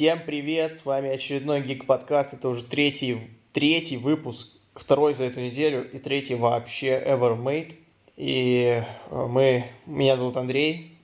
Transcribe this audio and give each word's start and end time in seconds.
Всем 0.00 0.18
привет, 0.24 0.78
с 0.78 0.86
вами 0.86 1.10
очередной 1.10 1.60
Гик 1.60 1.84
Подкаст, 1.84 2.32
это 2.32 2.48
уже 2.48 2.64
третий, 2.64 3.18
третий 3.52 3.98
выпуск, 3.98 4.48
второй 4.74 5.12
за 5.12 5.24
эту 5.24 5.40
неделю 5.40 5.86
и 5.92 5.98
третий 5.98 6.36
вообще 6.36 6.92
ever 6.92 7.38
made. 7.38 7.74
И 8.16 8.82
э, 9.10 9.26
мы, 9.26 9.66
меня 9.84 10.16
зовут 10.16 10.38
Андрей, 10.38 10.96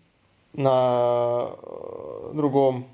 на 0.55 1.51
э, 1.63 2.31
другом 2.33 2.89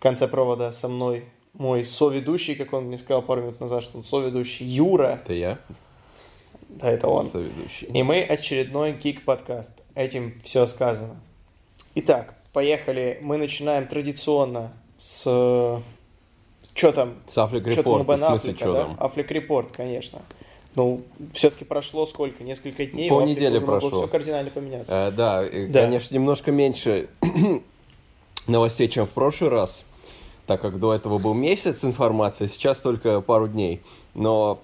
конце 0.00 0.26
провода 0.26 0.72
со 0.72 0.88
мной 0.88 1.26
мой 1.52 1.84
соведущий, 1.84 2.56
как 2.56 2.72
он 2.72 2.86
мне 2.86 2.98
сказал 2.98 3.22
пару 3.22 3.42
минут 3.42 3.60
назад, 3.60 3.84
что 3.84 3.98
он 3.98 4.02
соведущий, 4.02 4.66
Юра. 4.66 5.20
Это 5.22 5.32
я? 5.32 5.60
Да, 6.68 6.90
это 6.90 7.06
он. 7.06 7.26
Соведущий. 7.26 7.86
И 7.86 8.02
мы 8.02 8.20
очередной 8.20 8.94
Гик 8.94 9.24
подкаст. 9.24 9.84
Этим 9.94 10.40
все 10.42 10.66
сказано. 10.66 11.20
Итак, 11.94 12.34
поехали. 12.52 13.20
Мы 13.22 13.36
начинаем 13.36 13.86
традиционно 13.86 14.72
с... 15.00 15.82
Что 16.74 16.92
там? 16.92 17.14
С 17.26 17.38
у 17.38 17.46
Репорт, 17.66 18.06
в 18.06 18.18
смысле, 18.18 18.54
что 18.54 18.72
да? 18.72 18.84
там? 18.84 18.96
Аффлек 19.00 19.30
Репорт, 19.30 19.72
конечно. 19.72 20.20
Ну, 20.74 21.02
все-таки 21.32 21.64
прошло 21.64 22.04
сколько? 22.06 22.44
Несколько 22.44 22.84
дней? 22.84 23.08
Полнедели 23.08 23.58
прошло. 23.58 23.90
Все 23.90 24.08
кардинально 24.08 24.50
поменяться. 24.50 25.08
Э, 25.08 25.10
да, 25.10 25.42
Да. 25.42 25.82
конечно, 25.82 26.14
немножко 26.14 26.52
меньше 26.52 27.08
новостей, 28.46 28.88
чем 28.88 29.06
в 29.06 29.10
прошлый 29.10 29.50
раз, 29.50 29.86
так 30.46 30.60
как 30.60 30.78
до 30.78 30.94
этого 30.94 31.18
был 31.18 31.32
месяц 31.32 31.82
информации, 31.82 32.46
сейчас 32.46 32.80
только 32.80 33.22
пару 33.22 33.48
дней. 33.48 33.80
Но 34.14 34.60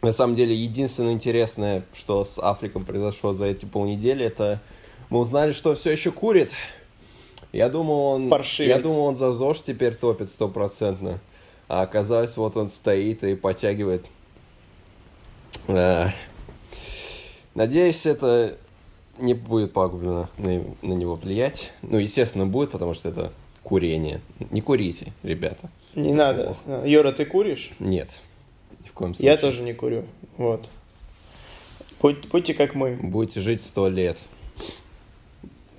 на 0.00 0.12
самом 0.12 0.36
деле 0.36 0.54
единственное 0.54 1.12
интересное, 1.12 1.84
что 1.92 2.24
с 2.24 2.38
Африком 2.38 2.84
произошло 2.84 3.34
за 3.34 3.46
эти 3.46 3.64
полнедели, 3.64 4.24
это 4.24 4.60
мы 5.10 5.18
узнали, 5.18 5.50
что 5.52 5.74
все 5.74 5.90
еще 5.90 6.12
курит. 6.12 6.52
Я 7.52 7.68
думал, 7.68 8.00
он, 8.14 8.28
Паршивец. 8.28 8.68
я 8.76 8.82
думал, 8.82 9.06
он 9.06 9.16
за 9.16 9.32
ЗОЖ 9.32 9.62
теперь 9.62 9.94
топит 9.94 10.28
стопроцентно. 10.30 11.18
А 11.68 11.82
оказалось, 11.82 12.36
вот 12.36 12.56
он 12.56 12.68
стоит 12.68 13.22
и 13.24 13.34
подтягивает. 13.34 14.04
Э, 15.68 16.06
Надеюсь, 17.54 18.06
это 18.06 18.56
не 19.18 19.34
будет 19.34 19.72
пагубно 19.72 20.28
на, 20.38 20.62
на 20.82 20.92
него 20.94 21.14
влиять. 21.14 21.72
Ну, 21.82 21.98
естественно, 21.98 22.46
будет, 22.46 22.70
потому 22.70 22.94
что 22.94 23.08
это 23.08 23.32
курение. 23.62 24.20
Не 24.50 24.60
курите, 24.60 25.12
ребята. 25.22 25.68
Не 25.94 26.12
надо. 26.12 26.56
Юра, 26.84 27.12
ты 27.12 27.24
куришь? 27.24 27.72
Нет. 27.80 28.08
Ни 28.82 28.88
в 28.88 28.92
коем 28.92 29.14
случае. 29.14 29.32
Я 29.32 29.36
тоже 29.36 29.62
не 29.62 29.74
курю. 29.74 30.04
Вот. 30.36 30.68
Будь- 32.00 32.28
будьте 32.28 32.54
как 32.54 32.74
мы. 32.74 32.94
Будете 32.94 33.40
жить 33.40 33.62
сто 33.62 33.88
лет. 33.88 34.16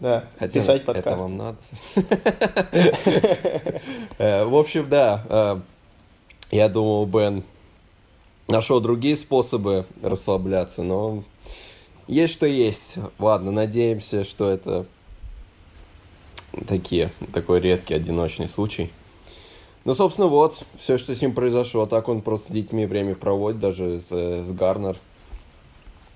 Да. 0.02 0.26
Хотя 0.40 0.60
Писать 0.60 0.82
это 0.82 0.94
подкаст. 0.94 1.20
вам 1.22 1.38
надо. 1.38 1.58
Э, 4.18 4.46
В 4.46 4.56
общем, 4.56 4.90
да. 4.90 5.24
э, 5.30 5.60
Я 6.50 6.70
думал, 6.70 7.06
Бен 7.06 7.44
нашел 8.48 8.80
другие 8.82 9.16
способы 9.16 9.86
расслабляться, 10.02 10.82
но 10.84 11.24
есть 12.08 12.34
что 12.34 12.46
есть. 12.48 12.96
Ладно, 13.20 13.52
надеемся, 13.52 14.24
что 14.24 14.50
это 14.50 14.86
такие, 16.68 17.12
такой 17.32 17.62
редкий 17.62 17.94
одиночный 17.94 18.48
случай. 18.48 18.92
Ну, 19.86 19.94
собственно, 19.94 20.28
вот, 20.28 20.64
все, 20.80 20.98
что 20.98 21.16
с 21.16 21.22
ним 21.22 21.34
произошло. 21.34 21.86
Так 21.86 22.10
он 22.10 22.22
просто 22.22 22.50
с 22.50 22.52
детьми 22.52 22.86
время 22.88 23.14
проводит, 23.16 23.60
даже 23.60 24.02
с, 24.02 24.08
э, 24.12 24.44
с 24.44 24.52
Гарнер. 24.52 24.98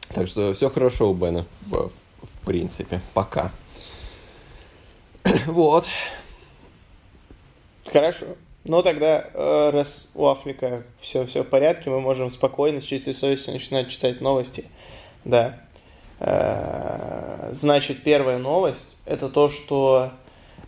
Так 0.10 0.28
что 0.28 0.54
все 0.54 0.70
хорошо 0.70 1.10
у 1.12 1.14
Бена, 1.14 1.46
в, 1.68 1.92
в 2.26 2.46
принципе, 2.46 3.02
пока. 3.14 3.52
Вот. 5.46 5.86
Хорошо. 7.92 8.26
Ну 8.64 8.82
тогда, 8.82 9.30
э, 9.34 9.70
раз 9.72 10.10
у 10.16 10.28
Афлика 10.28 10.84
все, 11.00 11.26
все 11.28 11.44
в 11.44 11.50
порядке, 11.50 11.92
мы 11.92 12.02
можем 12.02 12.30
спокойно, 12.32 12.82
с 12.82 12.86
чистой 12.86 13.14
совестью 13.14 13.54
начинать 13.54 13.90
читать 13.90 14.22
новости. 14.22 14.66
Да. 15.24 15.60
Э, 16.20 17.50
Значит, 17.52 18.04
первая 18.04 18.38
новость 18.38 18.98
это 19.06 19.30
то, 19.30 19.50
что, 19.50 20.12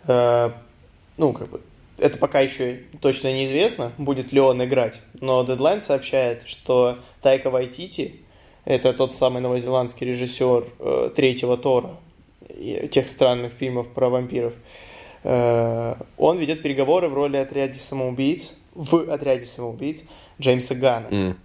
э, 0.07 0.51
ну, 1.17 1.33
как 1.33 1.49
бы, 1.49 1.61
это 1.97 2.17
пока 2.17 2.39
еще 2.39 2.83
точно 3.01 3.33
неизвестно, 3.33 3.91
будет 3.97 4.31
ли 4.31 4.39
он 4.39 4.63
играть, 4.63 4.99
но 5.19 5.43
Deadline 5.43 5.81
сообщает, 5.81 6.47
что 6.47 6.99
Тайка 7.21 7.49
Вайтити, 7.49 8.21
это 8.67 8.93
тот 8.93 9.15
самый 9.15 9.41
новозеландский 9.41 10.05
режиссер 10.07 10.65
э, 10.79 11.09
третьего 11.15 11.57
Тора, 11.57 11.97
тех 12.91 13.07
странных 13.07 13.53
фильмов 13.53 13.87
про 13.87 14.09
вампиров, 14.09 14.53
Э, 15.29 15.95
он 16.17 16.37
ведет 16.37 16.61
переговоры 16.61 17.09
в 17.09 17.13
роли 17.13 17.35
отряде 17.35 17.77
самоубийц, 17.77 18.53
в 18.73 19.11
отряде 19.11 19.45
самоубийц 19.45 20.03
Джеймса 20.39 20.73
Гана. 20.75 21.07
М. 21.11 21.37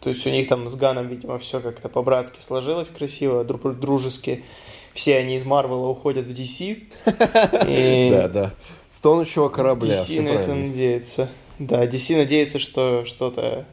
То 0.00 0.10
есть 0.10 0.26
у 0.26 0.30
них 0.30 0.46
там 0.48 0.68
с 0.68 0.74
Ганом, 0.74 1.08
видимо, 1.08 1.38
все 1.38 1.60
как-то 1.60 1.88
по-братски 1.88 2.40
сложилось 2.40 2.90
красиво, 2.90 3.44
дру- 3.44 3.72
дружески. 3.72 4.44
Все 4.92 5.16
они 5.16 5.36
из 5.36 5.46
Марвела 5.46 5.88
уходят 5.88 6.26
в 6.26 6.30
DC. 6.32 6.82
Да, 8.10 8.28
да. 8.28 8.54
С 8.90 9.00
тонущего 9.00 9.48
корабля. 9.48 9.90
DC 9.90 10.20
на 10.20 10.28
это 10.28 10.54
надеется. 10.54 11.30
Да, 11.58 11.86
DC 11.86 12.16
надеется, 12.16 12.58
что 12.58 13.06
что-то... 13.06 13.64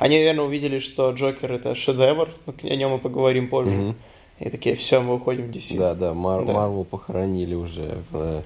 Они, 0.00 0.16
наверное, 0.16 0.46
увидели, 0.46 0.78
что 0.78 1.10
Джокер 1.10 1.52
это 1.52 1.74
шедевр, 1.74 2.30
но 2.46 2.54
о 2.62 2.74
нем 2.74 2.92
мы 2.92 2.98
поговорим 2.98 3.48
позже. 3.48 3.70
Мгм. 3.76 3.96
И 4.38 4.48
такие, 4.48 4.74
все, 4.74 5.00
мы 5.02 5.16
уходим 5.16 5.48
в 5.48 5.50
DC. 5.54 5.76
Да, 5.76 5.94
да, 5.94 6.14
Мар- 6.14 6.46
Да. 6.46 6.54
Марвел 6.54 6.84
похоронили 6.84 7.54
уже 7.54 7.98
в... 8.10 8.16
э, 8.16 8.42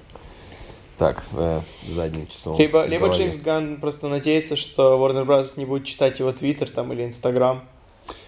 Так, 0.97 1.23
э, 1.31 1.61
задним 1.87 2.27
числом. 2.27 2.59
Либо, 2.59 2.79
в 2.83 2.87
либо. 2.89 3.07
Джеймс 3.07 3.37
Ганн 3.37 3.77
просто 3.79 4.09
надеется, 4.09 4.57
что 4.57 4.97
Warner 4.99 5.25
Bros. 5.25 5.53
не 5.57 5.63
будет 5.65 5.85
читать 5.85 6.19
его 6.19 6.33
твиттер 6.33 6.69
там 6.69 6.91
или 6.91 7.05
инстаграм. 7.05 7.63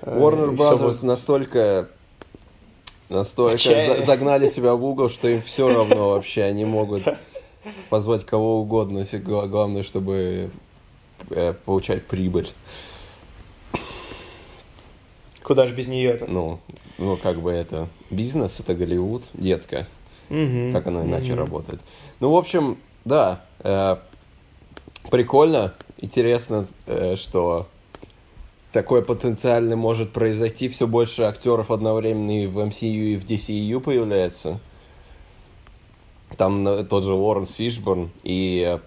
Э, 0.04 0.18
Warner 0.18 0.56
Bros. 0.56 0.78
будет- 0.82 1.04
настолько 1.04 1.90
настолько 3.09 3.56
Отчаянно. 3.56 3.96
за- 3.98 4.04
загнали 4.04 4.48
себя 4.48 4.74
в 4.74 4.86
угол, 4.86 5.09
что 5.09 5.28
им 5.28 5.42
все 5.42 5.68
равно 5.68 6.12
вообще. 6.12 6.44
Они 6.44 6.64
могут 6.64 7.04
позвать 7.90 8.26
кого 8.26 8.62
угодно. 8.62 9.04
Главное, 9.12 9.84
чтобы 9.84 10.50
получать 11.66 12.06
прибыль. 12.06 12.48
Куда 15.47 15.66
же 15.66 15.74
без 15.74 15.88
нее-то? 15.88 16.25
Ну, 16.28 16.59
ну, 16.97 17.16
как 17.16 17.40
бы 17.40 17.52
это 17.52 17.88
бизнес, 18.09 18.59
это 18.59 18.75
Голливуд, 18.75 19.24
детка. 19.34 19.88
Мгм. 20.28 20.74
Как 20.74 20.88
оно 20.88 21.06
иначе 21.06 21.31
Мгм. 21.31 21.40
работает. 21.40 21.80
Ну, 22.19 22.31
в 22.31 22.35
общем, 22.35 22.78
да, 23.06 23.46
э, 23.59 23.96
прикольно, 25.09 25.74
интересно, 26.00 26.68
э, 26.85 27.16
что 27.16 27.66
такое 28.74 29.02
потенциально 29.02 29.78
может 29.78 30.12
произойти. 30.12 30.68
Все 30.68 30.85
больше 30.85 31.24
актеров 31.24 31.72
одновременно 31.72 32.44
и 32.44 32.46
в 32.46 32.59
MCU, 32.59 33.14
и 33.14 33.16
в 33.16 33.24
DCU 33.24 33.79
появляется. 33.79 34.59
Там 36.35 36.68
э, 36.68 36.84
тот 36.84 37.06
же 37.06 37.14
Лоренс 37.14 37.53
Фишборн 37.53 38.09
и 38.22 38.78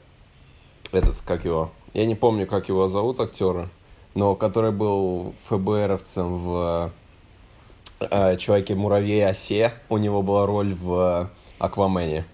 этот, 0.92 1.22
как 1.24 1.46
его, 1.46 1.70
я 1.94 2.04
не 2.04 2.16
помню, 2.16 2.46
как 2.46 2.68
его 2.68 2.86
зовут 2.86 3.18
актера, 3.18 3.70
но 4.14 4.34
который 4.34 4.72
был 4.72 5.34
ФБРовцем 5.48 6.36
в 6.36 6.90
э, 8.00 8.36
Человеке-муравей 8.36 9.26
Осе. 9.26 9.72
У 9.88 9.98
него 9.98 10.22
была 10.22 10.46
роль 10.46 10.74
в 10.74 10.92
э, 10.94 11.26
Аквамене. 11.58 12.24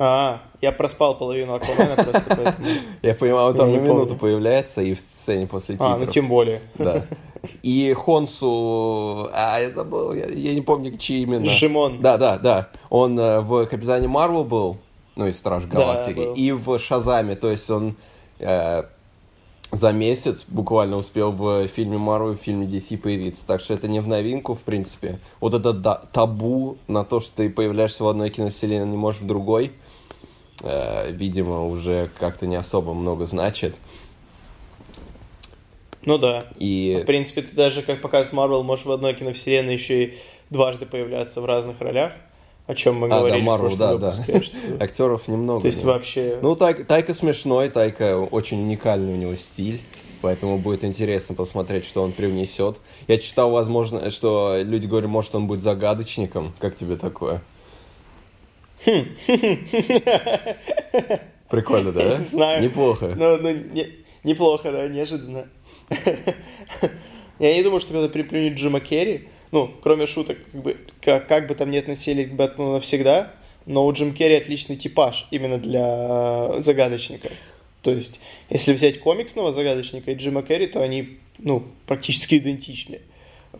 А, 0.00 0.40
я 0.60 0.70
проспал 0.70 1.18
половину 1.18 1.54
Аквамена 1.54 1.96
просто 1.96 2.22
поэтому. 2.28 2.66
Я 3.02 3.14
понимаю, 3.16 3.48
он 3.48 3.56
там 3.56 3.72
на 3.72 3.78
минуту 3.78 4.14
появляется 4.14 4.80
и 4.80 4.94
в 4.94 5.00
сцене 5.00 5.48
после 5.48 5.74
А, 5.74 5.78
титров. 5.78 5.98
ну 5.98 6.06
тем 6.06 6.28
более. 6.28 6.60
Да. 6.76 7.04
И 7.62 7.92
Хонсу... 7.96 9.28
А, 9.32 9.58
я 9.60 9.70
забыл, 9.70 10.12
я, 10.12 10.26
я 10.26 10.54
не 10.54 10.60
помню, 10.60 10.96
чьи 10.98 11.22
именно. 11.22 11.46
Жимон. 11.46 12.00
Да, 12.00 12.16
да, 12.16 12.38
да. 12.38 12.68
Он 12.90 13.18
э, 13.18 13.40
в 13.40 13.66
Капитане 13.66 14.06
Марвел 14.06 14.44
был, 14.44 14.76
ну, 15.16 15.26
из 15.26 15.36
Страж 15.38 15.64
Галактики, 15.66 16.18
был. 16.18 16.34
и 16.34 16.52
в 16.52 16.78
Шазаме, 16.78 17.34
то 17.34 17.50
есть 17.50 17.68
он 17.70 17.96
э, 18.38 18.84
за 19.70 19.92
месяц 19.92 20.44
буквально 20.48 20.96
успел 20.96 21.30
в 21.32 21.66
фильме 21.68 21.98
Марвел 21.98 22.34
в 22.34 22.40
фильме 22.40 22.66
DC 22.66 22.96
появиться. 22.98 23.46
Так 23.46 23.60
что 23.60 23.74
это 23.74 23.86
не 23.88 24.00
в 24.00 24.08
новинку, 24.08 24.54
в 24.54 24.62
принципе. 24.62 25.18
Вот 25.40 25.54
это 25.54 25.72
да- 25.72 26.02
табу 26.12 26.78
на 26.86 27.04
то, 27.04 27.20
что 27.20 27.36
ты 27.36 27.50
появляешься 27.50 28.02
в 28.04 28.08
одной 28.08 28.30
киновселенной, 28.30 28.88
не 28.88 28.96
можешь 28.96 29.20
в 29.20 29.26
другой, 29.26 29.72
э, 30.62 31.10
видимо, 31.12 31.66
уже 31.66 32.10
как-то 32.18 32.46
не 32.46 32.56
особо 32.56 32.94
много 32.94 33.26
значит. 33.26 33.76
Ну 36.04 36.16
да. 36.16 36.44
И 36.58 37.00
В 37.02 37.06
принципе, 37.06 37.42
ты 37.42 37.54
даже, 37.54 37.82
как 37.82 38.00
показывает 38.00 38.32
Марвел, 38.32 38.62
можешь 38.62 38.86
в 38.86 38.92
одной 38.92 39.12
киновселенной 39.14 39.74
еще 39.74 40.04
и 40.04 40.18
дважды 40.48 40.86
появляться 40.86 41.40
в 41.42 41.44
разных 41.44 41.80
ролях, 41.80 42.12
о 42.68 42.74
чем 42.74 42.96
мы 42.96 43.06
А, 43.06 43.10
да, 43.10 43.18
говорили 43.18 43.42
Марвел, 43.42 43.70
в 43.70 43.78
да, 43.78 43.96
да. 43.96 44.10
выпуске. 44.10 44.42
что- 44.42 44.56
актеров 44.84 45.26
немного. 45.26 45.62
То 45.62 45.66
есть 45.66 45.78
нет. 45.78 45.86
вообще... 45.86 46.38
Ну, 46.42 46.54
Тай- 46.54 46.84
Тайка 46.84 47.14
смешной, 47.14 47.70
Тайка 47.70 48.18
очень 48.18 48.60
уникальный 48.62 49.14
у 49.14 49.16
него 49.16 49.34
стиль. 49.36 49.80
Поэтому 50.20 50.58
будет 50.58 50.84
интересно 50.84 51.34
посмотреть, 51.34 51.84
что 51.86 52.02
он 52.02 52.12
привнесет. 52.12 52.76
Я 53.06 53.18
читал, 53.18 53.50
возможно, 53.50 54.10
что 54.10 54.58
люди 54.62 54.86
говорят, 54.86 55.08
может, 55.08 55.34
он 55.34 55.46
будет 55.46 55.62
загадочником. 55.62 56.52
Как 56.58 56.76
тебе 56.76 56.96
такое? 56.96 57.40
Прикольно, 61.48 61.92
да? 61.92 62.02
Я 62.02 62.18
не 62.18 62.24
знаю. 62.24 62.62
Неплохо. 62.62 63.14
Ну, 63.16 63.38
ну 63.38 63.50
не, 63.50 63.94
неплохо, 64.24 64.70
да, 64.72 64.88
неожиданно. 64.88 65.46
Я 67.38 67.54
не 67.54 67.62
думаю, 67.62 67.80
что 67.80 67.92
когда 67.92 68.08
приплюнет 68.08 68.54
Джима 68.58 68.80
Керри, 68.80 69.28
ну, 69.52 69.70
кроме 69.82 70.06
шуток, 70.06 70.38
как 70.52 70.62
бы, 70.62 70.76
как, 71.00 71.26
как 71.26 71.48
бы 71.48 71.54
там 71.54 71.70
не 71.70 71.78
относились 71.78 72.28
к 72.28 72.32
Бэтмену 72.32 72.72
навсегда, 72.72 73.32
но 73.66 73.86
у 73.86 73.92
Джим 73.92 74.14
Керри 74.14 74.36
отличный 74.36 74.76
типаж 74.76 75.26
именно 75.30 75.58
для 75.58 76.60
загадочника. 76.60 77.30
То 77.82 77.90
есть, 77.90 78.20
если 78.50 78.72
взять 78.72 79.00
комиксного 79.00 79.52
загадочника 79.52 80.10
и 80.10 80.14
Джима 80.14 80.42
Керри, 80.42 80.66
то 80.66 80.82
они, 80.82 81.18
ну, 81.38 81.64
практически 81.86 82.36
идентичны. 82.36 83.00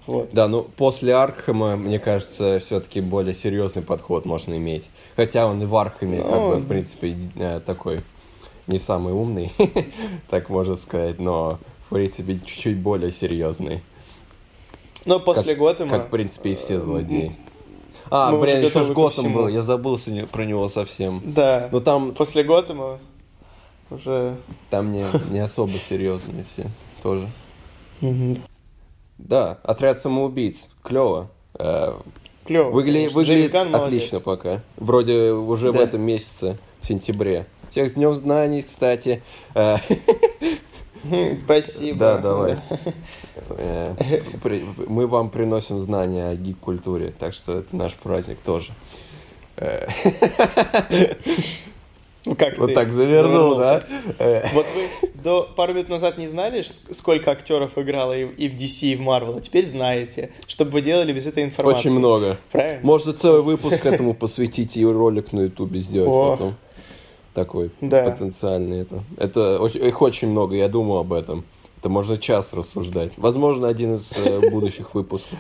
Вот. 0.07 0.31
Да, 0.33 0.49
ну 0.49 0.63
после 0.63 1.15
Аркхема, 1.15 1.77
мне 1.77 1.99
кажется, 1.99 2.61
все-таки 2.65 3.01
более 3.01 3.35
серьезный 3.35 3.83
подход 3.83 4.25
можно 4.25 4.57
иметь. 4.57 4.89
Хотя 5.17 5.47
он 5.47 5.63
и 5.63 5.67
в 5.67 5.75
Архаме, 5.77 6.21
как 6.21 6.43
бы, 6.43 6.57
в 6.57 6.69
принципе, 6.69 7.17
э, 7.37 7.61
такой 7.65 7.99
не 8.67 8.79
самый 8.79 9.13
умный, 9.13 9.53
так 10.31 10.51
можно 10.51 10.77
сказать, 10.77 11.19
но 11.19 11.59
в 11.87 11.95
принципе 11.95 12.39
чуть-чуть 12.39 12.77
более 12.77 13.11
серьезный. 13.11 13.81
Но 15.05 15.21
после 15.21 15.55
как, 15.55 15.59
Готэма... 15.63 15.91
Как, 15.91 16.07
в 16.07 16.11
принципе, 16.11 16.53
и 16.53 16.55
все 16.55 16.81
злодеи. 16.81 17.37
А, 18.11 18.31
Мы 18.31 18.41
блин, 18.41 18.63
еще 18.63 18.83
ж 18.83 18.89
Готэм 18.93 19.33
был, 19.33 19.49
я 19.49 19.63
забыл 19.63 19.99
сегодня 19.99 20.27
про 20.27 20.45
него 20.45 20.69
совсем. 20.69 21.21
Да, 21.25 21.69
Но 21.73 21.81
там, 21.81 22.15
после 22.15 22.43
Готэма 22.43 22.99
уже... 23.91 24.37
там 24.71 24.93
не, 24.93 25.05
не 25.31 25.39
особо 25.41 25.75
серьезные 25.79 26.45
все 26.45 26.71
тоже. 27.03 27.29
Да, 29.19 29.59
отряд 29.65 29.99
самоубийц, 30.01 30.69
клево. 30.83 31.29
Клево. 32.47 32.71
Выгля... 32.71 33.11
Выглядит 33.11 33.53
молодец. 33.53 33.75
отлично 33.75 34.21
пока. 34.21 34.63
Вроде 34.77 35.33
уже 35.33 35.71
в 35.71 35.75
Да. 35.75 35.83
этом 35.83 36.01
месяце, 36.01 36.57
в 36.81 36.87
сентябре. 36.87 37.47
Всех 37.73 37.89
с 37.91 37.93
днем 37.93 38.15
знаний, 38.15 38.63
кстати. 38.63 39.23
Спасибо. 41.45 41.99
Да, 41.99 42.19
давай. 42.19 42.57
Э, 43.51 43.95
Мы 44.89 45.07
вам 45.07 45.31
приносим 45.31 45.81
знания 45.81 46.29
о 46.29 46.35
гик-культуре, 46.35 47.15
так 47.19 47.33
что 47.33 47.59
это 47.59 47.75
наш 47.75 47.95
праздник 47.95 48.39
тоже. 48.45 48.73
Э, 49.57 49.89
Ну 52.25 52.35
как 52.35 52.59
Вот 52.59 52.75
так 52.75 52.93
завернул, 52.93 53.57
да? 53.57 53.83
Э, 54.19 54.47
Вот 54.53 54.67
вы 54.75 55.09
до 55.15 55.49
пару 55.57 55.73
минут 55.73 55.89
назад 55.89 56.19
не 56.19 56.27
знали, 56.27 56.63
сколько 56.93 57.31
актеров 57.31 57.79
играло 57.79 58.13
и 58.19 58.49
в 58.49 58.55
DC, 58.55 58.93
и 58.93 58.97
в 58.97 59.01
Marvel, 59.03 59.39
а 59.39 59.41
теперь 59.41 59.65
знаете, 59.65 60.31
чтобы 60.47 60.73
вы 60.73 60.81
делали 60.83 61.13
без 61.13 61.27
этой 61.27 61.45
информации. 61.45 61.89
Очень 61.89 61.99
много. 61.99 62.39
Правильно? 62.53 62.81
Можно 62.83 63.13
целый 63.15 63.43
выпуск 63.43 63.87
этому 63.87 64.13
посвятить 64.15 64.77
и 64.77 64.85
ролик 64.85 65.33
на 65.33 65.43
ютубе 65.43 65.81
сделать 65.81 66.11
потом. 66.39 66.55
Такой 67.39 67.71
Да. 67.81 68.03
потенциальный 68.11 68.81
это. 68.81 69.05
Это 69.17 69.59
оч- 69.61 69.79
их 69.79 70.03
очень 70.03 70.29
много, 70.29 70.57
я 70.57 70.69
думал 70.69 70.99
об 70.99 71.13
этом. 71.13 71.45
Это 71.79 71.89
можно 71.89 72.17
час 72.19 72.53
рассуждать. 72.53 73.13
Возможно, 73.17 73.69
один 73.69 73.95
из 73.95 74.13
э, 74.17 74.41
будущих 74.51 74.95
выпусков 74.95 75.39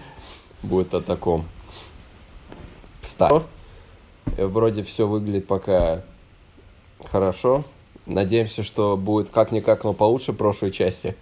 будет 0.62 0.95
о 0.95 1.00
таком. 1.00 1.45
Кстати, 3.03 3.43
э, 4.37 4.47
вроде 4.47 4.85
все 4.85 5.09
выглядит 5.09 5.49
пока 5.49 6.05
хорошо. 7.11 7.65
Надеемся, 8.06 8.62
что 8.62 8.97
будет 8.97 9.31
как-никак, 9.31 9.83
но 9.83 9.93
получше 9.93 10.33
прошлой 10.33 10.71
части. 10.71 11.17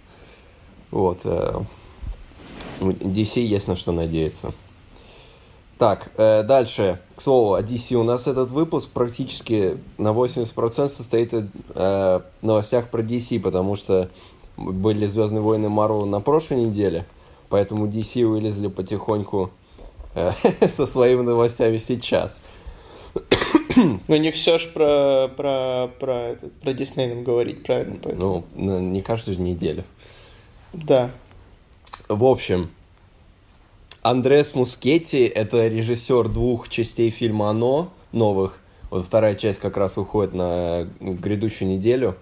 Вот. 0.91 1.21
э, 1.23 1.59
DC 2.81 3.41
есть 3.41 3.67
на 3.67 3.75
что 3.75 3.91
надеяться. 3.91 4.53
Так, 5.77 6.09
э, 6.17 6.43
дальше. 6.43 6.99
К 7.15 7.21
слову, 7.21 7.53
о 7.53 7.61
DC 7.61 7.95
у 7.95 8.03
нас 8.03 8.27
этот 8.27 8.49
выпуск 8.49 8.89
практически 8.89 9.77
на 9.97 10.09
80% 10.09 10.89
состоит 10.89 11.33
из 11.33 11.45
э, 11.75 12.21
новостях 12.41 12.89
про 12.89 13.01
DC, 13.03 13.39
потому 13.39 13.75
что 13.75 14.09
были 14.55 15.05
Звездные 15.05 15.41
войны 15.41 15.69
Марвел 15.69 16.07
на 16.07 16.19
прошлой 16.19 16.65
неделе, 16.65 17.05
поэтому 17.49 17.87
DC 17.87 18.25
вылезли 18.25 18.67
потихоньку 18.67 19.51
э, 20.15 20.31
со 20.69 20.87
своими 20.87 21.21
новостями 21.21 21.77
сейчас. 21.77 22.41
Ну 23.75 24.15
не 24.15 24.31
все 24.31 24.57
ж 24.57 24.67
про, 24.73 25.27
про, 25.35 25.89
про, 25.99 26.13
этот, 26.13 26.53
про 26.53 26.73
Дисней 26.73 27.07
нам 27.13 27.23
говорить, 27.23 27.63
правильно? 27.63 27.97
Поэтому- 28.01 28.43
Ну, 28.55 28.79
не 28.79 29.01
каждую 29.03 29.39
неделю. 29.39 29.83
Да. 30.73 31.11
В 32.07 32.23
общем, 32.23 32.69
Андрес 34.01 34.55
Мускетти– 34.55 35.25
это 35.35 35.67
режиссер 35.67 36.29
двух 36.29 36.69
частей 36.69 37.09
фильма 37.09 37.49
«Оно» 37.49 37.89
новых. 38.11 38.59
Вот 38.89 39.05
вторая 39.05 39.35
часть 39.35 39.59
как 39.59 39.75
раз 39.75 39.97
выходит 39.97 40.33
на 40.33 40.87
грядущую 40.99 41.69
неделю. 41.69 42.15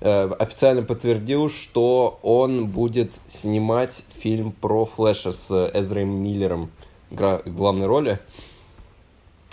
Э, 0.00 0.30
Официально 0.38 0.82
подтвердил, 0.82 1.50
что 1.50 2.18
он 2.22 2.66
будет 2.68 3.12
снимать 3.28 4.04
фильм 4.10 4.52
про 4.52 4.84
Флэша 4.84 5.32
с 5.32 5.70
Эзрой 5.74 6.04
Миллером 6.04 6.70
в 7.10 7.42
главной 7.46 7.86
роли. 7.86 8.20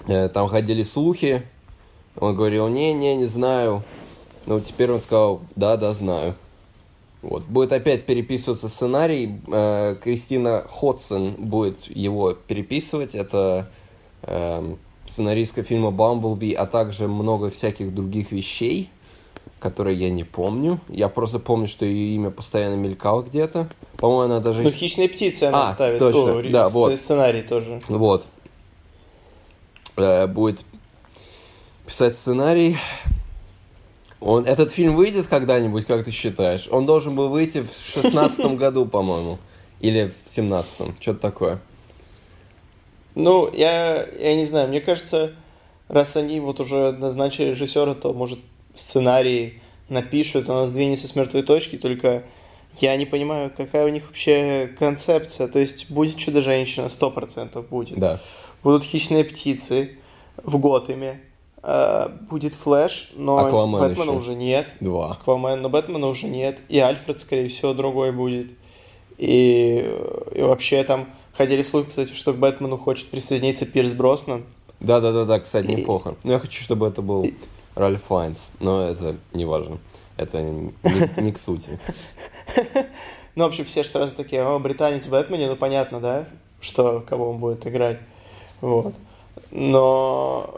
Э, 0.07 0.29
Там 0.29 0.47
ходили 0.47 0.83
слухи. 0.83 1.43
Он 2.19 2.35
говорил, 2.35 2.67
не-не, 2.67 3.15
не 3.15 3.25
знаю. 3.25 3.83
Но 4.45 4.59
теперь 4.59 4.91
он 4.91 4.99
сказал, 4.99 5.41
да-да, 5.55 5.93
знаю. 5.93 6.35
Вот. 7.23 7.45
Будет 7.45 7.71
опять 7.71 8.05
переписываться 8.05 8.67
сценарий. 8.67 9.39
Э, 9.47 9.95
Кристина 10.01 10.65
Ходсон 10.69 11.31
будет 11.37 11.87
его 11.87 12.33
переписывать. 12.33 13.15
Это 13.15 13.69
эм, 14.23 14.77
сценаристка 15.05 15.63
фильма 15.63 15.91
«Бамблби», 15.91 16.53
а 16.53 16.65
также 16.65 17.07
много 17.07 17.49
всяких 17.49 17.95
других 17.95 18.33
вещей, 18.33 18.89
которые 19.59 19.97
я 19.97 20.09
не 20.09 20.25
помню. 20.25 20.81
Я 20.89 21.07
просто 21.07 21.39
помню, 21.39 21.69
что 21.69 21.85
ее 21.85 22.13
имя 22.15 22.29
постоянно 22.29 22.75
мелькало 22.75 23.21
где-то. 23.21 23.69
По-моему, 23.97 24.23
она 24.33 24.39
даже... 24.41 24.61
Ну, 24.61 24.69
«Хищные 24.69 25.07
птицы» 25.07 25.43
она 25.43 25.69
А, 25.69 25.73
ставит. 25.73 25.99
точно, 25.99 26.39
О, 26.39 26.43
да, 26.43 26.67
вот. 26.67 26.99
Сценарий 26.99 27.41
тоже. 27.41 27.79
Вот. 27.87 28.27
Э, 29.95 30.27
будет 30.27 30.65
писать 31.85 32.15
сценарий. 32.15 32.75
Он, 34.25 34.45
этот 34.45 34.71
фильм 34.71 34.95
выйдет 34.95 35.27
когда-нибудь, 35.27 35.85
как 35.85 36.05
ты 36.05 36.11
считаешь? 36.11 36.67
Он 36.71 36.85
должен 36.85 37.13
был 37.13 37.27
выйти 37.27 37.61
в 37.61 37.69
шестнадцатом 37.71 38.55
году, 38.55 38.85
по-моему. 38.85 39.37
Или 39.81 40.13
в 40.25 40.31
семнадцатом. 40.31 40.95
Что-то 41.01 41.19
такое. 41.19 41.59
Ну, 43.15 43.53
я, 43.53 44.07
я 44.17 44.35
не 44.35 44.45
знаю, 44.45 44.69
мне 44.69 44.79
кажется, 44.79 45.33
раз 45.89 46.15
они 46.15 46.39
вот 46.39 46.61
уже 46.61 46.93
назначили 46.93 47.49
режиссера, 47.49 47.93
то, 47.93 48.13
может, 48.13 48.39
сценарий 48.73 49.61
напишут, 49.89 50.49
у 50.49 50.53
нас 50.53 50.71
двинется 50.71 51.07
с 51.07 51.15
мертвой 51.15 51.43
точки, 51.43 51.75
только 51.75 52.23
я 52.79 52.95
не 52.95 53.05
понимаю, 53.05 53.51
какая 53.55 53.85
у 53.85 53.89
них 53.89 54.07
вообще 54.07 54.73
концепция. 54.79 55.49
То 55.49 55.59
есть 55.59 55.91
будет 55.91 56.17
Чудо-женщина, 56.17 56.87
сто 56.87 57.11
процентов 57.11 57.67
будет. 57.67 57.99
Да. 57.99 58.21
Будут 58.63 58.83
хищные 58.83 59.25
птицы 59.25 59.97
в 60.37 60.57
Готэме. 60.57 61.19
Э, 61.63 62.09
будет 62.29 62.53
Флэш, 62.53 63.11
но 63.15 63.37
Аквамен 63.37 63.79
Бэтмена 63.79 64.11
еще. 64.11 64.17
уже 64.17 64.35
нет. 64.35 64.75
Два. 64.79 65.13
Аквамен, 65.13 65.61
но 65.61 65.69
Бэтмена 65.69 66.07
уже 66.07 66.27
нет. 66.27 66.59
И 66.69 66.79
Альфред, 66.79 67.19
скорее 67.19 67.47
всего, 67.49 67.73
другой 67.73 68.11
будет. 68.11 68.51
И, 69.17 69.89
и 70.33 70.41
вообще 70.41 70.83
там 70.83 71.07
ходили 71.37 71.63
слухи, 71.63 71.89
кстати, 71.89 72.13
что 72.13 72.33
к 72.33 72.37
Бэтмену 72.37 72.77
хочет 72.77 73.09
присоединиться 73.09 73.65
Пирс 73.65 73.93
Броснан. 73.93 74.43
Да-да-да, 74.79 75.39
кстати, 75.39 75.65
И- 75.67 75.75
неплохо. 75.75 76.15
Но 76.23 76.33
я 76.33 76.39
хочу, 76.39 76.61
чтобы 76.61 76.87
это 76.87 77.01
был 77.01 77.27
Ральф 77.75 78.03
Файнс. 78.03 78.51
Но 78.59 78.85
это 78.87 79.15
не 79.33 79.45
важно. 79.45 79.77
Это 80.17 80.41
не, 80.41 80.73
не 81.17 81.31
к 81.31 81.39
сути. 81.39 81.79
Ну, 83.35 83.45
в 83.45 83.47
общем, 83.47 83.65
все 83.65 83.81
же 83.81 83.89
сразу 83.89 84.15
такие, 84.15 84.43
о, 84.43 84.59
британец 84.59 85.07
в 85.07 85.09
Бэтмене, 85.09 85.47
ну, 85.49 85.55
понятно, 85.55 85.99
да, 85.99 86.27
что, 86.61 86.99
кого 86.99 87.31
он 87.31 87.39
будет 87.39 87.65
играть. 87.65 87.97
Вот. 88.61 88.93
Но... 89.49 90.53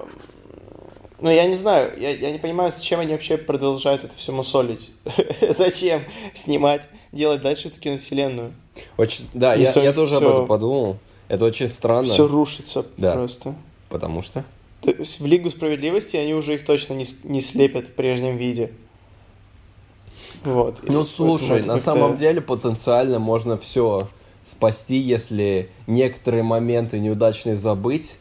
Ну, 1.25 1.32
я 1.32 1.48
не 1.48 1.55
знаю, 1.55 1.91
я, 2.00 2.12
я 2.12 2.29
не 2.29 2.38
понимаю, 2.38 2.72
зачем 2.72 3.00
они 3.00 3.12
вообще 3.12 3.38
продолжают 3.38 4.03
это 4.03 4.15
все 4.15 4.32
мусолить. 4.32 4.91
зачем 5.58 6.03
снимать, 6.36 6.88
делать 7.12 7.41
дальше 7.41 7.70
эту 7.70 7.79
киновселенную? 7.79 8.53
Очень, 8.96 9.27
да, 9.34 9.55
я, 9.55 9.72
я 9.72 9.91
тоже 9.91 10.17
об 10.17 10.22
всё- 10.22 10.32
этом 10.34 10.46
подумал. 10.46 10.98
Это 11.27 11.46
очень 11.46 11.67
странно. 11.67 12.03
Все 12.08 12.27
рушится 12.27 12.86
Да. 12.98 13.13
просто. 13.13 13.55
Потому 13.89 14.22
что... 14.22 14.46
То 14.84 14.91
есть 14.91 15.20
в 15.20 15.25
Лигу 15.25 15.50
справедливости 15.50 16.15
они 16.15 16.36
уже 16.36 16.53
их 16.53 16.63
точно 16.63 16.94
не, 16.94 17.05
не 17.24 17.41
слепят 17.41 17.88
в 17.88 17.94
прежнем 17.94 18.38
виде. 18.38 18.72
Вот. 20.44 20.75
И 20.84 20.91
Ну, 20.91 21.00
поэтому 21.00 21.05
слушай, 21.05 21.63
на 21.63 21.79
самом 21.79 22.17
деле 22.17 22.39
потенциально 22.39 23.17
можно 23.17 23.58
все 23.58 24.10
спасти, 24.46 24.98
если 24.98 25.72
некоторые 25.88 26.44
моменты 26.44 27.00
неудачные 27.00 27.55
забыть. 27.55 28.17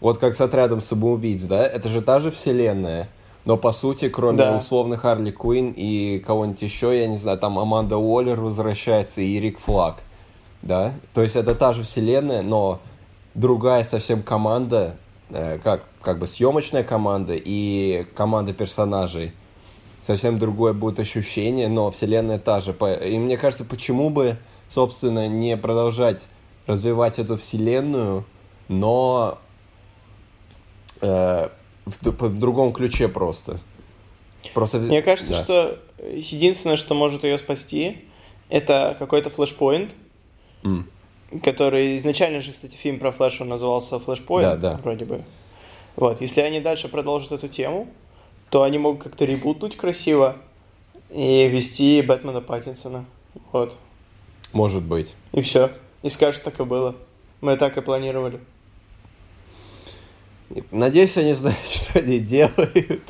Вот 0.00 0.18
как 0.18 0.36
с 0.36 0.40
отрядом 0.40 0.80
самоубийц, 0.80 1.42
да? 1.42 1.66
Это 1.66 1.88
же 1.88 2.02
та 2.02 2.20
же 2.20 2.30
вселенная. 2.30 3.08
Но 3.44 3.56
по 3.56 3.70
сути, 3.72 4.08
кроме 4.08 4.38
Да. 4.38 4.56
условно 4.56 4.96
Харли 4.96 5.30
Квин 5.30 5.72
и 5.76 6.18
кого-нибудь 6.26 6.62
еще, 6.62 6.98
я 6.98 7.06
не 7.06 7.16
знаю, 7.16 7.38
там 7.38 7.58
Аманда 7.58 7.96
Уоллер 7.96 8.40
возвращается 8.40 9.20
и 9.20 9.38
Рик 9.38 9.60
Флаг. 9.60 10.02
Да? 10.62 10.92
То 11.14 11.22
есть 11.22 11.36
это 11.36 11.54
та 11.54 11.72
же 11.72 11.84
вселенная, 11.84 12.42
но 12.42 12.80
другая 13.34 13.84
совсем 13.84 14.22
команда, 14.22 14.96
э, 15.30 15.58
как, 15.62 15.84
как 16.02 16.18
бы 16.18 16.26
съемочная 16.26 16.82
команда 16.82 17.34
и 17.36 18.04
команда 18.16 18.52
персонажей. 18.52 19.32
Совсем 20.02 20.38
другое 20.38 20.72
будет 20.72 20.98
ощущение, 20.98 21.68
но 21.68 21.90
вселенная 21.90 22.38
та 22.38 22.60
же. 22.60 22.74
И 23.04 23.18
мне 23.18 23.36
кажется, 23.36 23.64
почему 23.64 24.10
бы, 24.10 24.36
собственно, 24.68 25.28
не 25.28 25.56
продолжать 25.56 26.26
развивать 26.66 27.20
эту 27.20 27.36
вселенную, 27.36 28.24
но 28.68 29.38
э, 31.00 31.48
в, 31.84 32.02
в 32.02 32.38
другом 32.38 32.72
ключе 32.72 33.08
просто. 33.08 33.58
Просто 34.54 34.78
Мне 34.78 35.02
кажется, 35.02 35.32
да. 35.32 35.42
что 35.42 35.78
единственное, 36.12 36.76
что 36.76 36.94
может 36.94 37.24
ее 37.24 37.38
спасти, 37.38 38.04
это 38.48 38.96
какой-то 38.98 39.30
флешпоинт, 39.30 39.92
М. 40.62 40.88
который 41.42 41.96
изначально 41.98 42.40
же, 42.40 42.52
кстати, 42.52 42.74
фильм 42.74 42.98
про 42.98 43.10
Флэша 43.12 43.44
назывался 43.44 43.98
Флешпоинт, 43.98 44.60
Да, 44.60 44.72
да. 44.72 44.80
вроде 44.82 45.04
бы. 45.04 45.22
Вот, 45.96 46.20
если 46.20 46.42
они 46.42 46.60
дальше 46.60 46.88
продолжат 46.88 47.32
эту 47.32 47.48
тему, 47.48 47.88
то 48.50 48.62
они 48.62 48.78
могут 48.78 49.02
как-то 49.02 49.24
ребутнуть 49.24 49.76
красиво 49.76 50.36
и 51.10 51.48
ввести 51.48 52.02
Бэтмена 52.02 52.40
Паттинсона. 52.40 53.04
Вот. 53.52 53.74
Может 54.52 54.82
быть. 54.82 55.14
И 55.32 55.40
все. 55.40 55.70
И 56.02 56.08
скажут, 56.08 56.42
так 56.44 56.60
и 56.60 56.64
было. 56.64 56.94
Мы 57.40 57.56
так 57.56 57.76
и 57.76 57.80
планировали. 57.80 58.40
Надеюсь, 60.70 61.16
они 61.16 61.34
знают, 61.34 61.58
что 61.66 61.98
они 61.98 62.18
делают. 62.20 63.02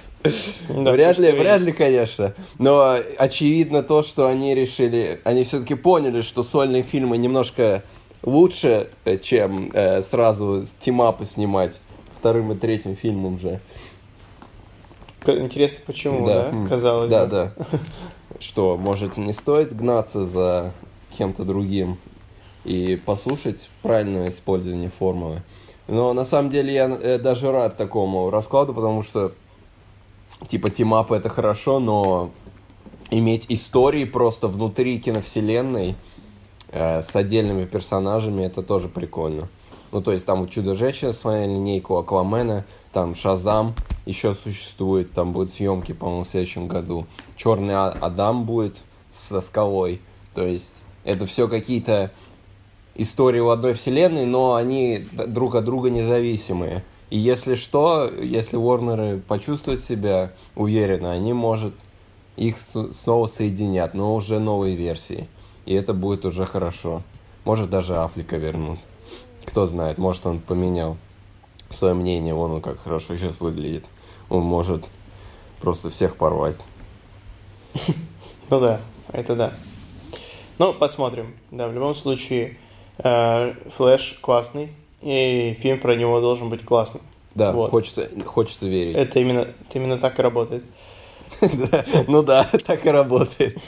Да, 0.69 0.93
вряд 0.93 1.19
ли, 1.19 1.31
вряд 1.33 1.61
ли, 1.61 1.73
конечно. 1.73 2.35
Но 2.59 2.97
очевидно 3.19 3.83
то, 3.83 4.03
что 4.03 4.27
они 4.27 4.55
решили, 4.55 5.21
они 5.25 5.45
все-таки 5.45 5.75
поняли, 5.75 6.23
что 6.23 6.43
сольные 6.43 6.83
фильмы 6.83 7.19
немножко 7.19 7.83
лучше, 8.23 8.91
э, 9.05 9.19
чем 9.19 9.71
э, 9.73 10.03
сразу 10.03 10.65
тимапы 10.79 11.27
снимать 11.27 11.79
вторым 12.15 12.53
и 12.53 12.57
третьим 12.57 12.97
фильмом 12.97 13.39
же. 13.39 13.61
Интересно, 15.27 15.79
почему, 15.87 16.27
да? 16.27 16.49
М. 16.51 16.67
Казалось 16.69 17.11
Да, 17.11 17.25
бы. 17.27 17.31
да. 17.31 17.53
Что, 18.41 18.77
может, 18.77 19.17
не 19.17 19.33
стоит 19.33 19.75
гнаться 19.77 20.25
за 20.25 20.73
кем-то 21.17 21.45
другим 21.45 21.99
и 22.65 22.97
послушать 22.97 23.69
правильное 23.83 24.29
использование 24.29 24.91
формулы. 24.91 25.43
Но 25.89 26.13
на 26.13 26.25
самом 26.25 26.51
деле 26.51 26.75
я 26.75 26.87
э, 26.87 27.19
даже 27.19 27.53
рад 27.53 27.77
такому 27.77 28.31
раскладу, 28.31 28.75
потому 28.75 29.03
что 29.03 29.33
типа 30.49 30.71
тимапы 30.71 31.17
это 31.17 31.29
хорошо, 31.29 31.79
но 31.79 32.31
иметь 33.11 33.47
истории 33.49 34.05
просто 34.05 34.49
внутри 34.49 34.99
киновселенной 34.99 35.95
э, 36.71 37.03
с 37.03 37.15
отдельными 37.15 37.65
персонажами 37.65 38.43
это 38.43 38.63
тоже 38.63 38.89
прикольно. 38.89 39.49
Ну, 39.93 40.03
то 40.03 40.13
есть 40.13 40.27
там 40.27 40.49
Чудо-женщина 40.49 41.13
своя 41.13 41.47
линейка, 41.47 41.99
Аквамена, 41.99 42.65
там 42.93 43.15
Шазам 43.15 43.75
еще 44.05 44.35
существует, 44.35 45.13
там 45.13 45.33
будут 45.33 45.55
съемки, 45.55 45.93
по-моему, 45.93 46.25
в 46.25 46.29
следующем 46.29 46.67
году. 46.67 47.07
Черный 47.37 47.75
А- 47.75 47.97
Адам 48.01 48.45
будет 48.45 48.83
со 49.11 49.41
скалой. 49.41 50.01
То 50.35 50.45
есть 50.47 50.83
это 51.05 51.27
все 51.27 51.49
какие-то 51.49 52.11
истории 52.97 53.41
в 53.41 53.51
одной 53.51 53.75
вселенной, 53.75 54.25
но 54.25 54.55
они 54.55 55.07
друг 55.13 55.55
от 55.55 55.65
друга 55.65 55.91
независимые. 55.91 56.83
И 57.11 57.19
если 57.19 57.55
что, 57.55 58.11
если 58.11 58.59
Warner 58.59 59.21
почувствуют 59.21 59.83
себя 59.83 60.33
уверенно, 60.55 61.13
они, 61.13 61.33
может, 61.33 61.75
их 62.37 62.59
снова 62.59 63.27
соединят, 63.27 63.95
но 63.95 64.15
уже 64.15 64.39
новые 64.39 64.77
версии. 64.77 65.29
И 65.67 65.75
это 65.75 65.95
будет 65.95 66.25
уже 66.25 66.47
хорошо. 66.47 67.03
Может, 67.45 67.71
даже 67.71 67.97
Афлика 67.97 68.37
вернут. 68.37 68.79
Кто 69.45 69.67
знает, 69.67 69.99
может, 69.99 70.27
он 70.27 70.41
поменял 70.41 70.97
свое 71.71 71.95
мнение, 71.95 72.35
вон 72.35 72.53
он 72.53 72.61
как 72.61 72.81
хорошо 72.81 73.17
сейчас 73.17 73.41
выглядит. 73.41 73.85
Он 74.29 74.43
может 74.43 74.85
просто 75.61 75.91
всех 75.91 76.17
порвать. 76.17 76.57
Ну 78.49 78.61
да, 78.61 78.81
это 79.13 79.35
да. 79.35 79.53
Ну, 80.59 80.73
посмотрим. 80.73 81.35
Да, 81.51 81.67
в 81.67 81.75
любом 81.75 81.97
случае, 81.97 82.57
Флэш 82.99 84.19
классный, 84.21 84.71
и 85.03 85.57
фильм 85.61 85.81
про 85.81 85.95
него 85.95 86.21
должен 86.21 86.49
быть 86.49 86.65
классным. 86.65 87.03
Да, 87.35 87.53
Вот. 87.53 87.71
хочется, 87.71 88.09
хочется 88.25 88.67
верить. 88.67 88.97
Это 88.97 89.21
именно, 89.21 89.41
это 89.41 89.79
именно 89.79 89.99
так 89.99 90.19
и 90.19 90.23
работает. 90.23 90.65
Ну 92.09 92.23
да, 92.23 92.45
так 92.67 92.87
и 92.87 92.89
работает. 92.91 93.59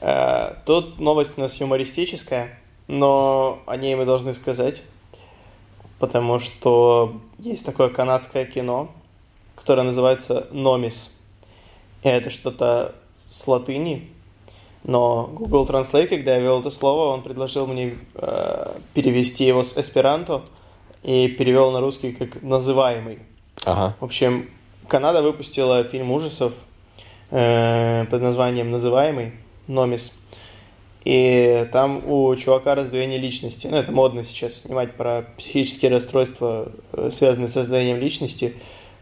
Э, 0.00 0.54
Тут 0.66 1.00
новость 1.00 1.32
у 1.36 1.40
нас 1.40 1.54
юмористическая, 1.60 2.58
но 2.86 3.60
о 3.66 3.76
ней 3.76 3.94
мы 3.96 4.04
должны 4.04 4.32
сказать, 4.34 4.82
потому 5.98 6.38
что 6.38 7.20
есть 7.38 7.64
такое 7.66 7.88
канадское 7.88 8.44
кино, 8.44 8.90
которое 9.56 9.82
называется 9.82 10.46
«Номис». 10.52 11.14
И 12.02 12.08
это 12.08 12.30
что-то 12.30 12.94
с 13.28 13.46
латыни, 13.48 14.10
но 14.84 15.30
Google 15.32 15.66
Translate, 15.66 16.08
когда 16.08 16.34
я 16.36 16.40
ввел 16.40 16.60
это 16.60 16.70
слово, 16.70 17.12
он 17.14 17.22
предложил 17.22 17.66
мне 17.66 17.96
э, 18.14 18.74
перевести 18.92 19.44
его 19.44 19.62
с 19.62 19.76
эсперанто 19.78 20.42
и 21.02 21.28
перевел 21.28 21.70
на 21.70 21.80
русский 21.80 22.12
как 22.12 22.42
«называемый». 22.42 23.18
Ага. 23.64 23.96
В 23.98 24.04
общем, 24.04 24.50
Канада 24.88 25.22
выпустила 25.22 25.84
фильм 25.84 26.10
ужасов 26.12 26.52
э, 27.30 28.04
под 28.10 28.22
названием 28.22 28.70
«Называемый», 28.70 29.32
«Номис». 29.66 30.12
И 31.04 31.68
там 31.70 32.02
у 32.06 32.34
чувака 32.36 32.74
раздвоение 32.74 33.18
личности. 33.18 33.66
Ну, 33.66 33.76
это 33.76 33.92
модно 33.92 34.24
сейчас 34.24 34.62
снимать 34.62 34.94
про 34.94 35.26
психические 35.36 35.90
расстройства, 35.90 36.72
э, 36.92 37.08
связанные 37.10 37.48
с 37.48 37.56
раздвоением 37.56 37.98
личности. 37.98 38.54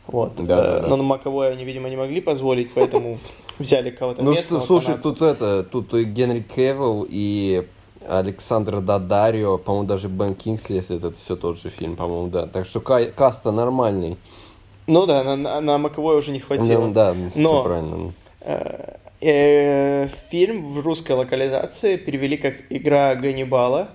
Вот. 0.08 0.34
Да, 0.36 0.44
да, 0.44 0.78
Э, 0.78 0.80
да. 0.82 0.88
Но 0.88 0.96
на 0.96 1.02
Маковой 1.04 1.52
они, 1.52 1.64
видимо, 1.64 1.88
не 1.88 1.96
могли 1.96 2.20
позволить, 2.20 2.72
поэтому 2.74 3.18
взяли 3.58 3.90
кого-то 3.90 4.22
Ну, 4.22 4.34
слушай, 4.36 4.86
канадца. 4.86 5.02
тут 5.02 5.22
это, 5.22 5.62
тут 5.62 5.94
и 5.94 6.04
Генри 6.04 6.40
Кевилл 6.40 7.06
и 7.08 7.66
Александр 8.08 8.80
Дадарио, 8.80 9.58
по-моему, 9.58 9.86
даже 9.86 10.08
Бен 10.08 10.34
Кингсли, 10.34 10.76
если 10.76 10.96
это 10.96 11.12
все 11.12 11.36
тот 11.36 11.58
же 11.60 11.70
фильм, 11.70 11.96
по-моему, 11.96 12.28
да. 12.28 12.46
Так 12.46 12.66
что 12.66 12.80
ка- 12.80 13.06
каста 13.06 13.52
нормальный. 13.52 14.16
Ну 14.86 15.06
да, 15.06 15.22
на, 15.22 15.36
на, 15.36 15.60
на 15.60 15.78
Маковой 15.78 16.16
уже 16.18 16.32
не 16.32 16.40
хватило. 16.40 16.86
Ну, 16.86 16.92
да, 16.92 17.14
Но- 17.34 17.54
все 17.54 17.62
правильно. 17.62 18.12
Э, 18.40 18.94
э, 19.20 20.08
Фильм 20.30 20.72
в 20.74 20.80
русской 20.80 21.12
локализации 21.12 21.96
перевели 21.96 22.36
как 22.36 22.54
«Игра 22.70 23.14
Ганнибала», 23.14 23.90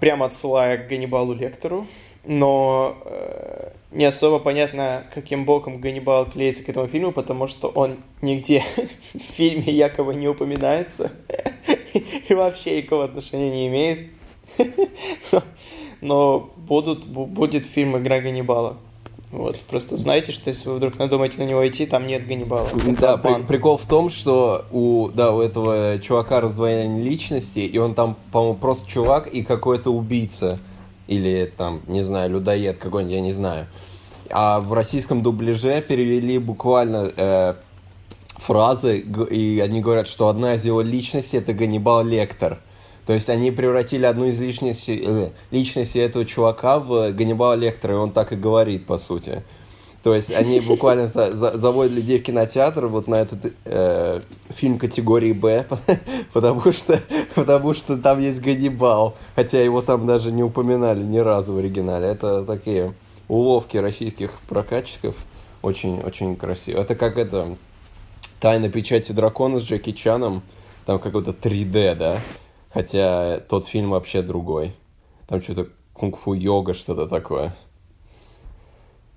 прямо 0.00 0.26
отсылая 0.26 0.78
к 0.78 0.88
Ганнибалу 0.88 1.34
Лектору, 1.34 1.86
но 2.24 2.96
э, 3.04 3.70
не 3.92 4.04
особо 4.04 4.38
понятно, 4.38 5.06
каким 5.14 5.44
боком 5.44 5.80
Ганнибал 5.80 6.26
клеится 6.26 6.64
к 6.64 6.68
этому 6.68 6.86
фильму, 6.86 7.12
потому 7.12 7.46
что 7.46 7.68
он 7.68 7.96
нигде 8.20 8.62
в 9.14 9.18
фильме 9.18 9.72
якобы 9.72 10.14
не 10.14 10.28
упоминается 10.28 11.12
и 12.28 12.34
вообще 12.34 12.78
никакого 12.78 13.04
отношения 13.04 13.50
не 13.50 13.68
имеет. 13.68 14.10
Но 16.00 16.50
будут, 16.56 17.06
бу- 17.06 17.26
будет 17.26 17.66
фильм 17.66 17.96
«Игра 17.96 18.20
Ганнибала». 18.20 18.76
Вот, 19.36 19.60
просто 19.60 19.98
знайте, 19.98 20.32
что 20.32 20.48
если 20.48 20.70
вы 20.70 20.76
вдруг 20.76 20.98
надумаете 20.98 21.36
на 21.38 21.46
него 21.46 21.66
идти, 21.68 21.84
там 21.84 22.06
нет 22.06 22.26
Ганнибала. 22.26 22.68
Это 22.68 23.00
Да, 23.00 23.16
при- 23.18 23.28
обман. 23.28 23.46
прикол 23.46 23.76
в 23.76 23.84
том, 23.84 24.08
что 24.08 24.64
у, 24.72 25.08
да, 25.12 25.32
у 25.32 25.42
этого 25.42 25.98
чувака 25.98 26.40
раздвоение 26.40 27.04
личности, 27.04 27.58
и 27.58 27.76
он 27.76 27.94
там, 27.94 28.16
по-моему, 28.32 28.54
просто 28.56 28.88
чувак 28.90 29.26
и 29.28 29.42
какой-то 29.42 29.90
убийца. 29.90 30.58
Или 31.06 31.52
там, 31.54 31.82
не 31.86 32.02
знаю, 32.02 32.30
людоед 32.30 32.78
какой-нибудь, 32.78 33.14
я 33.14 33.20
не 33.20 33.32
знаю. 33.32 33.66
А 34.30 34.58
в 34.60 34.72
российском 34.72 35.22
дубляже 35.22 35.82
перевели 35.82 36.38
буквально 36.38 37.12
э, 37.14 37.54
фразы, 38.38 38.98
и 39.00 39.60
они 39.60 39.82
говорят, 39.82 40.08
что 40.08 40.28
одна 40.28 40.54
из 40.54 40.64
его 40.64 40.80
личностей 40.80 41.36
это 41.36 41.52
Ганнибал 41.52 42.04
Лектор. 42.04 42.58
То 43.06 43.12
есть 43.12 43.30
они 43.30 43.52
превратили 43.52 44.04
одну 44.04 44.26
из 44.26 44.40
личностей, 44.40 45.00
э, 45.06 45.28
личностей 45.52 46.00
этого 46.00 46.24
чувака 46.24 46.80
в 46.80 47.12
Ганнибала 47.12 47.54
Лектора, 47.54 47.94
и 47.94 47.98
он 47.98 48.10
так 48.10 48.32
и 48.32 48.36
говорит, 48.36 48.84
по 48.84 48.98
сути. 48.98 49.44
То 50.02 50.12
есть 50.14 50.32
они 50.32 50.58
буквально 50.66 51.06
за- 51.06 51.30
за- 51.30 51.56
заводят 51.56 51.92
людей 51.92 52.18
в 52.18 52.24
кинотеатр 52.24 52.86
вот 52.86 53.06
на 53.06 53.14
этот 53.16 53.52
э, 53.64 54.20
фильм 54.48 54.78
категории 54.78 55.32
Б, 55.32 55.66
потому 56.32 56.72
что, 56.72 57.00
потому 57.36 57.74
что 57.74 57.96
там 57.96 58.20
есть 58.20 58.40
Ганнибал, 58.40 59.14
хотя 59.36 59.62
его 59.62 59.82
там 59.82 60.06
даже 60.06 60.32
не 60.32 60.42
упоминали 60.42 61.02
ни 61.02 61.18
разу 61.18 61.52
в 61.52 61.58
оригинале. 61.58 62.08
Это 62.08 62.44
такие 62.44 62.92
уловки 63.28 63.76
российских 63.76 64.32
прокатчиков, 64.48 65.14
очень, 65.62 66.00
очень 66.00 66.34
красиво. 66.34 66.80
Это 66.80 66.96
как 66.96 67.18
это 67.18 67.56
Тайна 68.40 68.68
печати 68.68 69.12
дракона 69.12 69.60
с 69.60 69.62
Джеки 69.62 69.92
Чаном, 69.92 70.42
там 70.86 70.98
какой-то 70.98 71.30
3D, 71.30 71.94
да? 71.94 72.20
Хотя 72.76 73.40
тот 73.40 73.66
фильм 73.66 73.88
вообще 73.88 74.20
другой. 74.20 74.74
Там 75.28 75.40
что-то 75.40 75.68
кунг-фу 75.94 76.34
йога, 76.34 76.74
что-то 76.74 77.06
такое. 77.08 77.56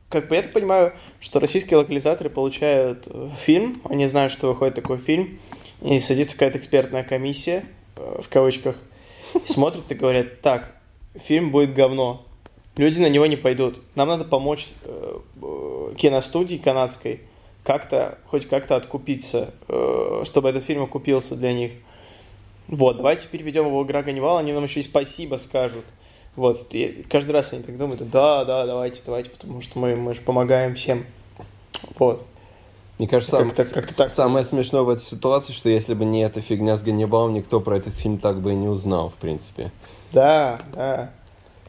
как 0.08 0.30
бы 0.30 0.38
я 0.38 0.44
так 0.44 0.54
понимаю, 0.54 0.94
что 1.20 1.42
российские 1.42 1.76
локализаторы 1.76 2.30
получают 2.30 3.08
э, 3.08 3.30
фильм, 3.44 3.82
они 3.84 4.08
знают, 4.08 4.32
что 4.32 4.48
выходит 4.48 4.76
такой 4.76 4.98
фильм, 4.98 5.40
и 5.82 6.00
садится 6.00 6.38
какая-то 6.38 6.58
экспертная 6.58 7.04
комиссия, 7.04 7.66
э, 7.98 8.22
в 8.24 8.30
кавычках, 8.30 8.78
смотрят 9.46 9.92
и 9.92 9.96
говорят, 9.96 10.40
так, 10.40 10.78
фильм 11.16 11.52
будет 11.52 11.74
говно, 11.74 12.26
люди 12.78 13.02
на 13.02 13.10
него 13.10 13.26
не 13.26 13.36
пойдут, 13.36 13.82
нам 13.96 14.08
надо 14.08 14.24
помочь 14.24 14.70
э, 14.86 15.20
киностудии 15.98 16.56
канадской 16.56 17.24
как-то, 17.66 18.20
хоть 18.28 18.48
как-то 18.48 18.78
откупиться, 18.78 19.54
чтобы 20.24 20.48
этот 20.48 20.64
фильм 20.64 20.84
окупился 20.84 21.36
для 21.36 21.52
них. 21.52 21.74
Вот, 22.70 22.98
давайте 22.98 23.28
переведем 23.28 23.66
его 23.66 23.84
«Игра 23.84 24.04
Ганнибал», 24.04 24.38
они 24.38 24.54
нам 24.54 24.64
еще 24.64 24.80
и 24.80 24.84
спасибо 24.84 25.36
скажут. 25.38 25.84
Вот, 26.36 26.68
и 26.72 27.06
каждый 27.10 27.32
раз 27.32 27.52
они 27.52 27.64
так 27.64 27.78
думают, 27.78 28.08
да, 28.12 28.46
да, 28.46 28.66
давайте, 28.66 29.02
давайте, 29.06 29.32
потому 29.32 29.62
что 29.62 29.80
мы, 29.80 29.96
мы 29.96 30.14
же 30.14 30.22
помогаем 30.22 30.76
всем. 30.76 31.06
Вот. 31.98 32.24
Мне 33.00 33.08
кажется, 33.08 33.38
сам, 33.38 33.50
как 33.50 33.70
как 33.72 33.88
так. 33.88 34.10
самое 34.10 34.46
смешное 34.46 34.84
в 34.84 34.90
этой 34.90 35.04
ситуации, 35.04 35.52
что 35.52 35.70
если 35.70 35.96
бы 35.96 36.06
не 36.06 36.22
эта 36.22 36.42
фигня 36.42 36.76
с 36.76 36.82
Ганнибалом, 36.82 37.34
никто 37.34 37.60
про 37.60 37.78
этот 37.78 37.96
фильм 37.96 38.18
так 38.18 38.42
бы 38.42 38.52
и 38.52 38.56
не 38.56 38.68
узнал, 38.68 39.10
в 39.10 39.16
принципе. 39.16 39.72
Да, 40.12 40.60
да. 40.74 41.12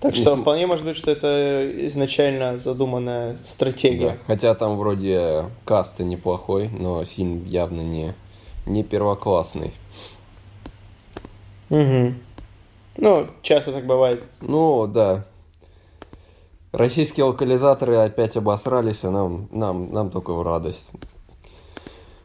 Так 0.00 0.16
что 0.16 0.36
вполне 0.36 0.66
может 0.66 0.84
быть, 0.84 0.96
что 0.96 1.10
это 1.10 1.70
изначально 1.86 2.56
задуманная 2.56 3.36
стратегия. 3.42 4.10
Да. 4.10 4.18
Хотя 4.26 4.54
там 4.54 4.76
вроде 4.76 5.44
каста 5.64 6.04
неплохой, 6.04 6.68
но 6.68 7.04
фильм 7.04 7.44
явно 7.44 7.82
не, 7.82 8.14
не 8.66 8.82
первоклассный. 8.82 9.72
Угу. 11.70 12.14
Ну, 12.98 13.26
часто 13.42 13.72
так 13.72 13.86
бывает. 13.86 14.22
Ну, 14.40 14.86
да. 14.86 15.24
Российские 16.72 17.24
локализаторы 17.24 17.96
опять 17.96 18.36
обосрались, 18.36 19.04
а 19.04 19.10
нам, 19.10 19.48
нам, 19.50 19.92
нам 19.92 20.10
только 20.10 20.32
в 20.32 20.42
радость. 20.42 20.90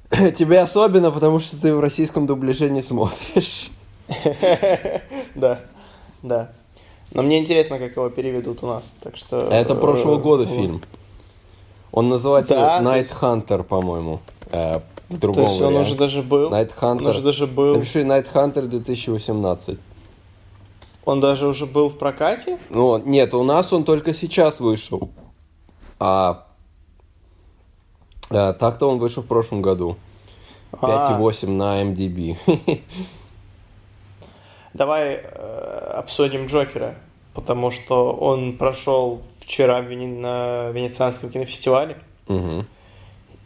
Тебе 0.36 0.60
особенно, 0.60 1.12
потому 1.12 1.40
что 1.40 1.60
ты 1.60 1.76
в 1.76 1.80
российском 1.80 2.26
дубляже 2.26 2.70
не 2.70 2.82
смотришь. 2.82 3.70
Да, 5.36 5.60
да. 6.22 6.52
Но 7.12 7.24
мне 7.24 7.40
интересно, 7.40 7.78
как 7.80 7.96
его 7.96 8.10
переведут 8.10 8.64
у 8.64 8.68
нас. 8.68 8.92
Так 9.02 9.18
что. 9.18 9.38
Это 9.38 9.76
прошлого 9.76 10.18
года 10.18 10.46
фильм. 10.46 10.82
Он 11.92 12.10
называется 12.10 12.56
Night 12.56 13.10
Hunter, 13.20 13.64
по-моему. 13.64 14.22
В 15.10 15.18
другом 15.18 15.46
То 15.46 15.52
есть 15.52 15.62
он 15.62 15.76
уже 15.76 15.96
даже 15.96 16.22
был. 16.22 16.52
Night 16.52 16.72
Hunter. 16.80 16.98
Он 16.98 17.08
уже 17.08 17.22
даже 17.22 17.48
был. 17.48 17.76
Напиши 17.76 18.02
Night 18.02 18.28
Hunter 18.34 18.68
2018. 18.68 19.78
Он 21.06 21.22
даже 21.22 21.48
уже 21.48 21.68
был 21.68 21.90
в 21.90 21.98
прокате? 21.98 22.58
Ну, 22.70 22.98
нет, 22.98 23.34
у 23.36 23.44
нас 23.44 23.72
он 23.72 23.84
только 23.84 24.14
сейчас 24.14 24.60
вышел. 24.60 25.10
А, 26.00 26.48
а 28.32 28.54
так-то 28.54 28.90
он 28.90 28.98
вышел 28.98 29.22
в 29.22 29.28
прошлом 29.28 29.62
году. 29.62 29.98
5,8 30.72 31.46
а. 31.46 31.52
на 31.52 31.84
MDB. 31.84 32.38
Давай 34.74 35.22
э, 35.24 35.94
обсудим 35.96 36.48
Джокера, 36.48 36.96
потому 37.34 37.72
что 37.72 38.12
он 38.12 38.58
прошел 38.58 39.22
вчера 39.40 39.82
в 39.82 39.86
Вени... 39.86 40.08
на 40.08 40.72
Венецианском 40.72 41.30
кинофестивале. 41.30 41.98
Угу. 42.28 42.66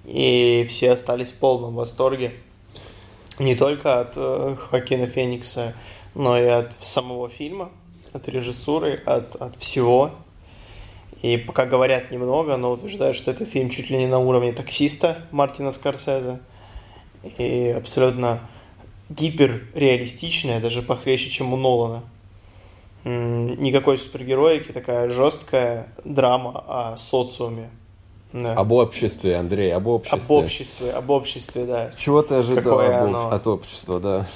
И 0.10 0.66
все 0.68 0.92
остались 0.94 1.30
в 1.30 1.38
полном 1.38 1.76
восторге. 1.76 2.34
Не 3.38 3.56
только 3.56 4.02
от 4.02 4.14
э, 4.16 4.56
Хакина 4.58 5.06
Феникса, 5.06 5.76
но 6.16 6.38
и 6.38 6.46
от 6.46 6.74
самого 6.82 7.30
фильма, 7.30 7.70
от 8.12 8.28
режиссуры, 8.28 9.02
от, 9.06 9.36
от 9.36 9.56
всего. 9.58 10.12
И 11.22 11.38
пока 11.38 11.66
говорят 11.66 12.10
немного, 12.10 12.58
но 12.58 12.72
утверждают, 12.72 13.16
что 13.16 13.30
это 13.30 13.46
фильм 13.46 13.70
чуть 13.70 13.92
ли 13.92 13.98
не 13.98 14.08
на 14.08 14.18
уровне 14.18 14.52
таксиста 14.52 15.28
Мартина 15.30 15.72
Скорсезе. 15.72 16.40
И 17.38 17.74
абсолютно 17.78 18.40
гиперреалистичная, 19.10 20.60
даже 20.60 20.82
похлеще, 20.82 21.30
чем 21.30 21.54
у 21.54 21.58
Нолана. 21.58 22.04
Никакой 23.04 24.00
супергероики, 24.00 24.72
такая 24.72 25.08
жесткая 25.10 25.94
драма 26.04 26.64
о 26.68 26.98
социуме. 26.98 27.70
Да. 28.32 28.54
Об 28.54 28.72
обществе, 28.72 29.38
Андрей, 29.38 29.74
об 29.74 29.88
обществе. 29.88 30.20
Об 30.20 30.32
обществе, 30.32 30.92
об 30.92 31.10
обществе, 31.10 31.66
да. 31.66 31.92
Чего 31.98 32.22
ты 32.22 32.36
ожидал 32.36 32.80
об, 32.80 33.34
от 33.34 33.48
общества, 33.48 34.00
да. 34.00 34.28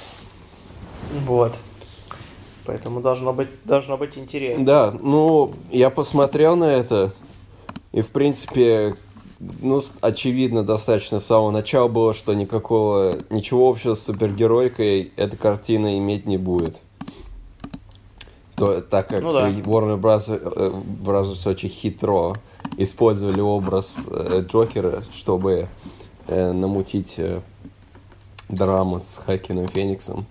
Вот. 1.26 1.52
Поэтому 2.66 3.00
должно 3.00 3.32
быть, 3.32 3.48
должно 3.64 3.96
быть 3.96 4.18
интересно. 4.18 4.64
Да, 4.64 4.94
ну, 5.00 5.52
я 5.70 5.90
посмотрел 5.90 6.56
на 6.56 6.64
это, 6.64 7.12
и, 7.92 8.00
в 8.00 8.08
принципе, 8.08 8.96
ну, 9.38 9.82
очевидно 10.00 10.64
достаточно 10.64 11.20
с 11.20 11.26
самого 11.26 11.52
начала 11.52 11.86
было, 11.86 12.14
что 12.14 12.34
никакого, 12.34 13.12
ничего 13.30 13.68
общего 13.68 13.94
с 13.94 14.02
супергеройкой 14.02 15.12
эта 15.16 15.36
картина 15.36 15.98
иметь 15.98 16.26
не 16.26 16.38
будет. 16.38 16.80
То, 18.56 18.80
так 18.80 19.08
как 19.08 19.22
ну, 19.22 19.32
да. 19.32 19.50
Warner 19.50 20.00
Bros. 20.00 20.24
Э, 20.28 20.70
Bros. 21.04 21.48
очень 21.48 21.68
хитро 21.68 22.36
использовали 22.76 23.40
образ 23.40 24.06
э, 24.10 24.44
Джокера, 24.46 25.04
чтобы 25.12 25.68
э, 26.26 26.52
намутить 26.52 27.14
э, 27.18 27.40
драму 28.48 29.00
с 29.00 29.20
Хакином 29.24 29.68
Фениксом. 29.68 30.26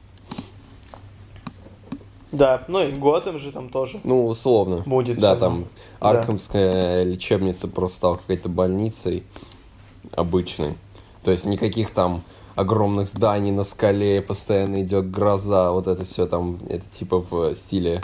Да, 2.31 2.63
ну 2.67 2.81
и 2.81 2.91
Готэм 2.91 3.37
же 3.37 3.51
там 3.51 3.69
тоже. 3.69 4.01
Ну, 4.03 4.25
условно. 4.25 4.83
Будет. 4.85 5.19
Да, 5.19 5.35
там 5.35 5.67
да. 6.01 6.21
Лечебница 7.03 7.67
просто 7.67 7.97
стала 7.97 8.15
какой-то 8.15 8.49
больницей 8.49 9.23
обычной. 10.11 10.75
То 11.23 11.31
есть 11.31 11.45
никаких 11.45 11.91
там 11.91 12.23
огромных 12.55 13.07
зданий 13.07 13.51
на 13.51 13.63
скале, 13.63 14.21
постоянно 14.21 14.81
идет 14.81 15.09
гроза, 15.11 15.71
вот 15.71 15.87
это 15.87 16.05
все 16.05 16.25
там, 16.25 16.59
это 16.69 16.87
типа 16.89 17.19
в 17.19 17.53
стиле 17.55 18.01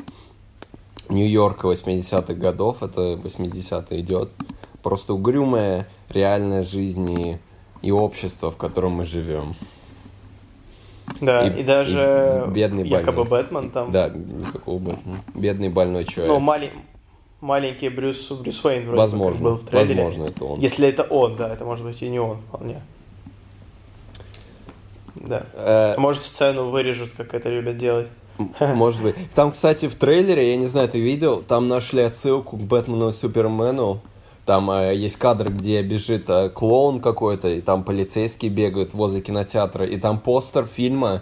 Нью-Йорка 1.10 1.68
80-х 1.68 2.34
годов, 2.36 2.84
это 2.84 3.14
80-е 3.14 4.00
идет. 4.00 4.30
Просто 4.84 5.14
угрюмая 5.14 5.88
реальная 6.10 6.64
жизнь 6.64 7.12
и, 7.12 7.38
и 7.82 7.92
общество, 7.92 8.52
в 8.52 8.58
котором 8.58 8.94
мы 8.94 9.06
живем. 9.06 9.56
Да, 11.22 11.48
и, 11.48 11.62
и 11.62 11.64
даже 11.64 12.46
и 12.48 12.52
бедный 12.52 12.88
якобы 12.88 13.26
больной. 13.26 13.44
Бэтмен 13.44 13.72
там. 13.72 13.92
Да, 13.92 14.10
никакого 14.10 14.80
Бэтмена. 14.80 15.24
Бедный 15.34 15.70
больной 15.70 16.06
человек. 16.06 16.34
Ну, 16.34 16.40
малень... 16.40 16.72
маленький 17.42 17.90
Брюс, 17.90 18.32
Брюс 18.32 18.64
Уэйн 18.64 18.86
вроде 18.86 19.00
возможно, 19.00 19.44
был 19.44 19.56
в 19.56 19.64
трейлере. 19.66 20.04
Возможно, 20.04 20.32
это 20.32 20.46
он. 20.46 20.60
Если 20.60 20.88
это 20.88 21.04
он, 21.04 21.36
да, 21.36 21.50
это 21.50 21.66
может 21.66 21.84
быть 21.84 22.02
и 22.02 22.10
не 22.10 22.20
он 22.20 22.38
вполне. 22.38 22.82
Да. 25.16 25.44
Э... 25.54 25.96
Может, 25.98 26.22
сцену 26.22 26.70
вырежут, 26.70 27.12
как 27.18 27.34
это 27.34 27.50
любят 27.50 27.78
делать. 27.78 28.08
Может 28.60 29.04
быть. 29.04 29.16
Там, 29.36 29.52
кстати, 29.52 29.88
в 29.88 29.96
трейлере, 29.96 30.52
я 30.52 30.58
не 30.58 30.68
знаю, 30.68 30.90
ты 30.90 31.00
видел, 31.00 31.42
там 31.42 31.68
нашли 31.68 32.02
отсылку 32.02 32.58
к 32.58 32.62
Бэтмену 32.62 33.10
и 33.10 33.14
Супермену 33.14 34.02
там 34.50 34.72
э, 34.72 34.96
есть 34.96 35.18
кадр, 35.18 35.52
где 35.52 35.84
бежит 35.84 36.28
э, 36.28 36.50
клоун 36.50 37.02
какой-то, 37.02 37.50
и 37.50 37.62
там 37.62 37.84
полицейские 37.84 38.50
бегают 38.50 38.96
возле 38.96 39.22
кинотеатра, 39.22 39.86
и 39.86 39.96
там 39.96 40.20
постер 40.20 40.66
фильма, 40.66 41.22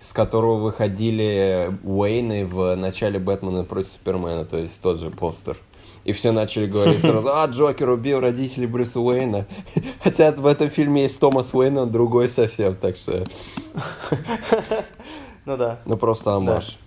с 0.00 0.12
которого 0.12 0.56
выходили 0.56 1.70
Уэйны 1.84 2.44
в 2.44 2.74
начале 2.74 3.20
Бэтмена 3.20 3.62
против 3.62 3.92
Супермена, 3.92 4.44
то 4.44 4.56
есть 4.58 4.80
тот 4.80 4.98
же 4.98 5.10
постер. 5.10 5.56
И 6.02 6.12
все 6.12 6.32
начали 6.32 6.66
говорить 6.66 7.00
сразу, 7.00 7.28
а, 7.32 7.46
Джокер 7.46 7.90
убил 7.90 8.18
родителей 8.18 8.66
Брюса 8.66 8.98
Уэйна. 8.98 9.46
Хотя 10.02 10.32
в 10.32 10.44
этом 10.44 10.68
фильме 10.68 11.02
есть 11.02 11.20
Томас 11.20 11.54
Уэйн, 11.54 11.78
он 11.78 11.92
другой 11.92 12.28
совсем, 12.28 12.74
так 12.74 12.96
что... 12.96 13.22
Ну 15.46 15.56
да. 15.56 15.80
Ну 15.84 15.96
просто 15.96 16.34
амаш. 16.34 16.78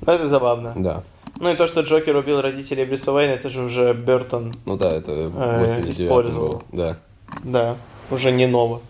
Ну 0.00 0.12
это 0.12 0.28
забавно. 0.28 0.72
Да. 0.76 1.02
Ну 1.40 1.50
и 1.50 1.56
то, 1.56 1.66
что 1.66 1.80
Джокер 1.80 2.16
убил 2.16 2.40
родителей 2.40 2.84
Брюса 2.84 3.12
Уэйна, 3.12 3.32
это 3.32 3.48
же 3.48 3.62
уже 3.62 3.94
Бертон 3.94 4.52
Ну 4.66 4.76
да, 4.76 4.90
это 4.90 5.30
89 5.30 5.86
э, 5.86 6.04
использовал. 6.04 6.62
Да. 6.72 6.98
Да, 7.44 7.76
уже 8.10 8.30
не 8.30 8.46
ново. 8.46 8.80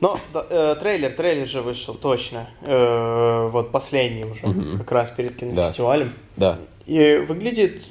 Но 0.00 0.18
да, 0.32 0.44
э, 0.48 0.76
трейлер, 0.80 1.12
трейлер 1.12 1.46
же 1.46 1.62
вышел, 1.62 1.94
точно. 1.94 2.48
Э, 2.62 3.48
вот 3.52 3.70
последний 3.70 4.24
уже, 4.24 4.46
угу. 4.46 4.78
как 4.78 4.92
раз 4.92 5.10
перед 5.10 5.36
кинофестивалем. 5.36 6.12
Да. 6.36 6.58
И 6.86 7.24
выглядит, 7.26 7.82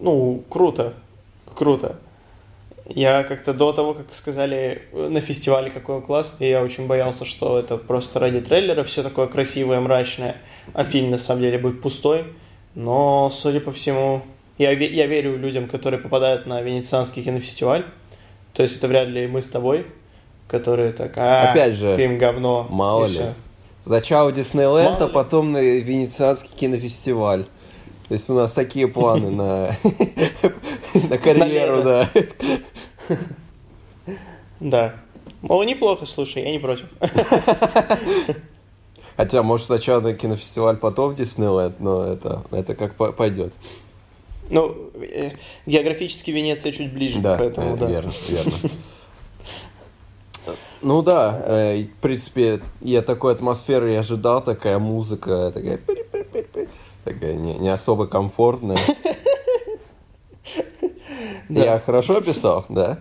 ну, 0.00 0.42
круто. 0.48 0.94
Круто. 1.54 1.96
Я 2.86 3.24
как-то 3.24 3.54
до 3.54 3.72
того, 3.72 3.94
как 3.94 4.12
сказали 4.12 4.82
на 4.92 5.20
фестивале, 5.20 5.70
какой 5.70 5.96
он 5.96 6.02
классный, 6.02 6.50
я 6.50 6.62
очень 6.62 6.86
боялся, 6.86 7.24
что 7.24 7.58
это 7.58 7.78
просто 7.78 8.18
ради 8.18 8.40
трейлера 8.40 8.84
все 8.84 9.02
такое 9.02 9.26
красивое, 9.26 9.80
мрачное 9.80 10.36
а 10.72 10.84
фильм 10.84 11.10
на 11.10 11.18
самом 11.18 11.42
деле 11.42 11.58
будет 11.58 11.82
пустой. 11.82 12.24
Но, 12.74 13.30
судя 13.32 13.60
по 13.60 13.72
всему, 13.72 14.22
я, 14.58 14.72
я 14.72 15.06
верю 15.06 15.36
людям, 15.36 15.68
которые 15.68 16.00
попадают 16.00 16.46
на 16.46 16.62
Венецианский 16.62 17.22
кинофестиваль. 17.22 17.84
То 18.52 18.62
есть 18.62 18.76
это 18.76 18.88
вряд 18.88 19.08
ли 19.08 19.26
мы 19.26 19.42
с 19.42 19.48
тобой, 19.48 19.86
которые 20.48 20.92
так, 20.92 21.14
а, 21.18 21.50
Опять 21.50 21.74
же, 21.74 21.96
фильм 21.96 22.18
говно. 22.18 22.66
Мало 22.70 23.06
ли. 23.06 23.14
Все. 23.14 23.34
Сначала 23.84 24.32
Диснейленд, 24.32 25.02
а 25.02 25.08
потом 25.08 25.52
на 25.52 25.58
Венецианский 25.60 26.50
кинофестиваль. 26.56 27.44
То 28.08 28.14
есть 28.14 28.28
у 28.28 28.34
нас 28.34 28.52
такие 28.52 28.86
планы 28.86 29.30
на, 29.30 29.76
на 30.94 31.18
карьеру, 31.18 31.82
да. 31.82 32.10
Да. 34.60 34.94
О, 35.48 35.64
неплохо, 35.64 36.06
слушай, 36.06 36.42
я 36.42 36.52
не 36.52 36.58
против. 36.58 36.86
Хотя, 39.16 39.42
может, 39.42 39.66
сначала 39.66 40.00
на 40.00 40.14
кинофестиваль, 40.14 40.76
потом 40.76 41.12
в 41.12 41.14
Диснейленд, 41.14 41.80
но 41.80 42.04
это, 42.04 42.42
это 42.50 42.74
как 42.74 42.94
пойдет. 42.94 43.52
Ну, 44.50 44.90
э, 45.00 45.30
географически 45.66 46.30
Венеция 46.30 46.72
чуть 46.72 46.92
ближе, 46.92 47.20
да, 47.20 47.36
поэтому, 47.38 47.74
э, 47.74 47.78
да. 47.78 47.86
верно, 47.86 48.12
верно. 48.28 48.52
Ну 50.82 51.00
да, 51.00 51.42
э, 51.46 51.84
в 51.84 52.02
принципе, 52.02 52.60
я 52.82 53.00
такой 53.00 53.32
атмосферы 53.32 53.92
и 53.92 53.96
ожидал, 53.96 54.44
такая 54.44 54.78
музыка, 54.78 55.50
такая, 55.54 55.80
такая 57.04 57.34
не, 57.34 57.54
не 57.54 57.68
особо 57.68 58.06
комфортная. 58.06 58.78
Я 61.48 61.78
хорошо 61.78 62.18
описал, 62.18 62.64
да? 62.68 63.00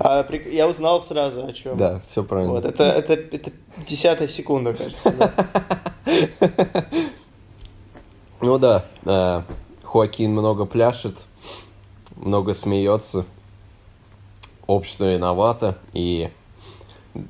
А, 0.00 0.24
я 0.46 0.68
узнал 0.68 1.00
сразу 1.00 1.44
о 1.44 1.52
чем. 1.52 1.76
Да, 1.76 2.00
все 2.06 2.22
правильно. 2.22 2.52
Вот, 2.52 2.64
это, 2.64 2.84
это, 2.84 3.14
это 3.14 3.50
десятая 3.86 4.28
секунда, 4.28 4.74
кажется. 4.74 5.32
Ну 8.40 8.56
да, 8.56 8.84
э, 9.04 9.42
Хоакин 9.82 10.30
много 10.30 10.64
пляшет, 10.64 11.16
много 12.14 12.54
смеется, 12.54 13.24
общество 14.68 15.12
виновато, 15.12 15.76
и 15.92 16.30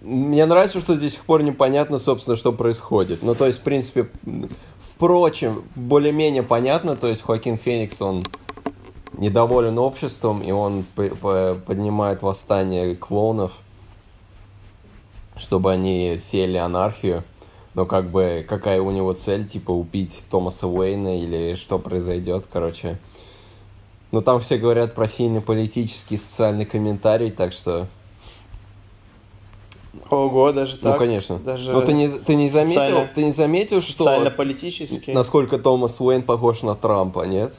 мне 0.03 0.45
нравится, 0.45 0.81
что 0.81 0.97
до 0.97 1.09
сих 1.09 1.25
пор 1.25 1.43
непонятно, 1.43 1.99
собственно, 1.99 2.37
что 2.37 2.53
происходит. 2.53 3.23
Ну, 3.23 3.35
то 3.35 3.47
есть, 3.47 3.61
в 3.61 3.63
принципе, 3.63 4.11
впрочем, 4.99 5.63
более-менее 5.77 6.43
понятно, 6.43 6.97
то 6.97 7.07
есть 7.07 7.23
Хоакин 7.23 7.57
Феникс, 7.57 8.03
он 8.03 8.27
недоволен 9.17 9.79
обществом, 9.79 10.43
и 10.43 10.51
он 10.51 10.85
поднимает 10.97 12.23
восстание 12.23 12.97
клоунов, 12.97 13.53
чтобы 15.37 15.71
они 15.71 16.17
сели 16.19 16.57
анархию. 16.57 17.23
Но 17.75 17.87
как 17.87 18.11
бы 18.11 18.45
какая 18.49 18.81
у 18.83 18.91
него 18.91 19.13
цель, 19.13 19.47
типа 19.47 19.71
убить 19.71 20.25
Томаса 20.31 20.67
Уэйна 20.67 21.17
или 21.17 21.55
что 21.55 21.79
произойдет, 21.79 22.49
короче. 22.53 22.99
Ну 24.11 24.21
там 24.21 24.41
все 24.41 24.59
говорят 24.59 24.97
про 24.97 25.07
сильный 25.07 25.41
политический 25.41 26.17
социальный 26.17 26.65
комментарий, 26.65 27.31
так 27.31 27.53
что... 27.53 27.87
Ого, 30.11 30.53
даже 30.53 30.77
ну, 30.77 30.83
так? 30.83 30.93
Ну, 30.93 30.99
конечно. 30.99 31.39
Даже 31.39 31.73
Но 31.73 31.83
ты 31.83 31.93
не, 31.93 32.09
ты 32.09 32.35
не 32.35 32.51
заметил, 32.51 32.81
социально... 32.81 33.11
ты 33.15 33.25
не 33.25 33.33
заметил, 33.33 33.81
что... 33.81 34.05
Социально-политически. 34.05 35.11
Насколько 35.11 35.59
Томас 35.59 36.01
Уэйн 36.01 36.23
похож 36.23 36.63
на 36.63 36.75
Трампа, 36.75 37.23
нет? 37.23 37.53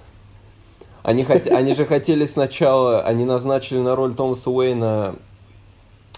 Они, 1.04 1.24
хот... 1.24 1.48
они 1.52 1.74
же 1.74 1.86
хотели 1.86 2.26
сначала, 2.26 3.02
они 3.02 3.26
назначили 3.26 3.80
на 3.80 3.96
роль 3.96 4.14
Томаса 4.14 4.50
Уэйна 4.50 5.16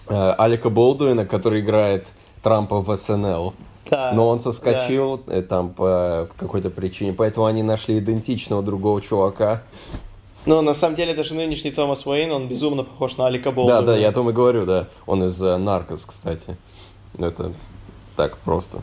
э, 0.08 0.34
Алика 0.38 0.70
Болдуина, 0.70 1.26
который 1.26 1.60
играет 1.60 2.08
Трампа 2.42 2.80
в 2.80 2.96
СНЛ. 2.96 3.54
Да, 3.90 4.12
Но 4.14 4.28
он 4.28 4.40
соскочил 4.40 5.22
да. 5.26 5.34
Э, 5.34 5.42
там 5.42 5.70
по 5.70 6.28
какой-то 6.36 6.70
причине, 6.70 7.12
поэтому 7.12 7.46
они 7.46 7.62
нашли 7.62 7.98
идентичного 7.98 8.62
другого 8.62 9.00
чувака. 9.00 9.62
Ну, 10.44 10.60
на 10.60 10.74
самом 10.74 10.96
деле, 10.96 11.14
даже 11.14 11.34
нынешний 11.34 11.70
Томас 11.70 12.06
Уэйн, 12.06 12.32
он 12.32 12.48
безумно 12.48 12.82
похож 12.82 13.16
на 13.16 13.26
Алика 13.26 13.52
Болдуина. 13.52 13.80
Да, 13.80 13.86
да, 13.92 13.96
я 13.96 14.08
о 14.08 14.12
том 14.12 14.28
и 14.30 14.32
говорю, 14.32 14.66
да. 14.66 14.88
Он 15.06 15.24
из 15.24 15.40
uh, 15.40 15.56
Наркос, 15.56 16.04
кстати. 16.04 16.56
Это 17.18 17.52
так 18.16 18.38
просто. 18.38 18.82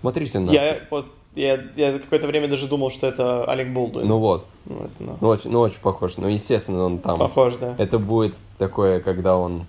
Смотрите 0.00 0.38
на. 0.40 0.50
Я 0.50 0.76
вот 0.90 1.06
я, 1.34 1.60
я 1.76 1.98
какое-то 1.98 2.26
время 2.26 2.48
даже 2.48 2.66
думал, 2.66 2.90
что 2.90 3.06
это 3.06 3.44
Алек 3.44 3.68
Болдуин. 3.68 4.08
Ну 4.08 4.18
вот. 4.18 4.46
Ну, 4.64 4.76
это, 4.76 4.92
ну. 4.98 5.16
Ну, 5.20 5.28
очень, 5.28 5.50
ну, 5.50 5.60
очень 5.60 5.80
похож. 5.80 6.16
Ну, 6.16 6.28
естественно, 6.28 6.84
он 6.84 6.98
там. 6.98 7.18
Похож, 7.18 7.54
да. 7.60 7.74
Это 7.78 7.98
будет 7.98 8.34
такое, 8.58 9.00
когда 9.00 9.36
он... 9.36 9.66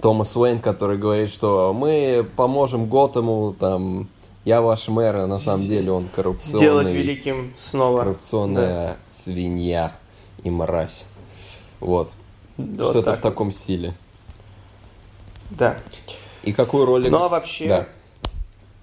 Томас 0.00 0.36
Уэйн, 0.36 0.60
который 0.60 0.98
говорит, 0.98 1.30
что 1.30 1.72
мы 1.74 2.26
поможем 2.36 2.86
Готэму, 2.86 3.56
там, 3.58 4.08
я 4.44 4.60
ваш 4.60 4.88
мэр, 4.88 5.16
а 5.16 5.26
на 5.26 5.38
самом 5.38 5.62
деле 5.62 5.90
он 5.90 6.08
коррупционный... 6.14 6.58
Сделать 6.58 6.90
великим 6.90 7.54
снова. 7.56 8.00
Коррупционная 8.00 8.88
да. 8.88 8.96
свинья 9.08 9.92
и 10.46 10.50
мразь. 10.50 11.06
Вот. 11.80 12.10
вот 12.56 12.90
Что-то 12.90 13.14
в 13.14 13.20
таком 13.20 13.48
вот. 13.48 13.56
стиле. 13.56 13.94
Да. 15.50 15.76
И 16.42 16.52
какую 16.52 16.86
роль... 16.86 17.10
Ну, 17.10 17.22
а 17.22 17.28
вообще... 17.28 17.68
Да. 17.68 17.88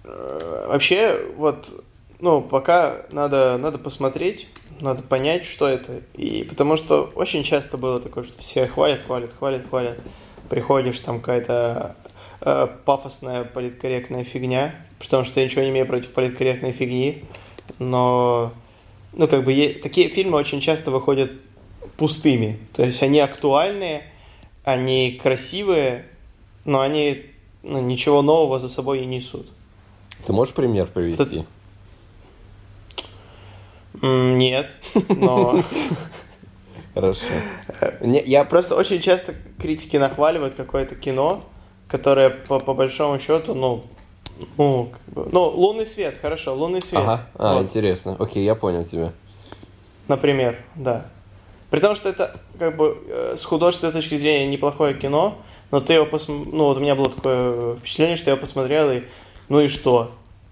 Э, 0.04 0.68
вообще, 0.70 1.26
вот 1.38 1.70
ну, 2.20 2.42
пока 2.42 3.06
надо, 3.12 3.58
надо 3.58 3.78
посмотреть, 3.78 4.48
надо 4.80 5.04
понять, 5.04 5.46
что 5.46 5.68
это. 5.68 6.02
И 6.14 6.44
потому 6.44 6.78
что 6.78 7.12
очень 7.16 7.44
часто 7.44 7.78
было 7.78 8.00
такое, 8.00 8.24
что 8.24 8.42
все 8.42 8.66
хвалят, 8.66 9.02
хвалят, 9.02 9.32
хвалят, 9.38 9.68
хвалят. 9.70 10.00
Приходишь, 10.50 11.00
там 11.00 11.20
какая-то 11.20 11.96
э, 12.42 12.68
пафосная 12.86 13.44
политкорректная 13.44 14.24
фигня, 14.24 14.76
потому 15.00 15.26
что 15.26 15.40
я 15.40 15.46
ничего 15.46 15.64
не 15.64 15.70
имею 15.70 15.86
против 15.86 16.12
политкорректной 16.14 16.72
фигни, 16.72 17.26
но, 17.80 18.54
ну, 19.12 19.28
как 19.28 19.44
бы, 19.44 19.52
е- 19.52 19.74
такие 19.74 20.10
фильмы 20.10 20.38
очень 20.38 20.62
часто 20.62 20.92
выходят 20.92 21.32
пустыми. 21.98 22.60
То 22.74 22.84
есть 22.84 23.02
они 23.04 23.20
актуальные, 23.20 24.04
они 24.64 25.20
красивые, 25.22 26.06
но 26.66 26.82
они 26.82 27.26
ну, 27.64 27.82
ничего 27.82 28.22
нового 28.22 28.60
за 28.60 28.70
собой 28.70 29.02
не 29.02 29.18
несут. 29.18 29.48
Ты 30.26 30.34
можешь 30.34 30.54
пример 30.54 30.88
привести? 30.88 31.22
Это... 31.22 31.46
Нет, 34.06 34.76
но... 35.10 35.64
Хорошо. 36.94 37.26
Я 38.02 38.44
просто 38.46 38.76
очень 38.76 39.00
часто 39.00 39.34
критики 39.60 39.98
нахваливают 39.98 40.54
какое-то 40.54 40.96
кино, 40.96 41.44
которое 41.88 42.30
по, 42.30 42.60
по 42.60 42.76
большому 42.76 43.20
счету, 43.20 43.56
ну, 43.56 43.84
ну, 44.58 44.92
как 44.92 45.14
бы, 45.14 45.30
ну, 45.32 45.50
лунный 45.50 45.86
свет, 45.86 46.18
хорошо, 46.22 46.54
лунный 46.56 46.82
свет. 46.82 47.02
Ага, 47.02 47.28
а, 47.36 47.56
вот. 47.56 47.64
интересно. 47.64 48.16
Окей, 48.20 48.44
я 48.44 48.56
понял 48.56 48.84
тебя. 48.84 49.12
Например, 50.08 50.58
да. 50.76 51.08
При 51.74 51.80
том, 51.80 51.96
что 51.96 52.08
это, 52.08 52.40
как 52.60 52.78
бы, 52.78 53.00
э, 53.08 53.36
с 53.36 53.44
художественной 53.44 53.92
точки 53.92 54.14
зрения 54.14 54.46
неплохое 54.46 54.94
кино, 54.94 55.40
но 55.72 55.80
ты 55.80 55.94
его 55.94 56.06
посмотрел, 56.06 56.54
ну, 56.54 56.66
вот 56.66 56.78
у 56.78 56.80
меня 56.80 56.94
было 56.94 57.10
такое 57.10 57.78
впечатление, 57.78 58.16
что 58.16 58.30
я 58.30 58.38
посмотрел 58.38 58.92
и, 58.92 59.02
ну 59.50 59.60
и 59.60 59.68
что? 59.68 60.12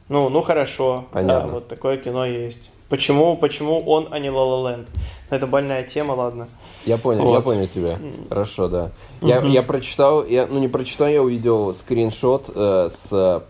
Ну, 0.10 0.29
ну 0.29 0.41
хорошо, 0.41 1.05
Понятно. 1.12 1.47
да, 1.47 1.53
вот 1.53 1.67
такое 1.67 1.97
кино 1.97 2.25
есть. 2.25 2.71
Почему, 2.89 3.38
почему 3.38 3.81
он, 3.81 4.07
а 4.10 4.17
не 4.17 4.29
La 4.29 4.34
La 4.34 4.65
Land? 4.65 4.88
Это 5.29 5.45
больная 5.45 5.84
тема, 5.84 6.13
ладно. 6.13 6.49
Я 6.88 6.97
понял, 6.97 7.21
вот. 7.21 7.36
я 7.36 7.41
понял 7.41 7.67
тебя. 7.67 7.99
Хорошо, 8.27 8.67
да. 8.67 8.89
Я, 9.21 9.41
mm-hmm. 9.41 9.49
я 9.49 9.62
прочитал, 9.62 10.25
я, 10.25 10.47
ну 10.47 10.57
не 10.57 10.69
прочитал, 10.69 11.07
я 11.07 11.21
увидел 11.21 11.75
скриншот 11.75 12.49
э, 12.55 12.89
с, 12.89 13.43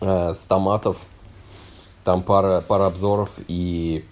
э, 0.00 0.32
с 0.32 0.46
томатов. 0.46 0.96
Там 2.04 2.22
пара, 2.22 2.64
пара 2.66 2.86
обзоров 2.86 3.28
и 3.48 4.06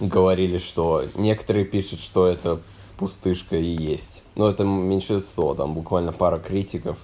говорили, 0.00 0.58
что 0.58 1.04
некоторые 1.14 1.64
пишут, 1.64 2.00
что 2.00 2.26
это 2.26 2.60
пустышка 2.98 3.56
и 3.56 3.64
есть. 3.64 4.22
Но 4.34 4.48
это 4.48 4.64
меньшинство, 4.64 5.54
там 5.54 5.74
буквально 5.74 6.12
пара 6.12 6.38
критиков. 6.38 6.96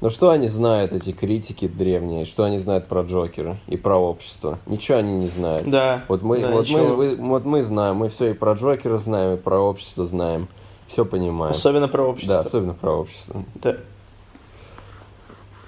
Но 0.00 0.10
что 0.10 0.30
они 0.30 0.46
знают, 0.46 0.92
эти 0.92 1.10
критики 1.10 1.66
древние, 1.66 2.24
что 2.24 2.44
они 2.44 2.58
знают 2.58 2.86
про 2.86 3.02
Джокера 3.02 3.56
и 3.66 3.76
про 3.76 3.96
общество? 3.96 4.58
Ничего 4.66 4.98
они 4.98 5.12
не 5.14 5.26
знают. 5.26 5.68
Да. 5.68 6.04
Вот 6.06 6.22
мы, 6.22 6.40
да, 6.40 6.52
вот 6.52 6.70
мы, 6.70 6.94
вы, 6.94 7.16
вот 7.16 7.44
мы 7.44 7.64
знаем, 7.64 7.96
мы 7.96 8.08
все 8.08 8.30
и 8.30 8.34
про 8.34 8.52
Джокера 8.52 8.96
знаем, 8.96 9.34
и 9.34 9.36
про 9.36 9.58
общество 9.58 10.06
знаем. 10.06 10.48
Все 10.86 11.04
понимаем. 11.04 11.50
Особенно 11.50 11.88
про 11.88 12.02
общество. 12.02 12.36
Да, 12.36 12.40
особенно 12.40 12.74
про 12.74 12.92
общество. 12.92 13.44
Да. 13.56 13.76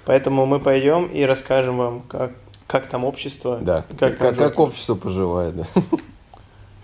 Поэтому 0.05 0.45
мы 0.45 0.59
пойдем 0.59 1.07
и 1.07 1.23
расскажем 1.23 1.77
вам, 1.77 2.01
как, 2.01 2.31
как 2.67 2.87
там 2.87 3.03
общество. 3.03 3.59
Да. 3.61 3.85
Как, 3.99 4.17
как, 4.17 4.37
как 4.37 4.59
общество 4.59 4.95
поживает, 4.95 5.57
да. 5.57 5.65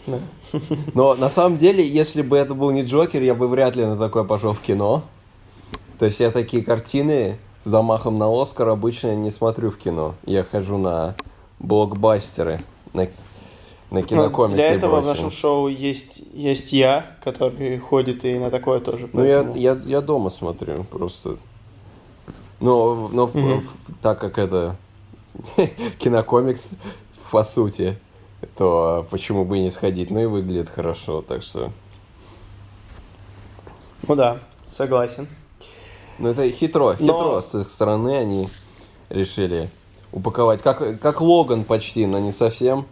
Но 0.93 1.15
на 1.15 1.29
самом 1.29 1.57
деле, 1.57 1.87
если 1.87 2.21
бы 2.21 2.37
это 2.37 2.53
был 2.53 2.71
не 2.71 2.83
Джокер, 2.83 3.21
я 3.21 3.35
бы 3.35 3.47
вряд 3.47 3.75
ли 3.75 3.85
на 3.85 3.97
такое 3.97 4.23
пошел 4.23 4.53
в 4.53 4.61
кино. 4.61 5.03
То 5.99 6.05
есть 6.05 6.19
я 6.19 6.31
такие 6.31 6.63
картины 6.63 7.37
с 7.61 7.69
замахом 7.69 8.17
на 8.17 8.29
Оскар 8.29 8.69
обычно 8.69 9.15
не 9.15 9.31
смотрю 9.31 9.71
в 9.71 9.77
кино. 9.77 10.15
Я 10.25 10.43
хожу 10.43 10.77
на 10.77 11.15
блокбастеры, 11.59 12.61
на, 12.93 13.07
на 13.89 14.03
кинокомиксы. 14.03 14.57
Для 14.57 14.73
этого 14.73 15.01
в 15.01 15.05
нашем 15.05 15.31
шоу 15.31 15.67
есть, 15.67 16.21
есть 16.33 16.71
я, 16.71 17.17
который 17.23 17.77
ходит 17.79 18.25
и 18.25 18.37
на 18.37 18.51
такое 18.51 18.79
тоже. 18.79 19.07
Поэтому... 19.07 19.53
Ну, 19.53 19.59
я, 19.59 19.73
я, 19.73 19.81
я 19.85 20.01
дома 20.01 20.29
смотрю 20.29 20.83
просто. 20.83 21.37
Но, 22.59 23.09
но 23.11 23.25
mm-hmm. 23.25 23.63
так 24.01 24.19
как 24.19 24.37
это 24.37 24.75
кинокомикс, 25.99 26.71
по 27.31 27.43
сути, 27.43 27.97
то 28.57 29.05
почему 29.09 29.45
бы 29.45 29.57
и 29.57 29.61
не 29.61 29.71
сходить? 29.71 30.09
Ну 30.11 30.19
и 30.19 30.25
выглядит 30.25 30.69
хорошо, 30.69 31.21
так 31.21 31.43
что... 31.43 31.71
Ну 34.07 34.15
да, 34.15 34.39
согласен. 34.71 35.27
Ну 36.19 36.29
это 36.29 36.49
хитро, 36.49 36.95
хитро 36.95 37.07
но... 37.07 37.41
с 37.41 37.53
их 37.55 37.69
стороны 37.69 38.15
они 38.17 38.49
решили 39.09 39.69
упаковать. 40.11 40.61
Как, 40.61 40.99
как 40.99 41.21
Логан 41.21 41.63
почти, 41.63 42.05
но 42.05 42.19
не 42.19 42.31
совсем. 42.31 42.85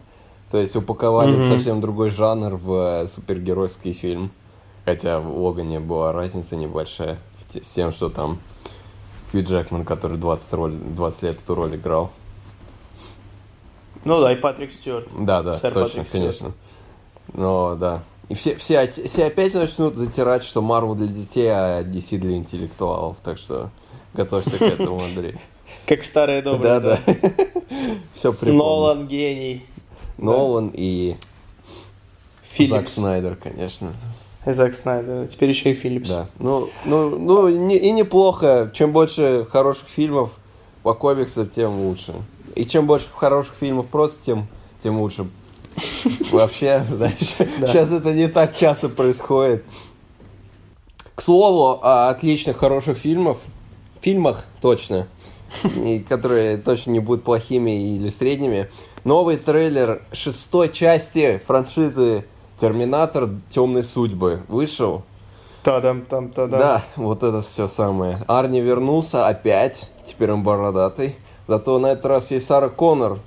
То 0.51 0.59
есть 0.59 0.75
упаковали 0.75 1.35
Мгм. 1.35 1.49
совсем 1.49 1.81
другой 1.81 2.09
жанр 2.09 2.55
в 2.55 3.03
э, 3.03 3.07
супергеройский 3.07 3.93
фильм. 3.93 4.31
Хотя 4.85 5.19
в 5.19 5.35
Логане 5.37 5.79
была 5.79 6.13
разница 6.13 6.55
небольшая 6.55 7.17
с 7.49 7.73
тем, 7.73 7.91
что 7.91 8.09
там 8.09 8.39
Хью 9.31 9.43
Джекман, 9.43 9.83
который 9.83 10.17
20, 10.17 10.53
роль, 10.53 10.73
20 10.73 11.23
лет 11.23 11.39
эту 11.43 11.55
роль 11.55 11.75
играл. 11.75 12.11
Ну 14.05 14.21
да, 14.21 14.31
и 14.31 14.35
Патрик 14.35 14.71
Стюарт. 14.71 15.09
Да, 15.19 15.43
да, 15.43 15.51
Сэр 15.51 15.73
точно, 15.73 16.03
Патрик 16.03 16.11
конечно. 16.11 16.53
Но 17.33 17.75
да. 17.75 18.03
И 18.29 18.33
все, 18.35 18.55
все, 18.55 18.87
все 18.87 19.25
опять 19.25 19.53
начнут 19.53 19.95
затирать, 19.95 20.43
что 20.43 20.61
Марвел 20.61 20.95
для 20.95 21.07
детей, 21.07 21.49
а 21.51 21.83
DC 21.83 22.17
для 22.17 22.37
интеллектуалов. 22.37 23.17
Так 23.23 23.37
что 23.37 23.69
готовься 24.13 24.57
к 24.57 24.61
этому, 24.61 25.03
Андрей. 25.03 25.35
Как 25.85 26.03
старые 26.03 26.41
добрые. 26.41 26.79
Да, 26.79 26.79
да. 26.79 26.99
Все 28.13 28.31
припомню. 28.31 28.57
Нолан 28.57 29.07
гений. 29.07 29.65
Нолан 30.17 30.71
и 30.73 31.17
Зак 32.47 32.57
Филлипс. 32.57 32.93
Снайдер, 32.93 33.35
конечно. 33.35 33.93
И 34.45 34.51
Зак 34.51 34.73
Снайдер. 34.73 35.27
Теперь 35.27 35.49
еще 35.49 35.71
и 35.71 35.73
Филлипс. 35.73 36.09
Да. 36.09 36.27
Ну, 36.39 36.69
ну, 36.85 37.09
ну 37.19 37.47
и 37.47 37.91
неплохо. 37.91 38.71
Чем 38.73 38.91
больше 38.91 39.45
хороших 39.51 39.89
фильмов 39.89 40.37
по 40.81 40.93
комиксам, 40.93 41.47
тем 41.47 41.71
лучше. 41.71 42.13
И 42.55 42.65
чем 42.65 42.87
больше 42.87 43.07
хороших 43.13 43.55
фильмов 43.55 43.87
просто, 43.87 44.23
тем, 44.25 44.47
тем 44.81 44.99
лучше. 44.99 45.27
Вообще, 46.31 46.83
знаешь, 46.89 47.17
сейчас 47.19 47.91
это 47.91 48.13
не 48.13 48.27
так 48.27 48.55
часто 48.55 48.89
происходит. 48.89 49.63
К 51.15 51.21
слову, 51.21 51.79
о 51.81 52.09
отличных, 52.09 52.57
хороших 52.57 52.97
фильмов, 52.97 53.39
фильмах 54.01 54.45
точно, 54.61 55.07
и 55.63 55.99
которые 55.99 56.57
точно 56.57 56.91
не 56.91 56.99
будут 56.99 57.23
плохими 57.23 57.95
или 57.95 58.09
средними. 58.09 58.69
Новый 59.03 59.37
трейлер 59.37 60.01
шестой 60.11 60.69
части 60.71 61.41
франшизы 61.45 62.25
Терминатор 62.57 63.29
Темные 63.49 63.83
судьбы 63.83 64.43
вышел. 64.47 65.03
Та-дам, 65.63 66.01
там, 66.01 66.29
та-дам. 66.29 66.59
Да, 66.59 66.83
вот 66.95 67.23
это 67.23 67.41
все 67.41 67.67
самое. 67.67 68.19
Арни 68.27 68.61
вернулся 68.61 69.27
опять, 69.27 69.89
теперь 70.05 70.31
он 70.31 70.43
бородатый. 70.43 71.15
Зато 71.47 71.79
на 71.79 71.87
этот 71.87 72.05
раз 72.05 72.31
есть 72.31 72.45
Сара 72.45 72.69
Коннор 72.69 73.19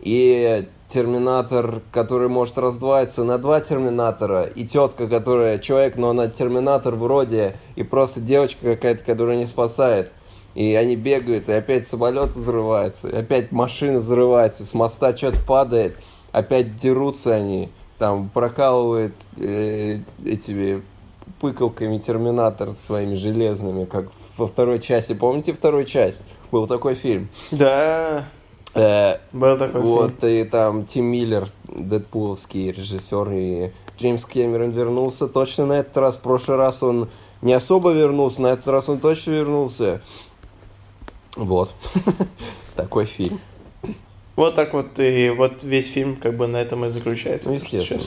и 0.00 0.66
Терминатор, 0.88 1.82
который 1.90 2.28
может 2.28 2.58
раздвоиться 2.58 3.24
на 3.24 3.38
два 3.38 3.60
Терминатора, 3.60 4.44
и 4.44 4.64
тетка, 4.64 5.08
которая 5.08 5.58
человек, 5.58 5.96
но 5.96 6.10
она 6.10 6.28
Терминатор 6.28 6.94
вроде, 6.94 7.56
и 7.74 7.82
просто 7.82 8.20
девочка 8.20 8.74
какая-то, 8.74 9.04
которая 9.04 9.36
не 9.36 9.46
спасает. 9.46 10.12
И 10.54 10.74
они 10.74 10.96
бегают, 10.96 11.48
и 11.48 11.52
опять 11.52 11.86
самолет 11.86 12.34
взрывается, 12.34 13.08
и 13.08 13.16
опять 13.16 13.52
машина 13.52 13.98
взрывается, 13.98 14.64
с 14.64 14.72
моста 14.74 15.14
что-то 15.14 15.40
падает, 15.40 15.96
опять 16.32 16.76
дерутся 16.76 17.34
они, 17.34 17.68
там 17.98 18.30
прокалывает 18.30 19.14
э, 19.36 19.98
этими 20.24 20.82
пыкалками 21.40 21.98
Терминатор 21.98 22.70
своими 22.70 23.14
железными, 23.14 23.84
как 23.84 24.06
во 24.36 24.46
второй 24.46 24.78
части. 24.78 25.12
Помните 25.12 25.52
вторую 25.52 25.84
часть? 25.84 26.26
Был 26.50 26.66
такой 26.66 26.94
фильм. 26.94 27.28
Да, 27.50 28.24
Э, 28.76 29.20
был 29.32 29.56
такой 29.56 29.80
фильм. 29.80 29.94
вот, 29.94 30.24
и 30.24 30.44
там 30.44 30.84
Тим 30.84 31.06
Миллер, 31.06 31.48
дэдпуловский 31.64 32.72
режиссер, 32.72 33.32
и 33.32 33.70
Джеймс 33.98 34.26
Кэмерон 34.26 34.70
вернулся 34.70 35.28
точно 35.28 35.64
на 35.64 35.72
этот 35.78 35.96
раз. 35.96 36.16
В 36.16 36.20
прошлый 36.20 36.58
раз 36.58 36.82
он 36.82 37.08
не 37.40 37.54
особо 37.54 37.92
вернулся, 37.92 38.42
на 38.42 38.48
этот 38.48 38.68
раз 38.68 38.90
он 38.90 38.98
точно 38.98 39.30
вернулся. 39.30 40.02
Вот. 41.36 41.72
Такой 42.76 43.06
фильм. 43.06 43.40
Вот 44.36 44.54
так 44.54 44.74
вот 44.74 44.98
и 44.98 45.30
вот 45.30 45.62
весь 45.62 45.86
фильм 45.86 46.16
как 46.16 46.36
бы 46.36 46.46
на 46.46 46.58
этом 46.58 46.84
и 46.84 46.90
заключается. 46.90 47.48
Ну, 47.48 47.54
естественно. 47.54 48.02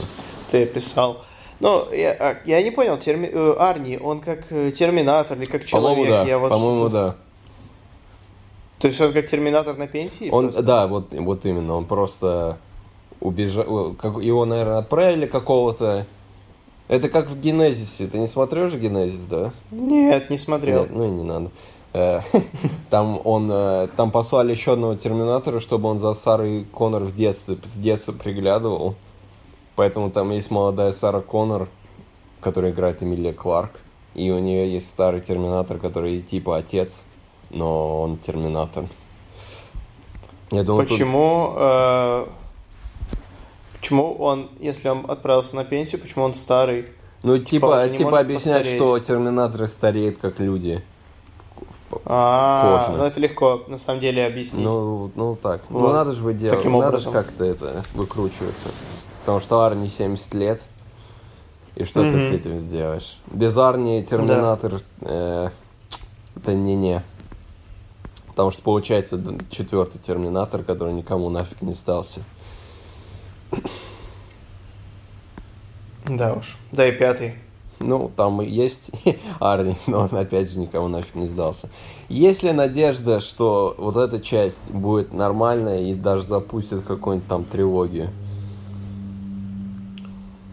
Ты 0.52 0.64
описал. 0.64 1.24
Ну, 1.60 1.92
я, 1.92 2.12
а, 2.20 2.38
я 2.46 2.64
не 2.64 2.72
понял, 2.72 2.96
терми- 2.96 3.30
э, 3.32 3.56
Арни, 3.60 3.98
он 4.02 4.22
как 4.22 4.46
э, 4.52 4.72
терминатор 4.72 5.38
или 5.38 5.46
как 5.46 5.70
По-моему, 5.70 6.06
человек? 6.06 6.24
да. 6.26 6.30
Я 6.30 6.40
вот 6.40 6.50
По-моему, 6.52 6.80
что-то- 6.90 6.94
да. 6.94 7.16
То 8.80 8.88
есть 8.88 9.02
он 9.02 9.12
как 9.12 9.26
терминатор 9.28 9.76
на 9.78 9.88
пенсии? 9.88 10.30
Он, 10.32 10.46
просто? 10.46 10.64
да, 10.64 10.88
вот, 10.88 11.14
вот 11.14 11.46
именно, 11.46 11.76
он 11.76 11.84
просто 11.86 12.58
убежал, 13.20 13.94
как, 14.00 14.22
его, 14.22 14.46
наверное, 14.46 14.78
отправили 14.78 15.26
какого-то. 15.26 16.06
Это 16.88 17.10
как 17.10 17.30
в 17.30 17.40
Генезисе. 17.40 18.08
Ты 18.08 18.18
не 18.20 18.28
смотрел 18.28 18.70
же 18.70 18.80
Генезис, 18.80 19.22
да? 19.30 19.52
Нет, 19.70 20.30
не 20.30 20.38
смотрел. 20.38 20.84
Нет, 20.84 20.92
ну 20.96 21.06
и 21.06 21.10
не 21.12 21.24
надо. 21.24 21.52
Э, 21.92 22.22
Там 22.90 23.20
он, 23.26 23.50
там 23.98 24.12
послали 24.12 24.52
еще 24.52 24.74
одного 24.74 24.96
Терминатора, 24.96 25.60
чтобы 25.60 25.90
он 25.90 26.00
за 26.00 26.14
Сарой 26.14 26.66
Коннор 26.72 27.04
в 27.04 27.14
детстве, 27.14 27.58
с 27.66 27.78
детства 27.78 28.14
приглядывал. 28.14 28.96
Поэтому 29.80 30.12
там 30.12 30.30
есть 30.32 30.52
молодая 30.52 30.92
Сара 30.92 31.22
Коннор, 31.22 31.70
которая 32.42 32.72
играет 32.72 33.02
Эмилия 33.02 33.32
Кларк. 33.32 33.80
И 34.14 34.30
у 34.30 34.38
нее 34.38 34.74
есть 34.74 34.90
старый 34.90 35.22
Терминатор, 35.22 35.78
который 35.78 36.20
типа 36.20 36.58
отец, 36.58 37.04
но 37.50 38.02
он 38.02 38.18
Терминатор. 38.18 38.88
Я 40.52 40.64
думаю, 40.64 40.86
тут- 40.86 40.98
Почему, 40.98 41.54
э, 41.56 42.28
почему 43.80 44.16
он, 44.16 44.50
если 44.60 44.90
он 44.90 45.06
отправился 45.08 45.56
на 45.56 45.64
пенсию, 45.64 46.02
почему 46.02 46.26
он 46.26 46.34
старый? 46.34 46.88
Ну, 47.24 47.38
типа, 47.38 47.88
типа 47.88 48.10
может 48.10 48.26
объяснять, 48.26 48.64
постареть. 48.64 48.82
что 48.82 49.00
терминаторы 49.00 49.68
стареют 49.70 50.18
как 50.18 50.42
люди. 50.42 50.84
А, 52.04 52.96
ну 52.98 53.06
это 53.06 53.22
легко 53.22 53.64
на 53.68 53.78
самом 53.78 54.02
деле 54.02 54.26
объяснить. 54.26 54.62
Ну, 54.62 55.10
ну 55.16 55.38
так. 55.42 55.62
Ну 55.70 55.80
Вот. 55.80 55.94
надо 55.94 56.12
же 56.12 56.22
выделывать. 56.22 56.66
Надо 56.66 56.98
же 56.98 57.12
как-то 57.12 57.46
это 57.46 57.86
выкручиваться. 57.94 58.68
Потому 59.22 59.40
что 59.40 59.64
Арни 59.64 59.88
70 59.88 60.34
лет. 60.34 60.62
И 61.76 61.84
что 61.86 62.02
ты 62.02 62.10
Мгм. 62.18 62.20
с 62.20 62.32
этим 62.32 62.60
сделаешь? 62.60 63.18
Без 63.32 63.56
Арни 63.58 64.04
Терминатор 64.04 64.82
э, 65.02 65.50
это 66.36 66.54
не-не. 66.54 67.04
Потому 68.28 68.52
что 68.52 68.62
получается 68.62 69.22
четвертый 69.50 70.00
Терминатор, 70.00 70.64
который 70.64 70.94
никому 70.94 71.30
нафиг 71.30 71.62
не 71.62 71.74
стался. 71.74 72.22
Да 76.06 76.34
уж. 76.34 76.58
Да 76.72 76.88
и 76.88 76.92
пятый. 76.92 77.36
Ну, 77.80 78.12
там 78.16 78.42
и 78.42 78.50
есть 78.50 78.92
Арни, 79.40 79.76
но 79.88 80.02
он 80.02 80.16
опять 80.18 80.50
же 80.52 80.60
никому 80.60 80.88
нафиг 80.90 81.16
не 81.16 81.28
сдался. 81.28 81.70
Есть 82.10 82.44
ли 82.44 82.52
надежда, 82.52 83.22
что 83.22 83.74
вот 83.78 83.96
эта 83.96 84.20
часть 84.20 84.72
будет 84.72 85.14
нормальная 85.14 85.80
и 85.80 85.94
даже 85.94 86.24
запустит 86.24 86.84
какую-нибудь 86.84 87.30
там 87.30 87.46
трилогию? 87.46 88.10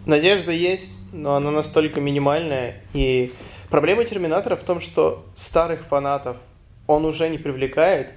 Надежда 0.07 0.53
есть, 0.53 0.93
но 1.13 1.35
она 1.35 1.51
настолько 1.51 2.01
минимальная. 2.01 2.77
И 2.95 3.33
проблема 3.71 4.05
Терминатора 4.05 4.55
в 4.57 4.63
том, 4.63 4.81
что 4.81 5.27
старых 5.35 5.85
фанатов 5.85 6.37
он 6.87 7.05
уже 7.05 7.29
не 7.29 7.39
привлекает, 7.39 8.13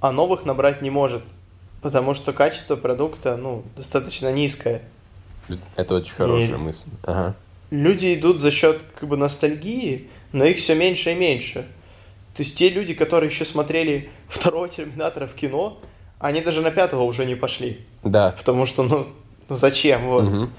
а 0.00 0.12
новых 0.12 0.44
набрать 0.44 0.82
не 0.82 0.90
может. 0.90 1.22
Потому 1.82 2.14
что 2.14 2.32
качество 2.32 2.76
продукта, 2.76 3.36
ну, 3.36 3.64
достаточно 3.76 4.32
низкое. 4.32 4.82
Это 5.74 5.96
очень 5.96 6.14
хорошая 6.14 6.56
И- 6.56 6.60
мысль. 6.60 6.86
Ага. 7.02 7.34
Люди 7.70 8.14
идут 8.14 8.38
за 8.40 8.52
счет 8.52 8.80
как 8.98 9.08
бы 9.08 9.16
ностальгии, 9.16 10.08
но 10.32 10.44
их 10.44 10.58
все 10.58 10.76
меньше 10.76 11.12
и 11.12 11.14
меньше. 11.16 11.66
То 12.36 12.42
есть 12.42 12.56
те 12.56 12.68
люди, 12.68 12.94
которые 12.94 13.28
еще 13.30 13.44
смотрели 13.44 14.10
второго 14.28 14.68
Терминатора 14.68 15.26
в 15.26 15.34
кино, 15.34 15.80
они 16.20 16.40
даже 16.40 16.60
на 16.62 16.70
пятого 16.70 17.02
уже 17.02 17.24
не 17.24 17.34
пошли. 17.34 17.80
Да. 18.04 18.34
Потому 18.38 18.66
что, 18.66 18.84
ну, 18.84 19.08
ну 19.48 19.56
зачем? 19.56 20.06
Вот. 20.06 20.24
Мгм. 20.24 20.52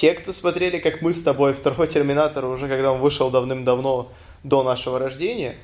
Те, 0.00 0.14
кто 0.14 0.32
смотрели, 0.32 0.78
как 0.78 1.02
мы 1.02 1.12
с 1.12 1.20
тобой, 1.20 1.52
второй 1.52 1.86
Терминатор, 1.86 2.46
уже 2.46 2.68
когда 2.68 2.90
он 2.90 3.00
вышел 3.00 3.30
давным-давно 3.30 4.10
до 4.42 4.62
нашего 4.62 4.98
рождения, 4.98 5.56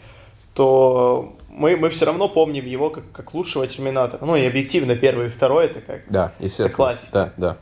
то 0.53 1.35
мы, 1.49 1.75
мы 1.79 1.89
все 1.89 2.05
равно 2.05 2.29
помним 2.29 2.67
его 2.67 2.91
как, 2.91 3.11
как 3.13 3.33
лучшего 3.33 3.67
Терминатора. 3.67 4.23
Ну 4.27 4.37
и 4.37 4.45
объективно 4.45 4.95
первый 4.95 5.29
и 5.29 5.31
второй 5.31 5.65
это 5.65 5.81
как. 5.81 6.03
Да, 6.11 6.35
естественно. 6.39 6.69
классика. 6.69 7.33
Да, 7.39 7.57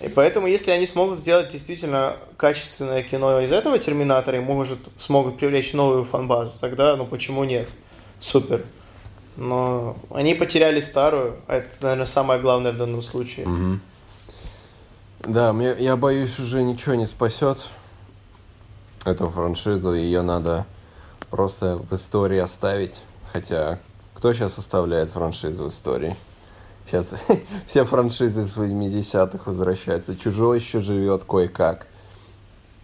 да. 0.00 0.04
И 0.04 0.08
поэтому, 0.08 0.48
если 0.48 0.72
они 0.72 0.84
смогут 0.84 1.20
сделать 1.20 1.50
действительно 1.50 2.16
качественное 2.36 3.04
кино 3.04 3.40
из 3.40 3.52
этого 3.52 3.78
Терминатора 3.78 4.38
и, 4.38 4.40
может, 4.40 4.80
смогут 4.96 5.38
привлечь 5.38 5.74
новую 5.74 6.02
фанбазу, 6.02 6.54
тогда, 6.60 6.96
ну, 6.96 7.06
почему 7.06 7.44
нет? 7.44 7.68
Супер. 8.18 8.64
Но 9.36 9.96
они 10.10 10.34
потеряли 10.34 10.80
старую, 10.80 11.36
а 11.46 11.58
это, 11.58 11.68
наверное, 11.82 12.04
самое 12.04 12.40
главное 12.40 12.72
в 12.72 12.76
данном 12.76 13.00
случае. 13.00 13.46
Мгм. 13.46 13.80
Да, 15.20 15.52
мне, 15.52 15.74
я 15.78 15.96
боюсь, 15.96 16.38
уже 16.38 16.62
ничего 16.62 16.94
не 16.94 17.06
спасет 17.06 17.58
эту 19.04 19.28
франшизу. 19.28 19.94
Ее 19.94 20.22
надо 20.22 20.66
просто 21.30 21.76
в 21.90 21.94
истории 21.94 22.38
оставить. 22.38 23.02
Хотя, 23.32 23.78
кто 24.14 24.32
сейчас 24.32 24.58
оставляет 24.58 25.10
франшизу 25.10 25.64
в 25.64 25.68
истории? 25.68 26.16
Сейчас 26.86 27.14
все 27.66 27.84
франшизы 27.84 28.44
с 28.44 28.56
80-х 28.56 29.38
возвращаются. 29.44 30.16
Чужой 30.16 30.58
еще 30.58 30.80
живет 30.80 31.24
кое-как. 31.24 31.86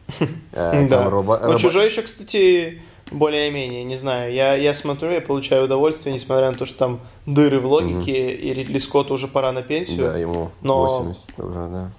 Э, 0.53 0.87
Да. 0.89 1.09
робо- 1.09 1.41
Ну, 1.43 1.59
Чужой 1.59 1.87
еще, 1.87 2.03
кстати, 2.03 2.83
более-менее, 3.11 3.85
не 3.85 3.97
знаю. 3.97 4.35
Я, 4.35 4.55
я 4.55 4.75
смотрю, 4.75 5.11
я 5.11 5.21
получаю 5.23 5.65
удовольствие, 5.65 6.15
несмотря 6.15 6.51
на 6.51 6.57
то, 6.59 6.67
что 6.67 6.79
там 6.79 7.01
дыры 7.27 7.59
в 7.59 7.67
логике, 7.67 8.33
и 8.35 8.53
Ридли 8.53 8.79
Скотту 8.79 9.15
уже 9.15 9.29
пора 9.29 9.53
на 9.53 9.63
пенсию. 9.63 10.13
Да, 10.13 10.19
ему 10.19 10.51
но... 10.61 10.83
80 10.99 11.41
уже, 11.41 11.69
да. 11.69 11.91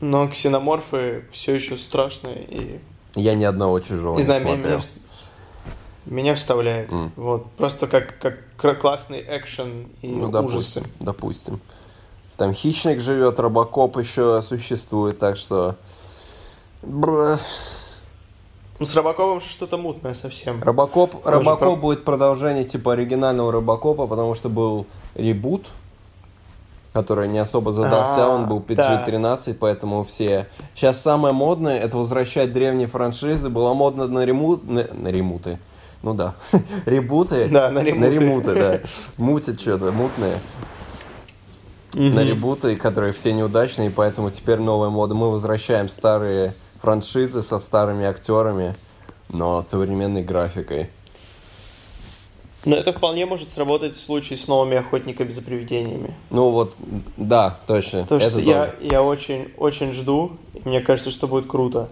Но 0.00 0.28
ксеноморфы 0.28 1.24
все 1.32 1.54
еще 1.54 1.78
страшные 1.78 2.44
и... 2.44 2.80
Я 3.14 3.34
ни 3.34 3.44
одного 3.44 3.80
чужого 3.80 4.18
не, 4.18 4.24
знаю, 4.24 4.44
не 4.44 4.52
смотрел. 4.52 4.76
Меня, 4.76 6.16
меня 6.16 6.34
вставляет. 6.34 6.90
Mm. 6.90 7.10
Вот. 7.16 7.50
Просто 7.52 7.86
как, 7.86 8.18
как 8.18 8.80
классный 8.80 9.24
экшен 9.26 9.88
и 10.02 10.08
ну, 10.08 10.28
ужасы. 10.28 10.80
Допустим, 10.80 10.84
допустим. 11.00 11.60
Там 12.36 12.52
хищник 12.52 13.00
живет, 13.00 13.40
робокоп 13.40 13.98
еще 13.98 14.42
существует, 14.42 15.18
так 15.18 15.38
что... 15.38 15.76
Бра. 16.82 17.38
Ну, 18.78 18.84
с 18.84 18.94
Робокопом 18.94 19.40
что-то 19.40 19.78
мутное 19.78 20.12
совсем. 20.12 20.62
Робокоп, 20.62 21.26
Робокоп 21.26 21.58
про... 21.58 21.76
будет 21.76 22.04
продолжение 22.04 22.64
типа 22.64 22.92
оригинального 22.92 23.50
Робокопа, 23.50 24.06
потому 24.06 24.34
что 24.34 24.50
был 24.50 24.86
ребут, 25.14 25.66
который 26.96 27.28
не 27.28 27.38
особо 27.38 27.72
задался, 27.72 28.24
а, 28.24 28.28
он 28.30 28.48
был 28.48 28.60
PG-13, 28.60 29.20
да. 29.20 29.56
поэтому 29.60 30.02
все... 30.02 30.46
Сейчас 30.74 30.98
самое 30.98 31.34
модное, 31.34 31.78
это 31.78 31.98
возвращать 31.98 32.54
древние 32.54 32.86
франшизы. 32.86 33.50
Было 33.50 33.74
модно 33.74 34.06
на 34.06 34.24
ремут... 34.24 34.66
На, 34.66 34.86
на 34.94 35.08
ремуты. 35.08 35.58
Ну 36.02 36.14
да. 36.14 36.36
ребуты. 36.86 37.48
Да, 37.48 37.68
на 37.70 37.80
ремуты. 37.80 38.08
На 38.08 38.14
ремуты, 38.14 38.54
да. 38.54 38.80
Мутят 39.18 39.60
что-то, 39.60 39.92
мутные. 39.92 40.38
На 41.92 42.20
ребуты, 42.24 42.76
которые 42.76 43.12
все 43.12 43.34
неудачные, 43.34 43.90
поэтому 43.90 44.30
теперь 44.30 44.58
новая 44.58 44.88
мода. 44.88 45.14
Мы 45.14 45.30
возвращаем 45.30 45.90
старые 45.90 46.54
франшизы 46.80 47.42
со 47.42 47.58
старыми 47.58 48.06
актерами, 48.06 48.74
но 49.28 49.60
современной 49.60 50.22
графикой. 50.22 50.88
Но 52.66 52.74
это 52.74 52.92
вполне 52.92 53.26
может 53.26 53.48
сработать 53.48 53.94
в 53.94 54.00
случае 54.00 54.36
с 54.36 54.48
новыми 54.48 54.76
охотниками 54.76 55.28
за 55.28 55.40
привидениями. 55.40 56.12
Ну 56.30 56.50
вот, 56.50 56.74
да, 57.16 57.56
точно. 57.66 57.98
Это 57.98 58.18
что 58.18 58.40
я, 58.40 58.74
я 58.80 59.02
очень, 59.02 59.52
очень 59.56 59.92
жду, 59.92 60.32
и 60.52 60.68
мне 60.68 60.80
кажется, 60.80 61.10
что 61.10 61.28
будет 61.28 61.46
круто. 61.46 61.88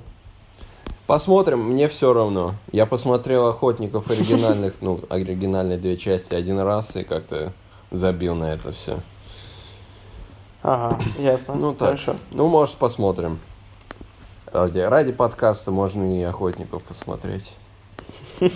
Посмотрим, 1.07 1.61
мне 1.61 1.87
все 1.87 2.13
равно. 2.13 2.55
Я 2.73 2.87
посмотрел 2.87 3.47
охотников 3.47 4.11
оригинальных, 4.11 4.75
ну, 4.81 5.01
оригинальные 5.09 5.79
две 5.79 5.97
части 5.97 6.35
один 6.35 6.59
раз 6.59 6.97
и 6.97 7.05
как-то 7.05 7.53
забил 7.93 8.35
на 8.35 8.53
это 8.53 8.73
все. 8.73 8.99
Ага, 10.63 10.99
ясно. 11.19 11.55
Ну 11.55 11.73
так. 11.73 11.89
Хорошо. 11.89 12.17
Ну, 12.33 12.49
может, 12.49 12.77
посмотрим. 12.77 13.39
Ради, 14.51 14.79
ради 14.79 15.13
подкаста 15.13 15.71
можно 15.71 16.19
и 16.19 16.23
охотников 16.23 16.83
посмотреть. 16.83 17.53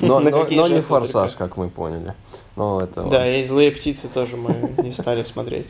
Но, 0.01 0.21
но, 0.21 0.47
но 0.51 0.69
не 0.69 0.81
форсаж, 0.81 1.33
как 1.37 1.57
мы 1.57 1.69
поняли. 1.69 2.15
Но 2.57 2.81
это 2.81 3.03
да, 3.03 3.19
ладно. 3.19 3.37
и 3.37 3.45
злые 3.45 3.71
птицы 3.71 4.09
тоже 4.09 4.37
мы 4.37 4.75
не 4.83 4.93
стали 4.93 5.23
смотреть. 5.23 5.67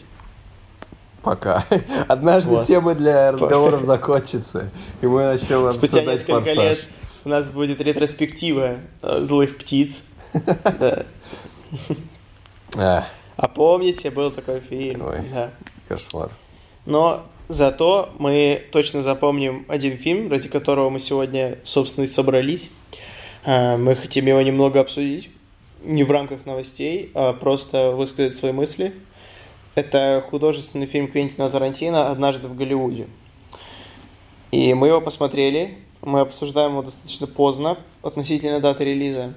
Пока. 1.23 1.65
Однажды 2.09 2.57
вот. 2.57 2.67
темы 2.67 2.95
для 2.95 3.33
разговоров 3.33 3.83
закончатся, 3.83 4.71
и 5.03 5.07
мы 5.07 5.25
начнем 5.25 5.71
Спустя 5.73 6.03
несколько 6.03 6.43
форсаж. 6.43 6.57
лет 6.57 6.87
у 7.25 7.29
нас 7.29 7.51
будет 7.51 7.81
ретроспектива 7.81 8.77
э, 9.03 9.23
злых 9.23 9.59
птиц. 9.59 10.05
Да. 12.77 13.07
А 13.37 13.49
помните, 13.49 14.11
был 14.11 14.31
такой 14.31 14.61
фильм? 14.61 15.07
Ой, 15.07 15.21
да. 15.33 15.51
кошмар. 15.89 16.31
Но 16.87 17.23
зато 17.49 18.11
мы 18.19 18.63
точно 18.73 19.03
запомним 19.03 19.65
один 19.69 19.97
фильм, 19.97 20.31
ради 20.31 20.49
которого 20.49 20.91
мы 20.91 21.01
сегодня, 21.01 21.59
собственно, 21.65 22.05
и 22.05 22.09
собрались. 22.09 22.71
А, 23.51 23.79
мы 23.79 23.97
хотим 23.97 24.27
его 24.27 24.43
немного 24.43 24.79
обсудить, 24.79 25.31
не 25.83 26.05
в 26.05 26.11
рамках 26.11 26.45
новостей, 26.45 27.11
а 27.15 27.33
просто 27.33 27.93
высказать 27.93 28.35
свои 28.35 28.53
мысли. 28.53 28.93
Это 29.75 30.23
художественный 30.29 30.85
фильм 30.85 31.09
Квентина 31.09 31.49
Тарантино 31.49 32.11
«Однажды 32.11 32.47
в 32.47 32.55
Голливуде». 32.55 33.07
И 34.51 34.75
мы 34.75 34.89
его 34.89 35.01
посмотрели, 35.01 35.79
мы 36.03 36.21
обсуждаем 36.21 36.73
его 36.73 36.83
достаточно 36.83 37.27
поздно 37.27 37.79
относительно 38.03 38.61
даты 38.61 38.85
релиза, 38.85 39.33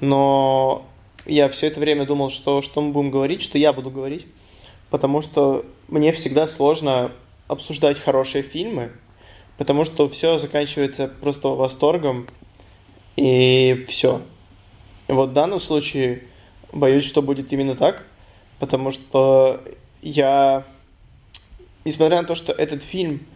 но 0.00 0.86
я 1.26 1.50
все 1.50 1.66
это 1.66 1.78
время 1.78 2.06
думал, 2.06 2.30
что, 2.30 2.62
что 2.62 2.80
мы 2.80 2.92
будем 2.92 3.10
говорить, 3.10 3.42
что 3.42 3.58
я 3.58 3.74
буду 3.74 3.90
говорить, 3.90 4.24
потому 4.88 5.20
что 5.20 5.66
мне 5.88 6.12
всегда 6.12 6.46
сложно 6.46 7.12
обсуждать 7.48 7.98
хорошие 7.98 8.42
фильмы, 8.42 8.92
потому 9.58 9.84
что 9.84 10.08
все 10.08 10.38
заканчивается 10.38 11.06
просто 11.20 11.48
восторгом, 11.48 12.28
и 13.16 13.84
все. 13.88 14.22
вот 15.08 15.30
в 15.30 15.32
данном 15.32 15.60
случае 15.60 16.22
боюсь, 16.72 17.04
что 17.04 17.22
будет 17.22 17.52
именно 17.52 17.74
так, 17.74 18.04
потому 18.58 18.90
что 18.90 19.60
я, 20.00 20.64
несмотря 21.84 22.22
на 22.22 22.28
то, 22.28 22.34
что 22.34 22.52
этот 22.52 22.82
фильм, 22.82 23.26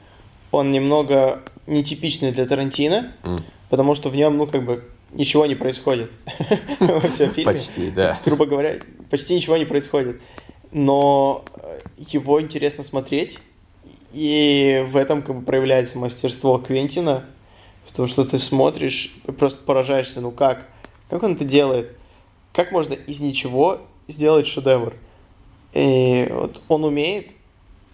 он 0.51 0.71
немного 0.71 1.43
нетипичный 1.67 2.33
для 2.33 2.47
Тарантино, 2.47 3.12
mm. 3.23 3.43
потому 3.69 3.95
что 3.95 4.09
в 4.09 4.17
нем, 4.17 4.37
ну, 4.39 4.47
как 4.47 4.65
бы, 4.65 4.85
ничего 5.12 5.47
не 5.47 5.55
происходит 5.55 6.11
во 6.81 7.01
всем 7.01 7.31
фильме. 7.31 7.53
Почти, 7.53 7.91
да. 7.91 8.19
Грубо 8.25 8.47
говоря, 8.47 8.79
почти 9.11 9.35
ничего 9.35 9.57
не 9.57 9.65
происходит. 9.65 10.21
Но 10.73 11.45
его 11.97 12.41
интересно 12.41 12.83
смотреть, 12.83 13.39
и 14.12 14.85
в 14.89 14.97
этом 14.97 15.23
как 15.23 15.37
бы 15.37 15.43
проявляется 15.43 15.99
мастерство 15.99 16.59
Квентина– 16.59 17.25
Потому 17.96 18.09
что 18.09 18.24
ты 18.26 18.38
смотришь 18.38 19.16
просто 19.38 19.64
поражаешься, 19.64 20.20
ну 20.20 20.30
как? 20.30 20.66
Как 21.09 21.22
он 21.22 21.32
это 21.32 21.46
делает? 21.46 21.96
Как 22.52 22.70
можно 22.70 22.92
из 22.92 23.20
ничего 23.20 23.78
сделать 24.06 24.46
шедевр? 24.46 24.92
И 25.72 26.28
вот 26.30 26.61
он 26.68 26.85
умеет, 26.85 27.32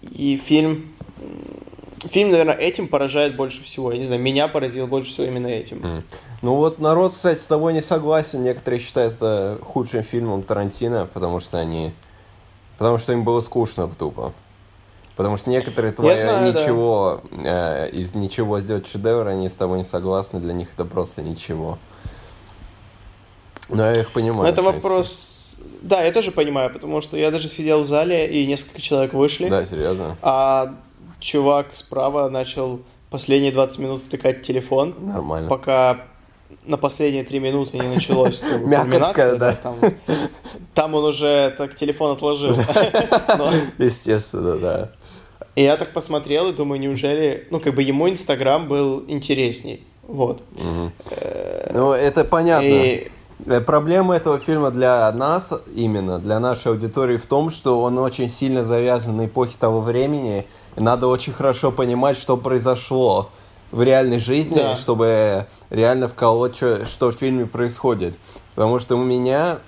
и 0.03 0.37
фильм... 0.37 0.93
Фильм, 2.11 2.33
наверное, 2.33 2.57
этим 2.57 2.89
поражает 2.89 3.37
больше 3.37 3.63
всего. 3.63 3.93
Я 3.93 3.99
не 3.99 4.05
знаю, 4.05 4.21
меня 4.21 4.49
поразил 4.49 4.89
больше 4.89 5.13
всего 5.13 5.29
именно 5.29 5.47
этим. 5.47 5.77
Mm. 5.79 6.03
Ну 6.43 6.57
вот 6.57 6.81
народ, 6.81 7.13
кстати, 7.13 7.39
с 7.39 7.47
тобой 7.47 7.73
не 7.73 7.81
согласен. 7.81 8.43
Некоторые 8.43 8.81
считают 8.81 9.15
это 9.15 9.61
худшим 9.63 10.03
фильмом 10.03 10.43
Тарантино, 10.43 11.09
потому 11.15 11.39
что 11.39 11.61
они... 11.61 11.93
Потому 12.77 12.99
что 12.99 13.13
им 13.13 13.23
было 13.23 13.41
скучно 13.41 13.87
тупо. 13.87 14.33
Потому 15.17 15.37
что 15.37 15.51
некоторые 15.51 15.93
твои 15.93 16.17
знаю, 16.17 16.53
ничего, 16.53 17.23
да. 17.31 17.87
э, 17.87 17.91
из 17.91 18.15
ничего 18.15 18.61
сделать 18.61 18.87
шедевр, 18.87 19.27
они 19.29 19.49
с 19.49 19.57
тобой 19.57 19.79
не 19.79 19.85
согласны, 19.85 20.41
для 20.41 20.55
них 20.55 20.69
это 20.75 20.85
просто 20.85 21.23
ничего. 21.23 21.79
Но 23.69 23.85
я 23.85 24.01
их 24.01 24.13
понимаю. 24.13 24.49
Это 24.49 24.63
вопрос... 24.63 25.59
Да, 25.83 26.03
я 26.03 26.13
тоже 26.13 26.31
понимаю, 26.33 26.71
потому 26.71 27.01
что 27.03 27.17
я 27.17 27.31
даже 27.31 27.49
сидел 27.49 27.83
в 27.83 27.87
зале, 27.87 28.27
и 28.27 28.47
несколько 28.47 28.81
человек 28.81 29.13
вышли. 29.13 29.49
Да, 29.49 29.65
серьезно. 29.67 30.17
А 30.23 30.75
чувак 31.19 31.75
справа 31.75 32.29
начал 32.29 32.81
последние 33.11 33.53
20 33.53 33.79
минут 33.79 34.03
втыкать 34.03 34.43
телефон. 34.43 34.95
Нормально. 34.99 35.49
Пока 35.49 36.01
на 36.65 36.77
последние 36.77 37.25
три 37.25 37.39
минуты 37.41 37.79
не 37.79 37.89
началось 37.89 38.43
Мякотка, 38.43 39.37
да. 39.37 39.53
Там, 39.55 39.77
там 40.75 40.95
он 40.95 41.05
уже 41.05 41.55
так 41.57 41.75
телефон 41.75 42.13
отложил. 42.13 42.57
Естественно, 43.79 44.57
да. 44.59 44.91
И 45.55 45.63
я 45.63 45.77
так 45.77 45.93
посмотрел 45.93 46.49
и 46.49 46.53
думаю, 46.53 46.81
неужели, 46.81 47.47
ну, 47.51 47.61
как 47.61 47.75
бы 47.75 47.83
ему 47.83 48.09
Инстаграм 48.09 48.67
был 48.67 49.05
интересней. 49.09 49.85
Вот. 50.03 50.43
Ну, 51.73 51.93
это 51.93 52.25
понятно. 52.25 52.67
И... 52.67 53.11
Э, 53.47 53.61
проблема 53.61 54.15
этого 54.15 54.39
фильма 54.39 54.71
для 54.71 55.11
нас, 55.13 55.53
именно 55.75 56.19
для 56.19 56.39
нашей 56.41 56.73
аудитории, 56.73 57.17
в 57.17 57.27
том, 57.27 57.51
что 57.51 57.83
он 57.83 57.99
очень 57.99 58.29
сильно 58.29 58.65
завязан 58.65 59.17
на 59.17 59.27
эпохе 59.27 59.57
того 59.59 59.81
времени, 59.81 60.47
и 60.77 60.81
надо 60.81 61.09
очень 61.09 61.33
хорошо 61.33 61.73
понимать, 61.73 62.17
что 62.17 62.37
произошло 62.37 63.31
в 63.71 63.83
реальной 63.83 64.19
жизни, 64.19 64.57
да. 64.57 64.77
чтобы 64.77 65.47
реально 65.71 66.09
вколоть, 66.09 66.57
что, 66.57 66.87
что 66.87 67.11
в 67.11 67.15
фильме 67.15 67.47
происходит. 67.47 68.15
Потому 68.55 68.79
что 68.79 68.97
у 68.97 69.03
меня... 69.03 69.59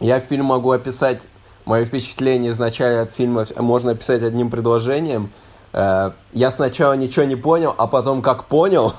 Я 0.00 0.18
фильм 0.18 0.46
могу 0.46 0.70
описать 0.70 1.28
мое 1.70 1.84
впечатление 1.84 2.50
изначально 2.50 3.02
от 3.02 3.10
фильма 3.10 3.46
можно 3.56 3.92
описать 3.92 4.22
одним 4.24 4.50
предложением. 4.50 5.30
Э, 5.72 6.10
я 6.32 6.50
сначала 6.50 6.94
ничего 6.94 7.24
не 7.24 7.36
понял, 7.36 7.72
а 7.78 7.86
потом 7.86 8.22
как 8.22 8.46
понял. 8.46 8.92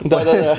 Да-да-да. 0.00 0.56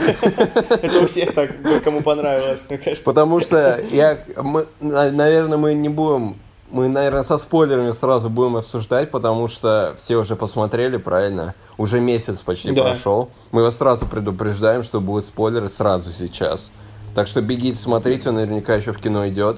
Это 0.69 0.99
у 0.99 1.07
всех 1.07 1.33
так, 1.33 1.51
кому 1.83 2.01
понравилось, 2.01 2.63
мне 2.69 2.77
кажется. 2.77 3.03
Потому 3.03 3.39
что 3.39 3.81
я, 3.91 4.19
мы, 4.37 4.67
наверное, 4.81 5.57
мы 5.57 5.73
не 5.73 5.89
будем, 5.89 6.35
мы, 6.69 6.89
наверное, 6.89 7.23
со 7.23 7.39
спойлерами 7.39 7.89
сразу 7.89 8.29
будем 8.29 8.57
обсуждать, 8.57 9.09
потому 9.09 9.47
что 9.47 9.95
все 9.97 10.17
уже 10.17 10.35
посмотрели, 10.35 10.97
правильно? 10.97 11.55
Уже 11.77 11.99
месяц 11.99 12.37
почти 12.39 12.71
да. 12.71 12.83
прошел. 12.83 13.31
Мы 13.51 13.63
вас 13.63 13.77
сразу 13.77 14.05
предупреждаем, 14.05 14.83
что 14.83 15.01
будут 15.01 15.25
спойлеры 15.25 15.69
сразу 15.69 16.11
сейчас. 16.11 16.71
Так 17.15 17.25
что 17.25 17.41
бегите, 17.41 17.77
смотрите, 17.77 18.29
он 18.29 18.35
наверняка 18.35 18.75
еще 18.75 18.91
в 18.91 18.99
кино 18.99 19.27
идет. 19.27 19.57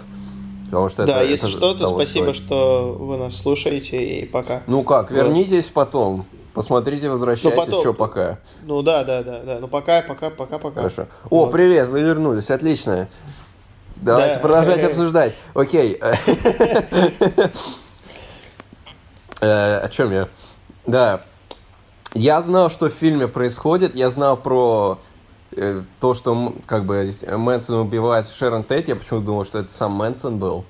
Потому 0.72 0.88
что 0.88 1.06
да, 1.06 1.22
это, 1.22 1.30
если 1.30 1.50
это 1.50 1.58
что, 1.58 1.74
то 1.74 1.88
спасибо, 1.90 2.32
стоит. 2.32 2.36
что 2.38 2.96
вы 2.98 3.18
нас 3.18 3.36
слушаете, 3.38 4.02
и 4.02 4.26
пока. 4.26 4.62
Ну 4.68 4.84
как, 4.84 5.12
вернитесь 5.12 5.66
вот. 5.66 5.74
потом. 5.74 6.26
посмотрите, 6.54 7.10
возвращайтесь, 7.10 7.58
Ну, 7.58 7.66
потом- 7.66 7.82
что 7.82 7.94
пока. 7.94 8.40
Ну 8.64 8.82
да, 8.82 9.04
да, 9.04 9.22
да, 9.22 9.42
да. 9.42 9.58
Ну 9.60 9.68
пока, 9.68 10.02
пока, 10.02 10.30
пока, 10.30 10.60
пока. 10.60 10.78
Хорошо. 10.80 11.08
О, 11.30 11.44
Вот. 11.44 11.52
привет, 11.52 11.90
вы 11.90 12.00
вернулись, 12.02 12.50
отлично. 12.50 13.10
Давайте 13.98 14.36
Да. 14.36 14.40
продолжать 14.40 14.82
обсуждать. 14.84 15.34
Окей. 15.54 16.00
Э, 19.42 19.78
О 19.80 19.90
чем 19.90 20.12
я? 20.12 20.28
Да. 20.86 21.22
Я 22.14 22.42
знал, 22.42 22.70
что 22.70 22.90
в 22.90 22.94
фильме 22.94 23.28
происходит. 23.28 23.96
Я 23.96 24.10
знал 24.12 24.38
про 24.38 25.00
то, 26.00 26.14
что 26.14 26.54
как 26.66 26.86
бы 26.86 27.12
Мэнсон 27.28 27.76
убивает 27.80 28.28
Шерон 28.28 28.64
Тейт. 28.64 28.88
Я 28.88 28.96
почему-то 28.96 29.26
думал, 29.26 29.46
что 29.46 29.60
это 29.60 29.72
сам 29.72 29.92
Мэнсон 29.94 30.38
был. 30.38 30.66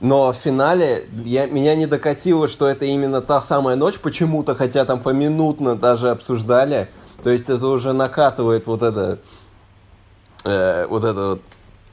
Но 0.00 0.32
в 0.32 0.36
финале 0.36 1.06
я, 1.24 1.46
меня 1.46 1.74
не 1.74 1.86
докатило, 1.86 2.46
что 2.46 2.68
это 2.68 2.84
именно 2.84 3.20
та 3.20 3.40
самая 3.40 3.76
ночь 3.76 3.98
почему-то, 3.98 4.54
хотя 4.54 4.84
там 4.84 5.00
поминутно 5.00 5.76
даже 5.76 6.10
обсуждали. 6.10 6.88
То 7.22 7.30
есть 7.30 7.48
это 7.48 7.66
уже 7.68 7.92
накатывает 7.92 8.66
вот 8.66 8.82
это, 8.82 9.18
э, 10.44 10.86
вот 10.88 11.04
это 11.04 11.28
вот 11.28 11.42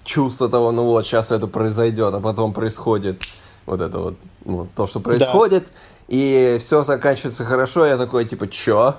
чувство 0.03 0.49
того, 0.49 0.72
ну 0.72 0.84
вот, 0.84 1.05
сейчас 1.05 1.32
это 1.32 1.47
произойдет, 1.47 2.13
а 2.13 2.19
потом 2.19 2.53
происходит 2.53 3.24
вот 3.65 3.80
это 3.80 3.99
вот, 3.99 4.15
ну, 4.43 4.67
то, 4.76 4.88
что 4.88 4.99
происходит, 4.99 5.67
и 6.07 6.57
все 6.59 6.84
заканчивается 6.84 7.45
хорошо, 7.45 7.86
я 7.86 7.97
такой, 7.97 8.26
типа, 8.26 8.47
чё? 8.47 8.95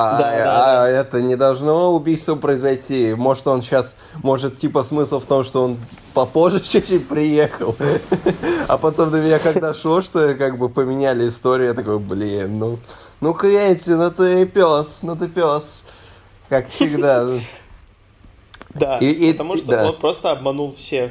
А, 0.00 0.18
Да, 0.18 0.30
да, 0.30 0.82
а 0.82 0.82
да. 0.84 0.88
это 0.88 1.20
не 1.20 1.34
должно 1.34 1.92
убийство 1.92 2.36
произойти. 2.36 3.14
Может, 3.14 3.48
он 3.48 3.62
сейчас, 3.62 3.96
может, 4.22 4.56
типа, 4.56 4.84
смысл 4.84 5.18
в 5.18 5.24
том, 5.26 5.42
что 5.42 5.64
он 5.64 5.76
попозже 6.14 6.60
чуть-чуть 6.64 7.08
приехал. 7.08 7.74
А 8.68 8.78
потом 8.78 9.10
до 9.10 9.20
меня 9.20 9.38
как 9.40 9.60
дошло, 9.60 10.00
что 10.00 10.34
как 10.36 10.56
бы 10.58 10.68
поменяли 10.68 11.28
историю, 11.28 11.68
я 11.68 11.74
такой, 11.74 11.98
блин, 11.98 12.58
ну, 12.58 12.78
ну, 13.20 13.34
Квентин, 13.34 13.98
ну 13.98 14.10
ты 14.12 14.46
пес, 14.46 14.98
ну 15.02 15.16
ты 15.16 15.26
пес. 15.28 15.82
Как 16.48 16.68
всегда. 16.68 17.26
Да, 18.74 18.98
И- 18.98 19.06
и- 19.10 19.32
потому 19.32 19.56
что 19.56 19.66
да. 19.66 19.86
он 19.88 19.96
просто 19.96 20.30
обманул 20.30 20.72
всех. 20.74 21.10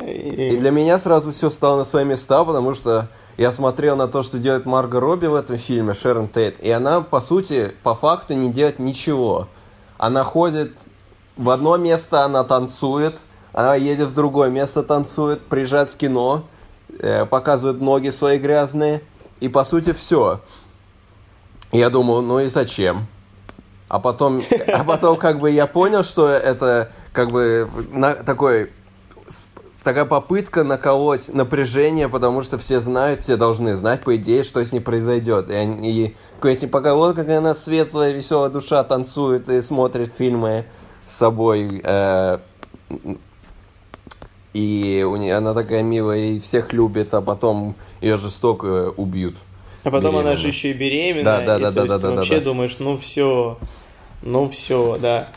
И- 0.00 0.50
И 0.52 0.56
для 0.58 0.70
меня 0.70 0.98
сразу 0.98 1.32
все 1.32 1.50
стало 1.50 1.78
на 1.78 1.84
свои 1.84 2.04
места, 2.04 2.44
потому 2.44 2.74
что 2.74 3.08
я 3.36 3.52
смотрел 3.52 3.96
на 3.96 4.08
то, 4.08 4.22
что 4.22 4.38
делает 4.38 4.66
Марго 4.66 5.00
Робби 5.00 5.26
в 5.26 5.34
этом 5.34 5.56
фильме, 5.56 5.94
Шерон 5.94 6.28
Тейт, 6.28 6.60
и 6.60 6.70
она, 6.70 7.00
по 7.00 7.20
сути, 7.20 7.74
по 7.82 7.94
факту 7.94 8.34
не 8.34 8.50
делает 8.50 8.78
ничего. 8.78 9.48
Она 9.98 10.24
ходит 10.24 10.72
в 11.36 11.48
одно 11.50 11.76
место, 11.76 12.24
она 12.24 12.44
танцует, 12.44 13.16
она 13.52 13.74
едет 13.74 14.08
в 14.08 14.14
другое 14.14 14.50
место, 14.50 14.82
танцует, 14.82 15.40
приезжает 15.42 15.88
в 15.88 15.96
кино, 15.96 16.44
э, 16.98 17.24
показывает 17.26 17.80
ноги 17.80 18.10
свои 18.10 18.38
грязные, 18.38 19.02
и, 19.40 19.48
по 19.48 19.64
сути, 19.64 19.92
все. 19.92 20.40
Я 21.72 21.90
думал, 21.90 22.22
ну 22.22 22.40
и 22.40 22.48
зачем? 22.48 23.06
А 23.88 23.98
потом, 23.98 24.42
а 24.68 24.84
потом 24.84 25.16
как 25.16 25.40
бы 25.40 25.50
я 25.50 25.66
понял, 25.66 26.04
что 26.04 26.28
это 26.28 26.90
как 27.12 27.30
бы 27.30 27.68
на, 27.90 28.14
такой 28.14 28.70
такая 29.82 30.04
попытка 30.04 30.64
наколоть 30.64 31.32
напряжение, 31.32 32.08
потому 32.08 32.42
что 32.42 32.58
все 32.58 32.80
знают, 32.80 33.20
все 33.20 33.36
должны 33.36 33.74
знать, 33.74 34.02
по 34.02 34.16
идее, 34.16 34.44
что 34.44 34.64
с 34.64 34.72
ней 34.72 34.80
произойдет. 34.80 35.50
И, 35.50 35.54
они, 35.54 35.90
и 35.90 36.16
Квентин 36.40 36.68
пока 36.68 36.94
вот 36.94 37.16
какая 37.16 37.38
она 37.38 37.54
светлая, 37.54 38.12
веселая 38.12 38.50
душа, 38.50 38.82
танцует 38.84 39.48
и 39.48 39.60
смотрит 39.60 40.12
фильмы 40.12 40.64
с 41.04 41.16
собой. 41.16 41.80
э, 41.82 42.38
и 44.52 45.06
у 45.08 45.16
нее, 45.16 45.36
она 45.36 45.54
такая 45.54 45.82
милая 45.82 46.18
и 46.18 46.40
всех 46.40 46.72
любит, 46.72 47.14
а 47.14 47.22
потом 47.22 47.74
ее 48.00 48.18
жестоко 48.18 48.92
убьют. 48.96 49.34
А 49.82 49.90
потом 49.90 50.16
она 50.16 50.32
беременна. 50.32 50.36
же 50.36 50.48
еще 50.48 50.70
и 50.70 50.74
беременная. 50.74 51.24
Да, 51.24 51.40
да, 51.40 51.56
и 51.58 51.62
да, 51.62 51.70
да, 51.70 51.84
да, 51.86 51.96
ты 51.96 52.02
да, 52.02 52.10
вообще 52.10 52.38
да. 52.38 52.44
думаешь, 52.44 52.76
ну 52.78 52.96
все, 52.98 53.58
ну 54.22 54.48
все, 54.48 54.98
да. 55.00 55.28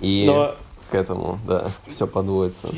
И 0.00 0.24
Но 0.26 0.54
к 0.90 0.94
этому, 0.94 1.38
да, 1.46 1.68
все 1.90 2.06
подводится. 2.06 2.68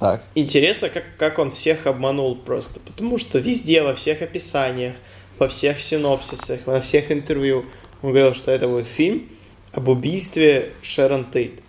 Так. 0.00 0.22
интересно, 0.34 0.88
как, 0.88 1.04
как 1.18 1.38
он 1.38 1.50
всех 1.50 1.86
обманул 1.86 2.36
просто. 2.36 2.80
Потому 2.80 3.18
что 3.18 3.38
везде, 3.38 3.82
во 3.82 3.94
всех 3.94 4.22
описаниях, 4.22 4.96
во 5.38 5.48
всех 5.48 5.80
синопсисах, 5.80 6.60
во 6.66 6.80
всех 6.80 7.10
интервью 7.10 7.64
он 8.02 8.10
говорил, 8.10 8.34
что 8.34 8.50
это 8.50 8.68
будет 8.68 8.86
фильм 8.86 9.28
об 9.72 9.88
убийстве 9.88 10.72
Шерон 10.82 11.24
Тейт. 11.24 11.60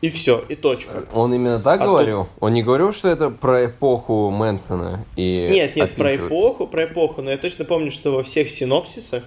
И 0.00 0.10
все, 0.10 0.44
и 0.48 0.54
точка. 0.54 1.04
Он 1.14 1.32
именно 1.32 1.58
так 1.60 1.80
А 1.80 1.84
говорил? 1.86 2.28
Он 2.38 2.52
не 2.52 2.62
говорил, 2.62 2.92
что 2.92 3.08
это 3.08 3.30
про 3.30 3.66
эпоху 3.66 4.30
Мэнсона? 4.30 5.04
И 5.16 5.48
Нет, 5.50 5.76
нет, 5.76 5.94
про 5.96 6.08
описывает? 6.08 6.30
эпоху, 6.30 6.66
про 6.66 6.84
эпоху, 6.84 7.22
но 7.22 7.30
я 7.30 7.38
точно 7.38 7.64
помню, 7.64 7.90
что 7.90 8.12
во 8.12 8.22
всех 8.22 8.50
синопсисах, 8.50 9.22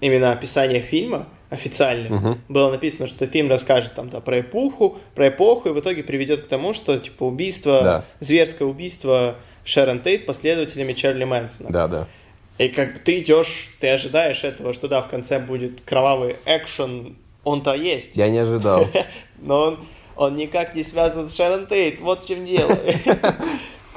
именно 0.00 0.32
описаниях 0.32 0.86
фильма, 0.86 1.28
официальных, 1.50 2.10
Мгм. 2.10 2.40
было 2.48 2.70
написано, 2.70 3.06
что 3.06 3.26
фильм 3.26 3.50
расскажет 3.50 3.94
там 3.94 4.08
да, 4.08 4.20
про 4.20 4.40
эпоху, 4.40 4.98
про 5.14 5.28
эпоху, 5.28 5.68
и 5.68 5.72
в 5.72 5.80
итоге 5.80 6.02
приведет 6.04 6.42
к 6.42 6.46
тому, 6.48 6.72
что 6.72 6.96
типа 6.98 7.24
убийство, 7.24 7.80
Да. 7.82 8.04
зверское 8.20 8.66
убийство 8.66 9.34
Шерон 9.64 10.00
Тейт 10.00 10.26
последователями 10.26 10.92
Чарли 10.92 11.24
Мэнсона. 11.24 11.70
Да, 11.70 11.88
да. 11.88 12.06
И 12.58 12.68
как 12.68 12.94
бы 12.94 12.98
ты 13.00 13.18
идешь, 13.20 13.74
ты 13.80 13.88
ожидаешь 13.88 14.44
этого, 14.44 14.72
что 14.72 14.86
да, 14.88 15.00
в 15.00 15.08
конце 15.08 15.38
будет 15.40 15.80
кровавый 15.82 16.36
экшен, 16.46 17.16
он-то 17.42 17.74
есть, 17.74 18.16
Я 18.16 18.28
не 18.28 18.38
ожидал. 18.38 18.86
но 19.40 19.62
он, 19.62 19.78
он 20.16 20.36
никак 20.36 20.74
не 20.74 20.82
связан 20.82 21.28
с 21.28 21.36
Шерон 21.36 21.66
Тейт, 21.66 22.00
вот 22.00 22.24
в 22.24 22.28
чем 22.28 22.44
дело. 22.44 22.78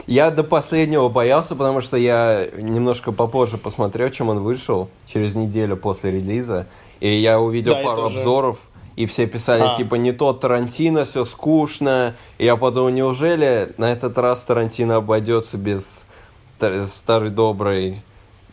Я 0.06 0.32
до 0.32 0.44
последнего 0.44 1.08
боялся, 1.10 1.56
потому 1.56 1.80
что 1.82 1.96
я 1.98 2.48
немножко 2.58 3.12
попозже 3.12 3.58
посмотрел, 3.58 4.10
чем 4.10 4.30
он 4.30 4.40
вышел, 4.40 4.90
через 5.08 5.36
неделю 5.36 5.78
после 5.78 6.12
релиза. 6.12 6.68
И 7.00 7.10
я 7.22 7.40
увидел 7.40 7.74
Да, 7.76 7.84
пару 7.84 8.04
обзоров, 8.04 8.58
и 8.96 9.06
все 9.06 9.28
писали, 9.28 9.62
А. 9.64 9.76
типа, 9.76 9.96
не 9.96 10.12
тот 10.12 10.42
Тарантино, 10.42 11.06
все 11.06 11.24
скучно. 11.26 12.16
И 12.38 12.46
я 12.46 12.58
подумал, 12.58 12.90
неужели 12.90 13.74
на 13.78 13.92
этот 13.92 14.18
раз 14.18 14.44
Тарантино 14.44 14.98
обойдется 14.98 15.58
без 15.58 16.04
тар- 16.60 16.86
старой 16.88 17.30
доброй 17.30 18.02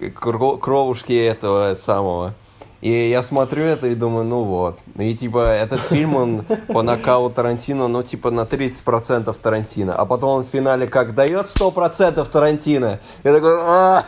кро- 0.01 0.59
кровушки 0.59 1.13
этого 1.13 1.75
самого? 1.75 2.35
И 2.81 3.11
я 3.11 3.23
смотрю 3.23 3.65
это 3.65 3.89
и 3.89 3.95
думаю, 3.95 4.25
ну 4.25 4.43
вот. 4.45 4.79
И 4.99 5.15
типа 5.15 5.53
этот 5.53 5.83
фильм, 5.83 6.17
он 6.17 6.45
по 6.69 6.83
накалу 6.83 7.29
Тарантино, 7.29 7.89
ну 7.89 8.03
типа 8.03 8.31
на 8.31 8.43
30% 8.43 9.37
Тарантино. 9.41 9.95
А 9.95 10.07
потом 10.07 10.31
он 10.31 10.45
в 10.45 10.49
финале 10.49 10.87
как 10.87 11.15
дает 11.15 11.47
100% 11.47 12.27
Тарантино. 12.31 12.99
Я 13.23 13.35
такой, 13.35 13.53
а 13.61 14.05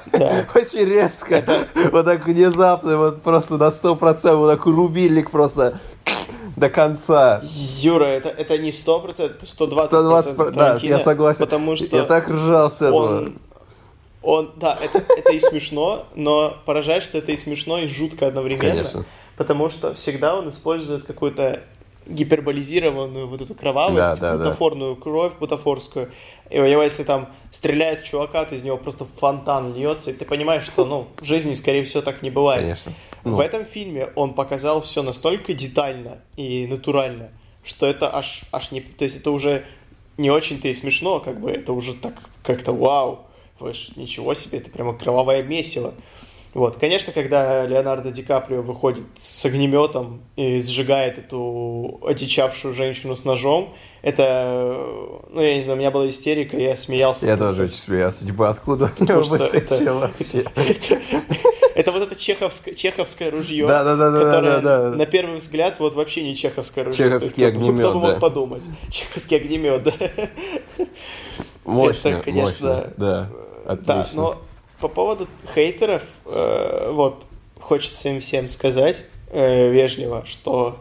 очень 0.55 0.87
резко. 0.87 1.45
Вот 1.93 2.07
так 2.07 2.27
внезапно, 2.27 2.97
вот 2.97 3.23
просто 3.23 3.59
на 3.59 3.69
100%, 3.69 4.35
вот 4.37 4.51
так 4.51 4.65
рубильник 4.65 5.31
просто 5.31 5.79
до 6.57 6.71
конца. 6.71 7.43
Юра, 7.43 8.05
это, 8.05 8.31
это 8.31 8.57
не 8.57 8.71
100%, 8.71 9.15
это 9.19 9.45
120%, 9.45 10.37
120%, 10.37 10.51
да, 10.53 10.79
я 10.81 10.99
согласен. 10.99 11.45
Потому 11.45 11.77
что 11.77 11.95
Я 11.97 12.05
так 12.05 12.29
ржал 12.29 12.71
с 12.71 12.81
этого. 12.81 13.19
он, 13.19 13.39
он, 14.23 14.53
да, 14.57 14.79
это, 14.81 14.99
это 15.17 15.33
и 15.33 15.39
смешно, 15.39 16.07
но 16.15 16.57
поражает, 16.65 17.03
что 17.03 17.19
это 17.19 17.33
и 17.33 17.37
смешно, 17.37 17.79
и 17.79 17.87
жутко 17.87 18.27
одновременно. 18.27 18.71
Конечно. 18.71 19.05
Потому 19.37 19.69
что 19.69 19.95
всегда 19.95 20.37
он 20.37 20.49
использует 20.49 21.05
какую-то 21.05 21.63
гиперболизированную 22.07 23.29
вот 23.29 23.41
эту 23.41 23.55
кровавость, 23.55 24.21
Да, 24.21 24.33
да, 24.33 24.37
да. 24.37 24.45
бутафорную 24.45 24.97
кровь, 24.97 25.33
бутафорскую. 25.39 26.11
И 26.51 26.59
у 26.59 26.67
него, 26.67 26.83
если 26.83 27.05
там 27.05 27.29
стреляет 27.51 28.01
в 28.01 28.05
чувака, 28.07 28.45
то 28.45 28.55
из 28.55 28.63
него 28.63 28.77
просто 28.77 29.05
фонтан 29.05 29.75
льется, 29.75 30.11
и 30.11 30.15
ты 30.15 30.25
понимаешь, 30.25 30.65
что, 30.65 30.85
ну, 30.85 31.09
в 31.19 31.25
жизни, 31.25 31.53
скорее 31.55 31.85
всего, 31.85 32.03
так 32.03 32.23
не 32.23 32.31
бывает. 32.31 32.63
Конечно. 32.63 32.93
В 33.25 33.31
Ну, 33.31 33.41
этом 33.41 33.65
фильме 33.65 34.09
он 34.17 34.35
показал 34.35 34.83
все 34.83 35.03
настолько 35.03 35.55
детально 35.55 36.19
и 36.37 36.67
натурально, 36.67 37.31
что 37.65 37.87
это 37.87 38.15
аж, 38.15 38.43
аж 38.53 38.71
не... 38.73 38.81
То 38.81 39.05
есть 39.05 39.17
это 39.17 39.31
уже 39.31 39.65
не 40.19 40.31
очень-то 40.31 40.69
и 40.69 40.75
смешно, 40.75 41.21
как 41.21 41.41
бы 41.41 41.51
это 41.51 41.73
уже 41.73 41.95
так 41.95 42.15
как-то 42.43 42.73
вау. 42.73 43.27
Ж 43.73 43.91
ничего 43.97 44.35
себе, 44.35 44.59
это 44.59 44.71
прямо 44.71 44.93
кровавое 44.97 45.43
месиво. 45.43 45.95
Вот, 46.55 46.77
конечно, 46.77 47.13
когда 47.15 47.65
Леонардо 47.67 48.11
Ди 48.11 48.23
Каприо 48.23 48.61
выходит 48.61 49.05
с 49.17 49.43
огнеметом 49.47 50.21
и 50.37 50.61
сжигает 50.61 51.17
эту 51.19 51.99
одичавшую 52.07 52.75
женщину 52.75 53.17
с 53.17 53.25
ножом, 53.25 53.75
это, 54.03 54.77
ну, 55.31 55.41
я 55.41 55.55
не 55.55 55.63
знаю, 55.63 55.79
у 55.79 55.81
меня 55.81 55.91
была 55.91 56.11
истерика, 56.11 56.59
я 56.59 56.77
смеялся. 56.77 57.25
Я 57.25 57.37
просто. 57.39 57.55
тоже 57.57 57.69
очень 57.69 57.79
смеялся. 57.81 58.27
Типа, 58.27 58.51
откуда 58.51 58.91
Потому 58.99 59.23
что 59.23 59.37
это- 59.47 59.95
вообще? 59.95 60.45
Это, 61.75 61.89
это 61.89 61.93
вот 61.93 62.03
это 62.03 62.17
чеховское, 62.21 62.75
чеховское 62.75 63.31
ружье, 63.31 63.67
Да-да-да-да-да-да. 63.67 64.59
которое 64.59 64.91
на 64.97 65.07
первый 65.07 65.39
взгляд 65.39 65.81
вот 65.81 65.95
вообще 65.95 66.23
не 66.23 66.37
чеховское 66.37 66.85
ружье. 66.85 67.07
Чеховский 67.07 67.45
есть, 67.45 67.57
кто 67.57 67.65
бы- 67.65 67.79
Кто 67.79 67.83
бы 67.83 67.89
огнемет, 67.89 67.95
мог 67.95 68.15
да. 68.15 68.21
подумать? 68.21 68.63
Чеховский 68.91 69.37
огнемет, 69.39 69.83
да. 69.85 69.93
Мощно, 71.65 72.09
Это, 72.09 72.23
конечно, 72.23 72.69
мощно. 72.75 72.95
Да, 72.97 73.31
Да, 73.65 73.73
отлично. 74.01 74.23
но 74.23 74.43
по 74.81 74.89
поводу 74.89 75.29
хейтеров, 75.55 76.03
э, 76.27 76.91
вот, 76.93 77.27
хочется 77.61 78.09
им 78.09 78.21
всем 78.21 78.49
сказать 78.49 79.03
э, 79.31 79.71
вежливо, 79.71 80.25
что 80.27 80.81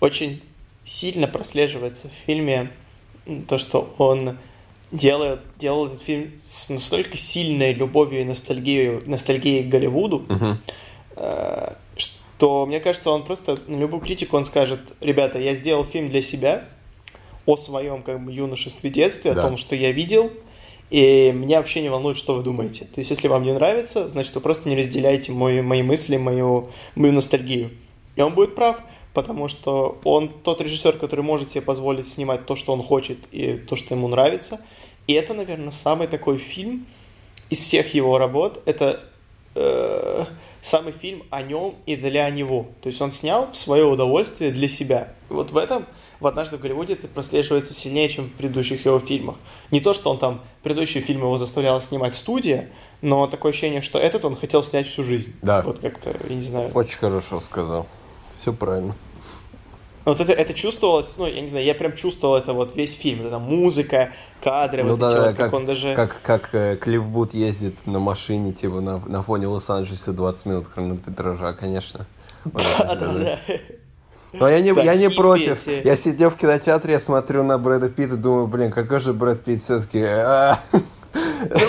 очень 0.00 0.42
сильно 0.84 1.26
прослеживается 1.28 2.08
в 2.08 2.12
фильме 2.26 2.70
то, 3.48 3.58
что 3.58 3.94
он 3.98 4.38
делает, 4.92 5.40
делал 5.58 5.86
этот 5.88 6.02
фильм 6.02 6.32
с 6.42 6.68
настолько 6.70 7.16
сильной 7.16 7.72
любовью 7.72 8.20
и 8.22 8.24
ностальгией, 8.24 9.02
ностальгией 9.06 9.64
к 9.64 9.68
Голливуду, 9.68 10.24
Мгм. 10.28 10.58
э, 11.16 11.72
что, 11.96 12.66
мне 12.66 12.80
кажется, 12.80 13.10
он 13.10 13.24
просто 13.24 13.56
на 13.66 13.76
любую 13.76 14.00
критику 14.00 14.36
он 14.36 14.44
скажет, 14.44 14.80
ребята, 15.00 15.38
я 15.40 15.54
сделал 15.54 15.84
фильм 15.84 16.08
для 16.08 16.22
себя, 16.22 16.64
о 17.46 17.56
своем 17.56 18.02
как 18.02 18.20
бы 18.24 18.32
юношестве, 18.32 18.90
детстве, 18.90 19.32
Да. 19.32 19.40
о 19.40 19.42
том, 19.44 19.56
что 19.56 19.76
я 19.76 19.92
видел, 19.92 20.32
и 20.90 21.32
меня 21.34 21.58
вообще 21.58 21.82
не 21.82 21.88
волнует, 21.88 22.16
что 22.16 22.34
вы 22.34 22.42
думаете. 22.42 22.84
То 22.84 23.00
есть, 23.00 23.10
если 23.10 23.28
вам 23.28 23.42
не 23.42 23.52
нравится, 23.52 24.06
значит, 24.08 24.34
вы 24.34 24.40
просто 24.40 24.68
не 24.68 24.76
разделяете 24.76 25.32
мои, 25.32 25.60
мои 25.60 25.82
мысли, 25.82 26.16
мою, 26.16 26.70
мою 26.94 27.12
ностальгию. 27.12 27.70
И 28.14 28.20
он 28.20 28.34
будет 28.34 28.54
прав, 28.54 28.80
потому 29.12 29.48
что 29.48 29.98
он 30.04 30.28
тот 30.28 30.60
режиссер, 30.60 30.98
который 30.98 31.22
может 31.22 31.50
себе 31.50 31.62
позволить 31.62 32.08
снимать 32.08 32.46
то, 32.46 32.54
что 32.54 32.72
он 32.72 32.82
хочет, 32.82 33.18
и 33.32 33.54
то, 33.54 33.74
что 33.74 33.94
ему 33.94 34.08
нравится. 34.08 34.60
И 35.06 35.12
это, 35.12 35.34
наверное, 35.34 35.70
самый 35.70 36.06
такой 36.06 36.38
фильм 36.38 36.86
из 37.50 37.60
всех 37.60 37.94
его 37.94 38.18
работ. 38.18 38.62
Это 38.64 39.00
э, 39.54 40.24
самый 40.60 40.92
фильм 40.92 41.24
о 41.30 41.42
нем 41.42 41.74
и 41.86 41.96
для 41.96 42.28
него. 42.30 42.66
То 42.82 42.88
есть 42.88 43.00
он 43.00 43.12
снял 43.12 43.50
в 43.50 43.56
свое 43.56 43.84
удовольствие 43.84 44.50
для 44.50 44.68
себя. 44.68 45.08
И 45.30 45.32
вот 45.32 45.50
в 45.50 45.56
этом 45.56 45.86
в 46.20 46.26
«Однажды 46.26 46.56
в 46.56 46.60
Голливуде» 46.60 46.94
это 46.94 47.08
прослеживается 47.08 47.74
сильнее, 47.74 48.08
чем 48.08 48.26
в 48.26 48.32
предыдущих 48.32 48.84
его 48.84 48.98
фильмах. 48.98 49.36
Не 49.70 49.80
то, 49.80 49.94
что 49.94 50.10
он 50.10 50.18
там, 50.18 50.40
предыдущие 50.62 51.02
фильмы 51.02 51.26
его 51.26 51.36
заставляла 51.36 51.80
снимать 51.80 52.14
студия, 52.14 52.70
но 53.02 53.26
такое 53.26 53.50
ощущение, 53.50 53.82
что 53.82 53.98
этот 53.98 54.24
он 54.24 54.36
хотел 54.36 54.62
снять 54.62 54.86
всю 54.86 55.04
жизнь. 55.04 55.34
Да. 55.42 55.62
Вот 55.62 55.80
как-то, 55.80 56.14
я 56.28 56.34
не 56.34 56.42
знаю. 56.42 56.70
Очень 56.74 56.98
хорошо 56.98 57.40
сказал. 57.40 57.86
Все 58.40 58.52
правильно. 58.52 58.94
Вот 60.06 60.20
это, 60.20 60.32
это 60.32 60.54
чувствовалось, 60.54 61.10
ну, 61.16 61.26
я 61.26 61.40
не 61.40 61.48
знаю, 61.48 61.64
я 61.64 61.74
прям 61.74 61.92
чувствовал 61.94 62.36
это 62.36 62.52
вот 62.52 62.76
весь 62.76 62.92
фильм. 62.94 63.22
Вот 63.22 63.26
эта 63.26 63.40
музыка, 63.40 64.12
кадры, 64.40 64.84
Ну 64.84 64.90
вот 64.90 65.00
да, 65.00 65.08
эти 65.08 65.14
да, 65.14 65.20
вот, 65.26 65.36
как, 65.36 65.36
как, 65.36 65.52
он 65.52 65.66
даже... 65.66 65.94
как, 65.94 66.22
как 66.22 66.54
э, 66.54 66.76
Клифф 66.76 67.08
Бут 67.08 67.34
ездит 67.34 67.74
на 67.86 67.98
машине, 67.98 68.52
типа, 68.52 68.80
на, 68.80 68.98
на 68.98 69.22
фоне 69.22 69.48
Лос-Анджелеса 69.48 70.12
20 70.12 70.46
минут 70.46 70.66
хронометража, 70.68 71.52
конечно. 71.54 72.06
Да, 72.44 72.94
да, 72.94 73.12
да. 73.12 73.40
Но 74.32 74.48
я 74.48 74.60
не, 74.60 74.72
Да, 74.72 74.82
я 74.82 74.94
не 74.94 75.08
против. 75.10 75.66
эти. 75.66 75.86
Я 75.86 75.96
сидел 75.96 76.30
в 76.30 76.36
кинотеатре, 76.36 76.94
я 76.94 77.00
смотрю 77.00 77.42
на 77.42 77.58
Брэда 77.58 77.88
Питта 77.88 78.16
думаю, 78.16 78.46
блин, 78.46 78.70
какой 78.70 79.00
же 79.00 79.12
Брэд 79.12 79.42
Питт 79.44 79.60
все-таки... 79.60 80.00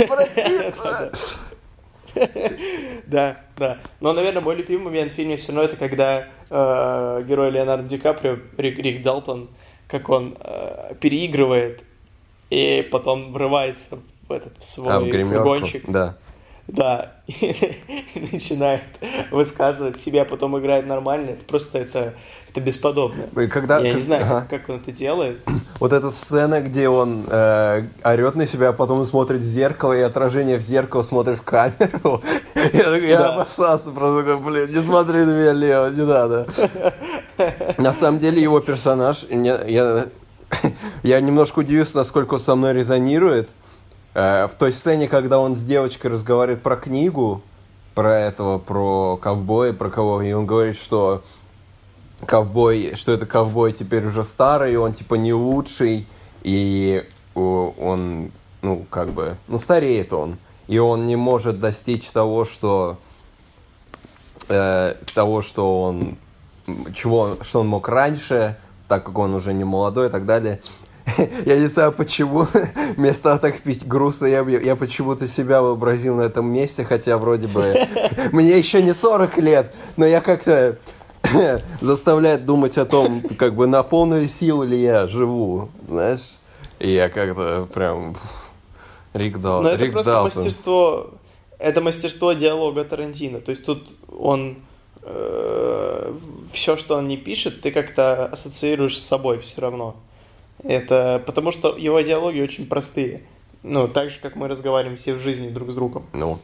Брэд 0.08 0.34
Питт! 0.36 0.78
Да, 3.06 3.38
да. 3.58 3.78
Но, 4.00 4.14
наверное, 4.14 4.42
мой 4.42 4.56
любимый 4.56 4.86
момент 4.86 5.12
в 5.12 5.16
фильме 5.16 5.38
все 5.38 5.54
равно 5.54 5.64
это 5.64 5.76
когда 5.76 6.28
э, 6.50 7.24
герой 7.28 7.52
Леонардо 7.52 7.88
Ди 7.88 7.98
Каприо, 7.98 8.38
Рик, 8.58 9.02
Далтон, 9.02 9.50
как 9.88 10.10
он 10.10 10.36
э, 10.40 10.96
переигрывает 11.00 11.84
и 12.50 12.88
потом 12.92 13.32
врывается 13.32 14.00
в 14.28 14.32
этот 14.32 14.58
в 14.58 14.64
свой 14.66 14.94
А, 14.94 15.00
в 15.00 15.10
фургончик. 15.10 15.84
Да. 15.88 16.18
Да, 16.68 17.14
и 17.28 17.56
начинает 18.34 18.82
высказывать 19.32 20.00
себя, 20.02 20.26
потом 20.26 20.60
играет 20.60 20.86
нормально. 20.86 21.32
Это 21.32 21.46
просто 21.46 21.78
это, 21.80 22.14
это 22.50 22.60
бесподобно. 22.60 23.24
И 23.42 23.48
когда, 23.48 23.78
Я 23.80 23.84
не 23.86 23.92
как- 23.94 24.02
знаю, 24.02 24.24
ага. 24.26 24.48
как, 24.50 24.68
он 24.70 24.76
это 24.78 24.92
делает. 24.92 25.40
Вот 25.80 25.94
эта 25.94 26.10
сцена, 26.10 26.60
где 26.62 26.90
он 26.90 27.24
э, 27.30 27.84
орет 28.04 28.34
на 28.36 28.48
себя, 28.48 28.70
а 28.70 28.74
потом 28.74 29.06
смотрит 29.06 29.40
в 29.42 29.44
зеркало, 29.44 29.94
и 29.94 30.02
отражение 30.02 30.58
в 30.58 30.62
зеркало 30.62 31.04
смотрит 31.04 31.38
в 31.38 31.44
камеру. 31.44 32.22
Я, 32.56 32.96
я 32.98 33.18
Да. 33.20 33.34
обоссался, 33.36 33.92
просто 33.92 34.24
такой, 34.24 34.40
блин, 34.40 34.68
не 34.70 34.84
смотри 34.84 35.24
на 35.24 35.32
меня, 35.40 35.54
Лео, 35.54 35.88
не 35.90 36.04
надо. 36.06 36.48
На 37.78 37.94
самом 37.94 38.18
деле 38.20 38.42
его 38.42 38.60
персонаж, 38.60 39.26
мне- 39.30 39.60
я, 39.68 40.08
я 41.04 41.22
немножко 41.22 41.60
удивился, 41.60 41.98
насколько 41.98 42.34
он 42.36 42.40
со 42.40 42.56
мной 42.56 42.74
резонирует. 42.74 43.52
Э, 44.18 44.48
В 44.48 44.56
той 44.56 44.72
сцене, 44.72 45.08
когда 45.08 45.38
он 45.38 45.54
с 45.54 45.62
девочкой 45.62 46.10
разговаривает 46.10 46.64
про 46.64 46.76
книгу, 46.76 47.44
про 47.94 48.18
этого, 48.18 48.58
про 48.58 49.16
ковбоя, 49.18 49.74
про 49.74 49.92
кого, 49.92 50.24
и 50.24 50.32
он 50.32 50.48
говорит, 50.48 50.76
что 50.76 51.22
ковбой, 52.26 52.96
что 52.96 53.12
это 53.12 53.28
ковбой 53.28 53.74
теперь 53.74 54.08
уже 54.08 54.24
старый, 54.24 54.76
он 54.76 54.94
типа 54.94 55.16
не 55.16 55.34
лучший, 55.34 56.08
и 56.42 57.08
он, 57.36 58.32
ну, 58.64 58.88
как 58.90 59.10
бы, 59.10 59.38
ну, 59.48 59.60
стареет 59.60 60.12
он, 60.14 60.40
и 60.68 60.80
он 60.80 61.06
не 61.06 61.16
может 61.16 61.60
достичь 61.60 62.10
того, 62.10 62.44
что, 62.44 62.98
э, 64.50 64.96
того, 65.14 65.44
что 65.44 65.84
он, 65.84 66.18
чего, 66.96 67.38
что 67.42 67.60
он 67.60 67.68
мог 67.68 67.88
раньше, 67.88 68.58
так 68.88 69.06
как 69.06 69.16
он 69.20 69.36
уже 69.36 69.54
не 69.54 69.64
молодой 69.64 70.08
и 70.08 70.10
так 70.10 70.26
далее. 70.26 70.60
Я 71.46 71.58
не 71.58 71.68
знаю, 71.68 71.92
почему 71.92 72.48
вместо 72.98 73.38
так 73.38 73.60
пить 73.62 73.88
грустно, 73.88 74.26
я, 74.26 74.42
я 74.42 74.76
почему-то 74.76 75.28
себя 75.28 75.62
вообразил 75.62 76.16
на 76.16 76.24
этом 76.24 76.52
месте, 76.52 76.84
хотя 76.84 77.18
вроде 77.18 77.48
бы 77.48 77.76
мне 78.32 78.58
еще 78.58 78.82
не 78.82 78.94
40 78.94 79.38
лет, 79.38 79.74
но 79.96 80.06
я 80.06 80.22
как-то 80.22 80.78
заставляет 81.82 82.46
думать 82.46 82.78
о 82.78 82.86
том, 82.86 83.22
как 83.38 83.56
бы 83.56 83.68
на 83.68 83.84
полную 83.84 84.28
силу 84.28 84.64
ли 84.64 84.80
я 84.80 85.08
живу, 85.08 85.70
знаешь? 85.88 86.36
И 86.80 86.92
я 86.92 87.10
как-то 87.10 87.68
прям... 87.74 88.16
Рик, 89.14 89.40
Дал... 89.40 89.64
Но 89.64 89.70
это 89.70 89.84
Рик 89.84 89.94
просто 89.94 90.12
Далтон. 90.12 90.44
мастерство, 90.44 91.08
это 91.58 91.82
мастерство 91.82 92.34
диалога 92.34 92.84
Тарантино. 92.84 93.40
То 93.40 93.52
есть 93.52 93.66
тут 93.66 93.90
он 94.16 94.58
все, 96.52 96.78
что 96.78 96.98
он 96.98 97.08
не 97.08 97.18
пишет, 97.18 97.62
ты 97.62 97.72
как-то 97.72 98.26
ассоциируешь 98.26 98.98
с 98.98 99.06
собой 99.06 99.40
все 99.40 99.62
равно. 99.62 99.96
Это 100.64 101.22
потому 101.26 101.52
что 101.52 101.76
его 101.78 102.00
диалоги 102.02 102.42
очень 102.42 102.68
простые. 102.68 103.22
Ну, 103.64 103.88
так 103.88 104.10
же, 104.10 104.20
как 104.22 104.36
мы 104.36 104.48
разговариваем 104.48 104.98
все 104.98 105.14
в 105.14 105.20
жизни 105.20 105.50
друг 105.50 105.72
с 105.72 105.76
другом. 105.76 106.06
Ну, 106.14 106.40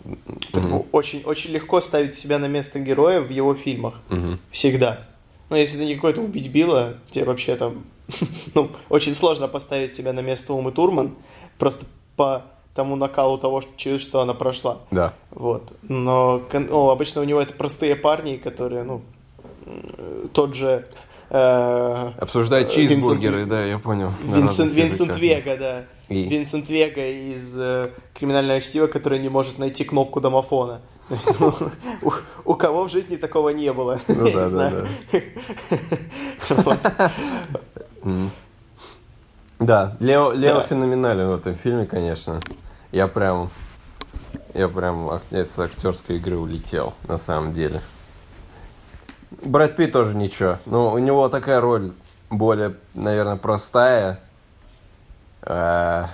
Поэтому 0.51 0.87
очень, 0.91 1.23
очень 1.23 1.51
легко 1.51 1.79
ставить 1.79 2.15
себя 2.15 2.39
на 2.39 2.47
место 2.47 2.79
героя 2.79 3.21
в 3.21 3.29
его 3.29 3.55
фильмах. 3.55 4.01
мгм. 4.09 4.39
Всегда. 4.51 5.05
Ну, 5.49 5.55
если 5.55 5.77
ты 5.77 5.85
не 5.85 5.95
какой-то 5.95 6.21
убить 6.21 6.49
Билла, 6.49 6.95
где 7.09 7.23
вообще 7.23 7.55
там... 7.55 7.83
ну, 8.55 8.71
очень 8.89 9.13
сложно 9.13 9.47
поставить 9.47 9.93
себя 9.93 10.11
на 10.11 10.21
место 10.21 10.53
Умы 10.53 10.71
Турман, 10.71 11.15
просто 11.57 11.85
по 12.15 12.43
тому 12.73 12.95
накалу 12.95 13.37
того, 13.37 13.61
через 13.77 14.01
что 14.01 14.21
она 14.21 14.33
прошла. 14.33 14.79
да. 14.89 15.13
Вот. 15.29 15.73
Но 15.83 16.41
ну, 16.51 16.89
обычно 16.89 17.21
у 17.21 17.23
него 17.23 17.39
это 17.39 17.53
простые 17.53 17.95
парни, 17.95 18.37
которые, 18.37 18.83
ну, 18.83 19.01
тот 20.33 20.55
же... 20.55 20.87
э, 21.33 22.11
Обсуждать 22.19 22.71
Э, 22.71 22.75
чизбургеры, 22.75 23.39
Винсент- 23.41 23.49
да, 23.49 23.65
я 23.65 23.79
понял. 23.79 24.11
Винсент, 24.23 24.71
Винсент. 24.73 25.17
Вега, 25.17 25.57
да. 25.57 25.83
И- 26.07 26.23
Винсент 26.29 26.69
Вега 26.69 27.05
из 27.05 27.57
э, 27.59 27.89
криминального 28.13 28.61
чтива, 28.61 28.87
который 28.87 29.19
не 29.19 29.29
может 29.29 29.57
найти 29.59 29.83
кнопку 29.83 30.21
домофона. 30.21 30.79
Есть, 31.09 31.37
ну, 31.39 31.53
у, 32.01 32.11
у 32.45 32.53
кого 32.55 32.85
в 32.85 32.89
жизни 32.91 33.17
такого 33.17 33.49
не 33.49 33.73
было? 33.73 33.99
Ну 34.07 34.15
Я 34.15 34.21
да, 34.23 34.29
не 34.29 34.35
да, 34.35 34.47
знаю. 34.47 34.87
Мгм. 38.03 38.31
Да, 39.59 39.95
Лео, 40.01 40.33
Лео 40.33 40.55
Да. 40.55 40.61
феноменален 40.61 41.29
в 41.29 41.35
этом 41.35 41.55
фильме, 41.55 41.85
конечно. 41.85 42.41
Я 42.91 43.07
прям... 43.07 43.49
Я 44.53 44.67
прям 44.67 45.21
с 45.31 45.57
актерской 45.57 46.17
игры 46.17 46.37
улетел, 46.37 46.93
на 47.07 47.17
самом 47.17 47.53
деле. 47.53 47.81
Брэд 49.43 49.75
Питт 49.75 49.91
тоже 49.93 50.15
ничего. 50.15 50.57
Но 50.65 50.93
у 50.93 50.97
него 50.99 51.27
такая 51.29 51.59
роль 51.61 51.93
более, 52.29 52.75
наверное, 52.93 53.37
простая. 53.37 54.19
Э, 55.41 56.05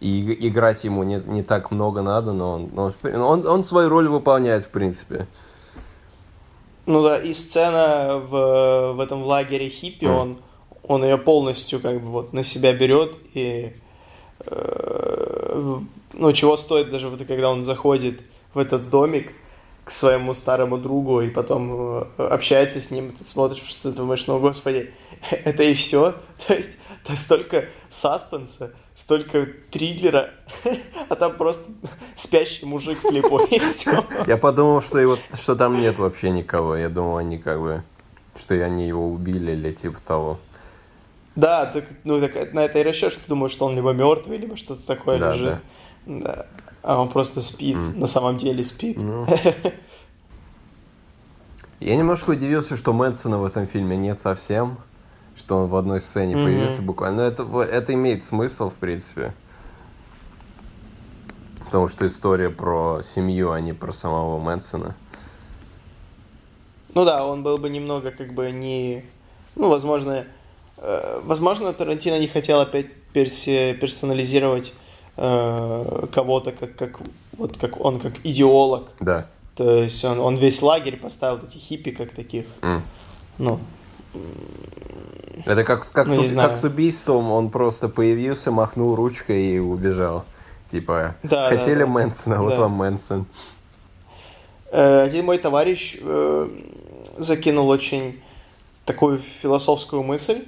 И 0.00 0.20
иг- 0.20 0.38
играть 0.44 0.84
ему 0.84 1.02
не, 1.02 1.16
не 1.26 1.42
так 1.42 1.70
много 1.72 2.02
надо, 2.02 2.32
но 2.32 2.52
он, 2.54 2.70
он, 2.78 2.94
он, 3.20 3.46
он 3.46 3.64
свою 3.64 3.88
роль 3.88 4.06
выполняет, 4.08 4.64
в 4.64 4.68
принципе. 4.68 5.26
Ну 6.86 7.02
да, 7.02 7.18
и 7.18 7.32
сцена 7.32 8.16
в, 8.18 8.92
в 8.94 9.00
этом 9.00 9.24
лагере 9.24 9.68
хиппи, 9.68 10.04
Мгм. 10.06 10.16
он, 10.16 10.38
он 10.84 11.02
ее 11.04 11.18
полностью 11.18 11.80
как 11.80 12.00
бы 12.00 12.08
вот 12.10 12.32
на 12.32 12.44
себя 12.44 12.72
берет 12.72 13.16
и 13.34 13.72
э, 14.46 15.78
ну 16.14 16.32
чего 16.32 16.56
стоит 16.56 16.90
даже 16.90 17.08
вот 17.08 17.22
когда 17.26 17.50
он 17.50 17.64
заходит 17.64 18.20
в 18.54 18.58
этот 18.58 18.88
домик 18.90 19.32
к 19.88 19.90
своему 19.90 20.34
старому 20.34 20.76
другу 20.76 21.22
и 21.22 21.30
потом 21.30 22.04
э, 22.18 22.26
общается 22.28 22.78
с 22.78 22.90
ним, 22.90 23.10
ты 23.10 23.24
смотришь, 23.24 23.62
просто 23.62 23.90
думаешь, 23.90 24.26
ну 24.26 24.38
господи, 24.38 24.92
это 25.30 25.62
и 25.62 25.72
все, 25.72 26.14
то 26.46 26.52
есть 26.52 26.80
то 27.06 27.16
столько 27.16 27.64
саспенса, 27.88 28.74
столько 28.94 29.48
триллера, 29.70 30.28
а 31.08 31.14
там 31.14 31.38
просто 31.38 31.72
спящий 32.16 32.66
мужик 32.66 33.00
слепой 33.00 33.46
и 33.46 33.58
все. 33.60 34.04
Я 34.26 34.36
подумал, 34.36 34.82
что, 34.82 34.98
его, 34.98 35.16
что 35.40 35.56
там 35.56 35.80
нет 35.80 35.98
вообще 35.98 36.28
никого. 36.28 36.76
Я 36.76 36.90
думал, 36.90 37.16
они 37.16 37.38
как 37.38 37.58
бы... 37.58 37.82
Что 38.38 38.54
они 38.62 38.86
его 38.86 39.08
убили 39.08 39.52
или 39.52 39.72
типа 39.72 39.98
того. 40.06 40.38
Да, 41.34 41.64
так, 41.64 41.86
ну 42.04 42.20
так 42.20 42.52
на 42.52 42.62
это 42.62 42.78
и 42.78 42.82
расчет, 42.82 43.12
что 43.12 43.22
ты 43.22 43.28
думаешь, 43.28 43.52
что 43.52 43.64
он 43.64 43.74
либо 43.74 43.92
мертвый, 43.92 44.36
либо 44.36 44.58
что-то 44.58 44.86
такое 44.86 45.18
Да, 45.18 45.32
лежит. 45.32 45.56
Да. 46.04 46.46
А 46.82 47.00
он 47.00 47.08
просто 47.08 47.42
спит, 47.42 47.76
М. 47.76 48.00
на 48.00 48.06
самом 48.06 48.38
деле 48.38 48.62
спит. 48.62 48.98
Ну. 49.00 49.26
Я 51.80 51.96
немножко 51.96 52.30
удивился, 52.30 52.76
что 52.76 52.92
Мэнсона 52.92 53.38
в 53.38 53.44
этом 53.44 53.66
фильме 53.66 53.96
нет 53.96 54.20
совсем. 54.20 54.78
Что 55.36 55.58
он 55.58 55.68
в 55.68 55.76
одной 55.76 56.00
сцене 56.00 56.34
Мгм. 56.36 56.44
появился 56.44 56.82
буквально. 56.82 57.18
Но 57.18 57.22
это, 57.28 57.62
это 57.62 57.94
имеет 57.94 58.24
смысл, 58.24 58.70
в 58.70 58.74
принципе. 58.74 59.32
Потому 61.64 61.86
что 61.88 62.06
история 62.06 62.50
про 62.50 63.00
семью, 63.02 63.52
а 63.52 63.60
не 63.60 63.72
про 63.72 63.92
самого 63.92 64.38
Мэнсона. 64.40 64.96
Ну 66.94 67.04
да, 67.04 67.24
он 67.26 67.42
был 67.44 67.58
бы 67.58 67.68
немного 67.70 68.10
как 68.10 68.32
бы 68.32 68.50
не... 68.50 69.04
Ну, 69.54 69.68
возможно, 69.68 70.24
э, 70.78 71.20
возможно, 71.22 71.72
Тарантино 71.72 72.18
не 72.18 72.26
хотел 72.26 72.58
опять 72.60 72.92
перси, 73.12 73.76
персонализировать 73.80 74.72
э, 75.18 76.06
кого-то 76.12 76.52
как, 76.52 76.74
как, 76.76 77.00
вот 77.36 77.56
как 77.58 77.80
он 77.84 78.00
как 78.00 78.14
идеолог. 78.24 78.88
Да. 79.00 79.26
То 79.56 79.82
есть 79.82 80.04
он, 80.04 80.20
он 80.20 80.36
весь 80.36 80.62
лагерь 80.62 80.96
поставил 80.96 81.38
эти 81.38 81.58
хиппи 81.58 81.90
как 81.90 82.10
таких. 82.12 82.46
М. 82.62 82.82
Ну, 83.38 83.58
Это 85.44 85.64
как, 85.64 85.90
как, 85.92 86.06
Ну, 86.08 86.22
с, 86.24 86.34
как 86.34 86.56
с 86.56 86.64
убийством, 86.64 87.30
он 87.30 87.50
просто 87.50 87.88
появился, 87.88 88.50
махнул 88.50 88.94
ручкой 88.94 89.42
и 89.54 89.58
убежал. 89.58 90.24
Типа, 90.70 91.14
Да, 91.22 91.48
хотели 91.50 91.80
да, 91.80 91.86
да. 91.86 91.92
Мэнсона, 91.92 92.42
вот 92.42 92.54
Да. 92.54 92.60
вам 92.60 92.72
Мэнсон. 92.72 93.26
Э, 94.70 95.02
Один 95.02 95.24
мой 95.24 95.38
товарищ 95.38 95.96
э, 96.00 96.48
закинул 97.16 97.68
очень 97.68 98.20
такую 98.84 99.20
философскую 99.42 100.02
мысль, 100.02 100.44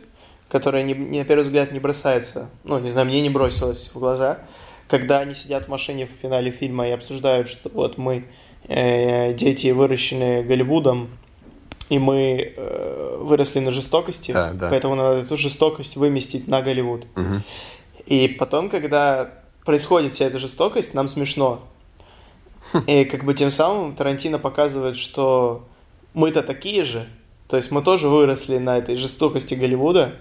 которая 0.48 0.82
не, 0.82 0.94
не- 0.94 1.20
на 1.20 1.24
первый 1.24 1.42
взгляд 1.42 1.72
не 1.72 1.78
бросается, 1.80 2.48
ну, 2.64 2.78
не 2.78 2.90
знаю, 2.90 3.06
мне 3.06 3.20
не 3.22 3.30
бросилась 3.30 3.90
в 3.94 3.98
глаза, 3.98 4.38
когда 4.90 5.20
они 5.20 5.34
сидят 5.34 5.66
в 5.66 5.68
машине 5.68 6.06
в 6.06 6.20
финале 6.20 6.50
фильма 6.50 6.88
и 6.88 6.90
обсуждают, 6.90 7.48
что 7.48 7.70
вот 7.72 7.96
мы 7.96 8.24
э, 8.64 9.32
дети, 9.34 9.68
выращенные 9.68 10.42
Голливудом, 10.42 11.08
и 11.88 11.98
мы 11.98 12.54
э, 12.56 13.16
выросли 13.20 13.60
на 13.60 13.70
жестокости, 13.70 14.32
Да, 14.32 14.52
да. 14.52 14.68
поэтому 14.68 14.96
надо 14.96 15.18
эту 15.18 15.36
жестокость 15.36 15.96
выместить 15.96 16.48
на 16.48 16.60
Голливуд. 16.60 17.06
Мгм. 17.14 17.42
И 18.06 18.28
потом, 18.28 18.68
когда 18.68 19.30
происходит 19.64 20.14
вся 20.14 20.24
эта 20.24 20.38
жестокость, 20.38 20.92
нам 20.92 21.06
смешно. 21.06 21.60
И 22.86 23.04
как 23.04 23.24
бы 23.24 23.34
тем 23.34 23.50
самым 23.52 23.94
Тарантино 23.94 24.38
показывает, 24.38 24.96
что 24.96 25.68
мы-то 26.14 26.42
такие 26.42 26.82
же. 26.82 27.08
То 27.48 27.56
есть 27.56 27.70
мы 27.70 27.82
тоже 27.82 28.08
выросли 28.08 28.58
на 28.58 28.78
этой 28.78 28.96
жестокости 28.96 29.54
Голливуда, 29.54 30.16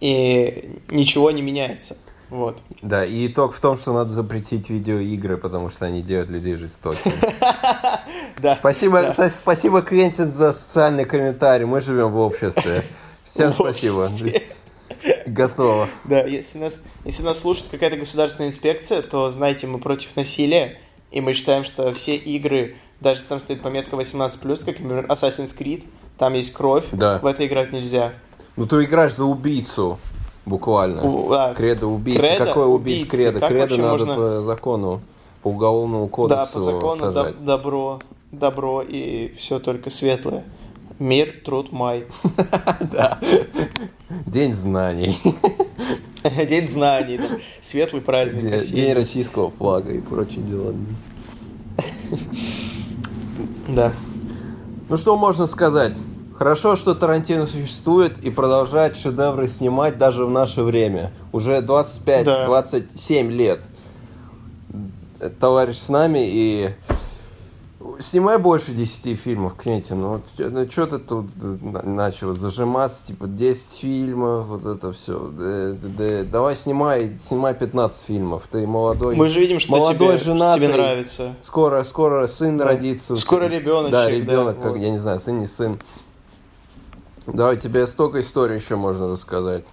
и 0.00 0.80
ничего 0.90 1.30
не 1.30 1.42
меняется. 1.42 1.96
Вот. 2.30 2.58
Да, 2.82 3.04
и 3.04 3.28
итог 3.28 3.54
в 3.54 3.60
том, 3.60 3.78
что 3.78 3.92
надо 3.92 4.12
запретить 4.12 4.68
видеоигры, 4.68 5.36
потому 5.36 5.70
что 5.70 5.86
они 5.86 6.02
делают 6.02 6.30
людей 6.30 6.54
жестокими. 6.56 7.14
Да. 8.38 8.54
Спасибо, 8.54 9.10
спасибо, 9.30 9.80
Квентин, 9.80 10.30
за 10.32 10.52
социальный 10.52 11.06
комментарий. 11.06 11.64
Мы 11.64 11.80
живем 11.80 12.10
в 12.12 12.18
обществе. 12.18 12.84
Всем 13.24 13.50
спасибо. 13.50 14.10
Готово. 15.26 15.88
Да, 16.04 16.22
если 16.24 16.58
нас, 16.58 16.80
если 17.04 17.22
нас 17.22 17.40
слушает 17.40 17.70
какая-то 17.70 17.96
государственная 17.96 18.50
инспекция, 18.50 19.00
то 19.02 19.30
знаете, 19.30 19.66
мы 19.66 19.78
против 19.78 20.14
насилия, 20.16 20.78
и 21.10 21.20
мы 21.20 21.32
считаем, 21.32 21.64
что 21.64 21.92
все 21.94 22.14
игры, 22.16 22.76
даже 23.00 23.20
если 23.20 23.28
там 23.30 23.40
стоит 23.40 23.62
пометка 23.62 23.96
18+, 23.96 24.38
как, 24.64 24.78
например, 24.80 25.06
Assassin's 25.06 25.56
Creed, 25.56 25.86
там 26.18 26.34
есть 26.34 26.52
кровь, 26.52 26.84
Да. 26.92 27.18
в 27.18 27.26
это 27.26 27.46
играть 27.46 27.72
нельзя. 27.72 28.12
Ну, 28.56 28.66
ты 28.66 28.84
играешь 28.84 29.14
за 29.14 29.24
убийцу, 29.24 29.98
буквально. 30.46 31.02
У- 31.02 31.28
да, 31.30 31.52
Кредо 31.54 31.86
убийцы. 31.88 32.20
Кредо 32.20 32.46
Какой 32.46 32.66
убийц 32.74 33.00
убийцы. 33.02 33.16
кредо? 33.16 33.40
Как 33.40 33.48
Кредо 33.50 33.76
надо 33.76 33.90
можно- 33.90 34.14
по 34.14 34.40
закону, 34.40 35.00
по 35.42 35.48
уголовному 35.48 36.08
кодексу 36.08 36.38
да, 36.38 36.46
по 36.54 36.60
закону 36.60 37.02
доб- 37.04 37.14
сажать. 37.14 37.44
добро, 37.44 37.98
добро 38.32 38.82
и 38.82 39.34
все 39.38 39.58
только 39.58 39.90
светлое. 39.90 40.44
Мир, 40.98 41.34
труд, 41.44 41.72
май. 41.72 42.04
День 44.26 44.54
знаний. 44.54 45.18
День 46.48 46.68
знаний, 46.68 47.18
да. 47.18 47.24
светлый 47.60 48.00
праздник. 48.02 48.42
День, 48.50 48.74
день 48.74 48.92
российского 48.94 49.50
флага 49.50 49.92
и 49.92 50.00
прочие 50.00 50.42
дела. 50.42 50.74
Да. 53.68 53.92
Ну 54.88 54.96
что 54.96 55.16
можно 55.16 55.46
сказать? 55.48 55.94
Хорошо, 56.38 56.76
что 56.76 56.94
Тарантино 56.94 57.46
существует 57.46 58.18
и 58.22 58.30
продолжает 58.30 58.96
шедевры 58.98 59.48
снимать 59.48 59.96
даже 59.96 60.26
в 60.26 60.30
наше 60.30 60.62
время. 60.62 61.10
Уже 61.32 61.58
25-27 61.62 63.30
лет. 63.30 63.60
Э, 65.18 65.30
Товарищ 65.40 65.78
с 65.78 65.88
нами 65.88 66.18
и 66.28 66.70
снимай 68.00 68.36
больше 68.36 68.72
10 68.72 69.18
фильмов, 69.18 69.54
Квентин. 69.54 70.02
Ну, 70.02 70.20
что 70.36 70.86
ты 70.86 70.98
тут 70.98 71.26
э, 71.42 71.56
на- 71.62 71.82
начал 71.82 72.34
зажиматься, 72.34 73.06
типа 73.06 73.28
10 73.28 73.78
фильмов, 73.80 74.46
вот 74.46 74.66
это 74.66 74.92
все. 74.92 75.30
давай 76.30 76.54
снимай, 76.54 77.12
снимай 77.26 77.54
15 77.54 78.04
фильмов. 78.06 78.42
Ты 78.52 78.66
молодой. 78.66 79.16
Мы 79.16 79.30
же 79.30 79.40
видим, 79.40 79.58
что 79.58 79.72
молодой, 79.72 80.08
тебе, 80.08 80.16
что 80.18 80.26
женатый. 80.34 80.66
тебе 80.66 80.76
нравится. 80.76 81.34
Скоро, 81.40 81.82
скоро 81.84 82.26
сын 82.26 82.58
Да. 82.58 82.66
родится. 82.66 83.16
Скоро 83.16 83.44
ребеночек, 83.48 83.92
Да, 83.92 84.04
да, 84.04 84.10
ребенок, 84.10 84.60
как 84.60 84.72
вот. 84.72 84.80
я 84.80 84.90
не 84.90 84.98
знаю, 84.98 85.18
сын 85.18 85.38
не 85.40 85.46
сын. 85.46 85.78
Давай, 87.26 87.56
тебе 87.56 87.86
столько 87.86 88.20
историй 88.20 88.56
еще 88.56 88.76
можно 88.76 89.08
рассказать. 89.08 89.64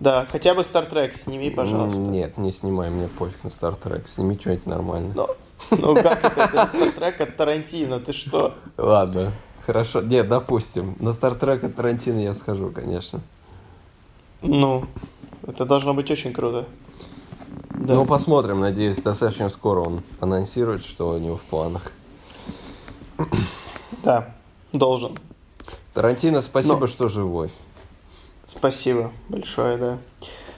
Да, 0.00 0.26
хотя 0.30 0.54
бы 0.54 0.62
Star 0.62 0.90
Trek 0.90 1.14
сними, 1.14 1.50
пожалуйста. 1.50 2.00
Нет, 2.00 2.36
не 2.36 2.50
снимай, 2.50 2.90
мне 2.90 3.08
пофиг 3.08 3.42
на 3.44 3.50
Стартрек. 3.50 4.08
Сними 4.08 4.38
что-нибудь 4.38 4.66
нормальное. 4.66 5.12
Ну, 5.14 5.28
ну 5.70 5.94
как 5.94 6.24
это? 6.24 6.40
Это 6.40 6.70
Star 6.76 6.98
Trek 6.98 7.22
от 7.22 7.36
Тарантино, 7.36 8.00
ты 8.00 8.12
что? 8.12 8.54
Ладно, 8.76 9.32
хорошо. 9.64 10.02
Нет, 10.02 10.28
допустим. 10.28 10.96
На 10.98 11.12
Стартрек 11.12 11.62
от 11.64 11.76
Тарантино 11.76 12.18
я 12.18 12.34
схожу, 12.34 12.70
конечно. 12.70 13.20
Ну, 14.42 14.84
это 15.46 15.64
должно 15.64 15.94
быть 15.94 16.10
очень 16.10 16.32
круто. 16.32 16.66
Да. 17.70 17.94
Ну, 17.94 18.04
посмотрим. 18.04 18.60
Надеюсь, 18.60 19.00
достаточно 19.00 19.48
скоро 19.48 19.80
он 19.80 20.02
анонсирует, 20.20 20.84
что 20.84 21.10
у 21.10 21.18
него 21.18 21.36
в 21.36 21.42
планах. 21.42 21.92
Да, 24.02 24.34
должен. 24.72 25.16
Тарантино, 25.94 26.42
спасибо, 26.42 26.80
Но- 26.80 26.86
что 26.88 27.08
живой. 27.08 27.50
Спасибо 28.46 29.12
большое, 29.28 29.78
да. 29.78 29.98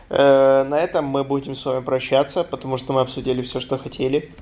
Э, 0.09 0.65
на 0.65 0.81
этом 0.81 1.05
мы 1.05 1.25
будем 1.25 1.55
с 1.55 1.65
вами 1.65 1.85
прощаться, 1.85 2.43
потому 2.43 2.79
что 2.79 2.93
мы 2.93 3.03
обсудили 3.03 3.43
все, 3.43 3.61
что 3.61 3.79
хотели. 3.79 4.35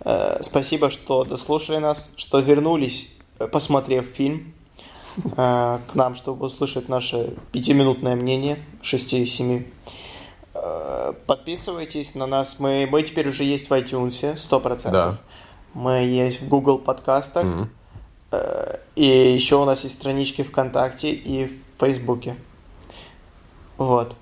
Э, 0.00 0.42
спасибо, 0.42 0.90
что 0.90 1.24
дослушали 1.24 1.78
нас, 1.78 2.10
что 2.16 2.40
вернулись, 2.40 3.14
э, 3.38 3.48
посмотрев 3.48 4.04
фильм, 4.06 4.54
э, 5.16 5.78
к 5.90 5.94
нам, 5.94 6.14
чтобы 6.14 6.46
услышать 6.46 6.88
наше 6.88 7.34
пятиминутное 7.52 8.14
мнение, 8.14 8.62
6-7. 8.82 9.66
Э, 10.52 11.14
подписывайтесь 11.26 12.14
на 12.14 12.26
нас. 12.26 12.60
Мы, 12.60 12.86
мы 12.90 13.02
теперь 13.02 13.28
уже 13.28 13.44
есть 13.44 13.70
в 13.70 13.72
iTunes, 13.72 14.36
100%. 14.36 14.90
Да. 14.90 15.16
Мы 15.72 16.04
есть 16.04 16.42
в 16.42 16.48
Google 16.48 16.78
подкастах. 16.78 17.44
Мгм. 17.44 17.70
Э, 18.34 18.78
И 18.96 19.06
еще 19.34 19.56
у 19.56 19.64
нас 19.64 19.84
есть 19.84 19.96
странички 19.96 20.42
ВКонтакте 20.42 21.12
и 21.12 21.46
в 21.46 21.52
Фейсбуке. 21.80 22.36
Вот. 23.76 24.14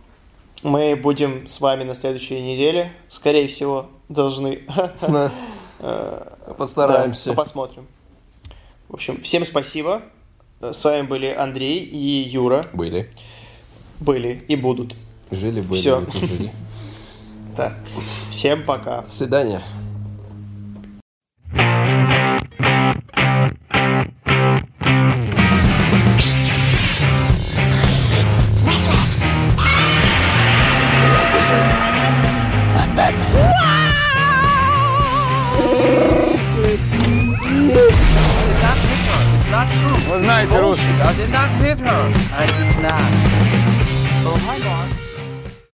Мы 0.63 0.97
будем 0.97 1.49
с 1.49 1.61
вами 1.61 1.85
на 1.85 1.95
следующей 1.95 2.41
неделе. 2.41 2.93
Скорее 3.09 3.49
всего, 3.49 3.87
должны. 4.09 4.63
Э, 5.85 6.35
Постараемся. 6.57 7.31
да, 7.31 7.35
посмотрим. 7.35 7.89
В 8.89 8.95
общем, 8.95 9.21
всем 9.23 9.45
спасибо. 9.45 10.03
С 10.61 10.85
вами 10.85 11.03
были 11.03 11.27
Андрей 11.27 11.79
и 11.81 12.23
Юра. 12.23 12.63
Были. 12.73 13.11
Были 13.99 14.45
и 14.47 14.55
будут. 14.55 14.95
Жили, 15.33 15.61
были, 15.61 15.81
жили. 15.81 16.53
Так. 17.57 17.75
Всем 18.31 18.63
пока. 18.65 19.01
До 19.03 19.11
свидания. 19.11 19.61
Вы 40.09 40.18
знаете 40.18 40.59
русский, 40.59 40.86
да? 42.82 42.98